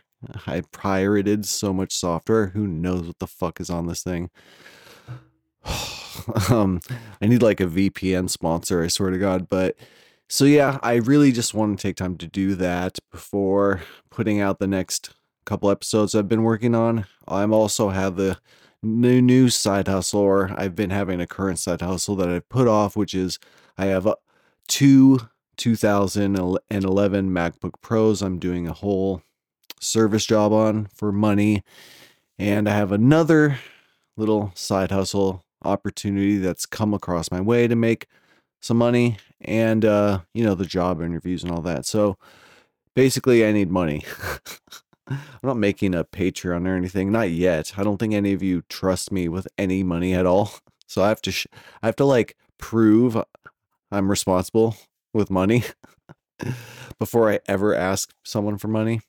[0.48, 2.48] I pirated so much software.
[2.48, 4.30] Who knows what the fuck is on this thing?
[6.50, 6.80] um,
[7.22, 9.48] I need like a VPN sponsor, I swear to God.
[9.50, 9.76] But
[10.28, 14.60] so yeah, I really just want to take time to do that before putting out
[14.60, 15.12] the next
[15.46, 17.06] couple episodes I've been working on.
[17.28, 18.38] I'm also have the
[18.82, 22.68] new new side hustle, or I've been having a current side hustle that I've put
[22.68, 23.40] off, which is
[23.78, 24.16] I have uh,
[24.68, 25.20] two
[25.58, 28.22] 2011 MacBook Pros.
[28.22, 29.22] I'm doing a whole
[29.80, 31.64] service job on for money,
[32.40, 33.60] and I have another
[34.18, 38.08] little side hustle opportunity that's come across my way to make
[38.62, 41.86] some money and uh you know the job interviews and all that.
[41.86, 42.18] So
[42.96, 44.04] basically i need money.
[45.08, 47.74] I'm not making a patreon or anything not yet.
[47.78, 50.52] I don't think any of you trust me with any money at all.
[50.88, 51.48] So i have to sh-
[51.82, 53.18] i have to like prove
[53.92, 54.78] i'm responsible
[55.16, 55.64] with money
[57.00, 59.02] before i ever ask someone for money.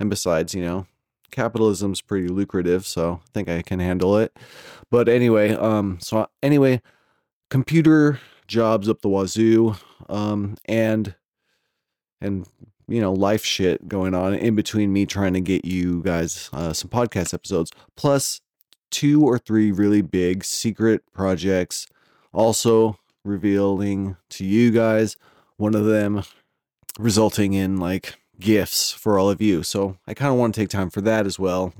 [0.00, 0.86] And besides you know
[1.30, 4.36] capitalism's pretty lucrative so i think i can handle it.
[4.90, 6.82] But anyway um so anyway
[7.50, 9.74] computer jobs up the wazoo
[10.08, 11.14] um and
[12.20, 12.46] and
[12.88, 16.72] you know life shit going on in between me trying to get you guys uh,
[16.72, 18.40] some podcast episodes plus
[18.90, 21.86] two or three really big secret projects
[22.32, 25.16] also revealing to you guys
[25.56, 26.22] one of them
[26.98, 29.62] resulting in like gifts for all of you.
[29.62, 31.72] So i kind of want to take time for that as well.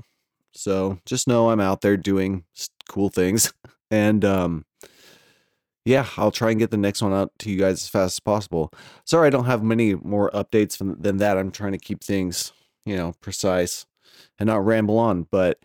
[0.51, 2.43] So just know i'm out there doing
[2.89, 3.53] cool things.
[3.89, 4.65] And um
[5.87, 8.19] yeah, I'll try and get the next one out to you guys as fast as
[8.19, 8.73] possible.
[9.05, 11.37] Sorry, I don't have many more updates than that.
[11.37, 12.51] I'm trying to keep things,
[12.85, 13.85] you know, precise
[14.37, 15.27] and not ramble on.
[15.31, 15.59] But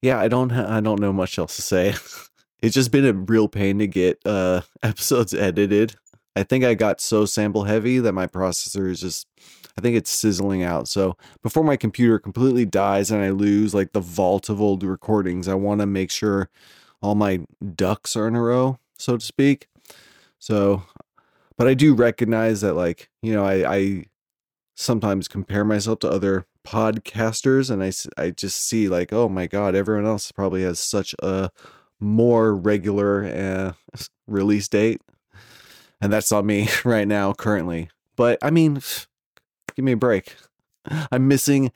[0.00, 1.94] yeah, I don't, ha- I don't know much else to say.
[2.62, 5.96] it's just been a real pain to get uh, episodes edited.
[6.36, 9.26] I think I got so sample heavy that my processor is just,
[9.76, 10.86] I think it's sizzling out.
[10.86, 15.48] So before my computer completely dies and I lose like the vault of old recordings,
[15.48, 16.50] I want to make sure
[17.02, 17.40] all my
[17.74, 19.68] ducks are in a row so to speak.
[20.38, 20.82] So,
[21.56, 24.04] but I do recognize that, like, you know, I, I
[24.74, 27.92] sometimes compare myself to other podcasters and I,
[28.22, 31.50] I just see, like, oh my God, everyone else probably has such a
[32.00, 33.72] more regular uh,
[34.26, 35.00] release date.
[36.00, 37.90] And that's on me right now, currently.
[38.16, 38.74] But I mean,
[39.74, 40.36] give me a break.
[41.12, 41.72] I'm missing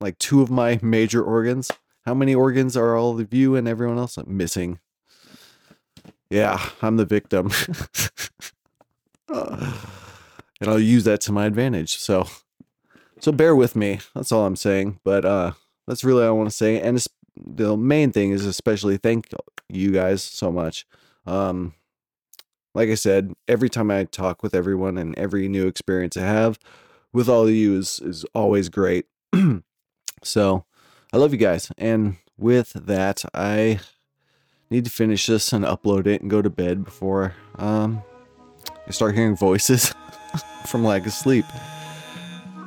[0.00, 1.70] like two of my major organs.
[2.06, 4.78] How many organs are all of you and everyone else missing?
[6.30, 7.50] Yeah, I'm the victim.
[9.28, 9.74] and
[10.62, 11.96] I'll use that to my advantage.
[11.96, 12.28] So,
[13.18, 13.98] so bear with me.
[14.14, 15.00] That's all I'm saying.
[15.04, 15.52] But uh,
[15.86, 16.80] that's really all I want to say.
[16.80, 17.04] And
[17.36, 19.28] the main thing is especially thank
[19.68, 20.86] you guys so much.
[21.26, 21.74] Um,
[22.74, 26.58] like I said, every time I talk with everyone and every new experience I have
[27.12, 29.06] with all of you is is always great.
[30.22, 30.64] so,
[31.12, 31.72] I love you guys.
[31.76, 33.80] And with that, I
[34.70, 38.02] need to finish this and upload it and go to bed before um
[38.86, 39.94] I start hearing voices
[40.66, 41.44] from lack of sleep.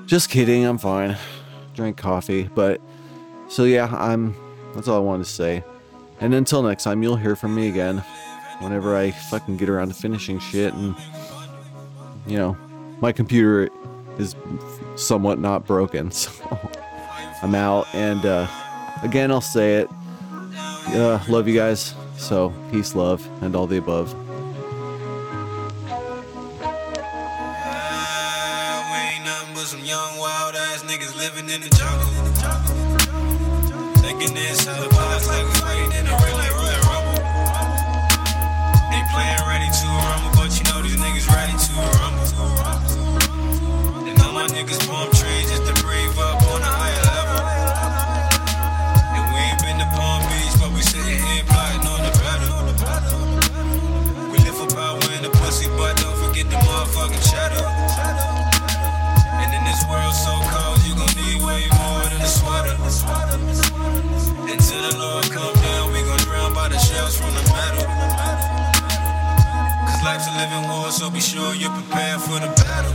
[0.05, 1.17] Just kidding, I'm fine.
[1.73, 2.80] Drink coffee, but
[3.49, 4.34] so yeah, I'm
[4.73, 5.63] that's all I wanted to say.
[6.21, 7.97] And until next time, you'll hear from me again
[8.59, 10.95] whenever I fucking get around to finishing shit and
[12.25, 12.55] you know,
[13.01, 13.69] my computer
[14.17, 14.35] is
[14.95, 16.31] somewhat not broken, so
[17.41, 18.47] I'm out and uh
[19.03, 19.89] again I'll say it.
[20.88, 21.95] Uh, love you guys.
[22.18, 24.14] So peace, love, and all the above.
[31.18, 31.69] Living in the
[70.94, 72.94] so be sure you're prepared for the battle.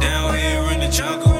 [0.00, 1.37] Down here in the jungle,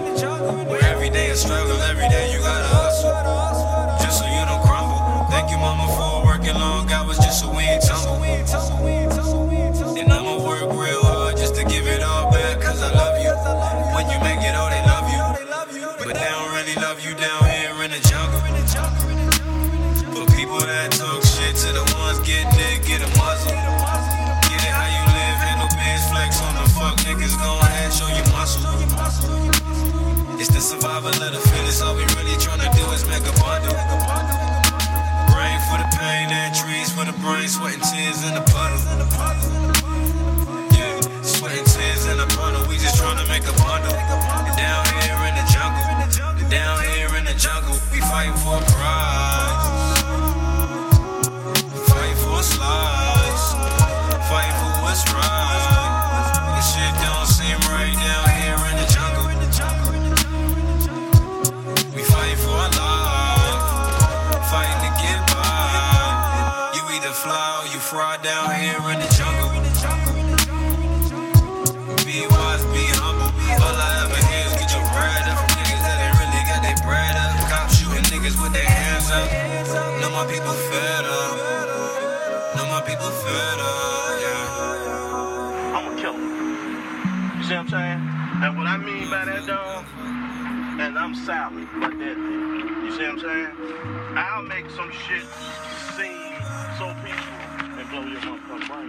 [37.36, 38.47] the sweat and tears in the
[88.48, 89.84] And what I mean by that, dog,
[90.80, 93.52] and I'm silent, but that, you see what I'm saying?
[94.16, 95.28] I'll make some shit
[95.92, 96.32] seem
[96.80, 97.44] so peaceful
[97.76, 98.88] and blow your motherfucking brain.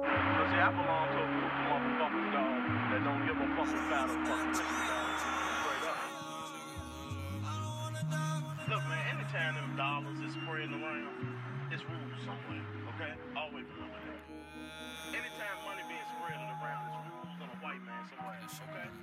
[0.00, 2.56] Cause see, I belong to a group of motherfuckers, dog,
[2.88, 5.20] that don't give a fuck about a fucking thing, dog.
[5.20, 6.00] Straight up.
[8.64, 11.09] Look, man, anytime them dollars is spreading around,
[18.58, 18.99] okay?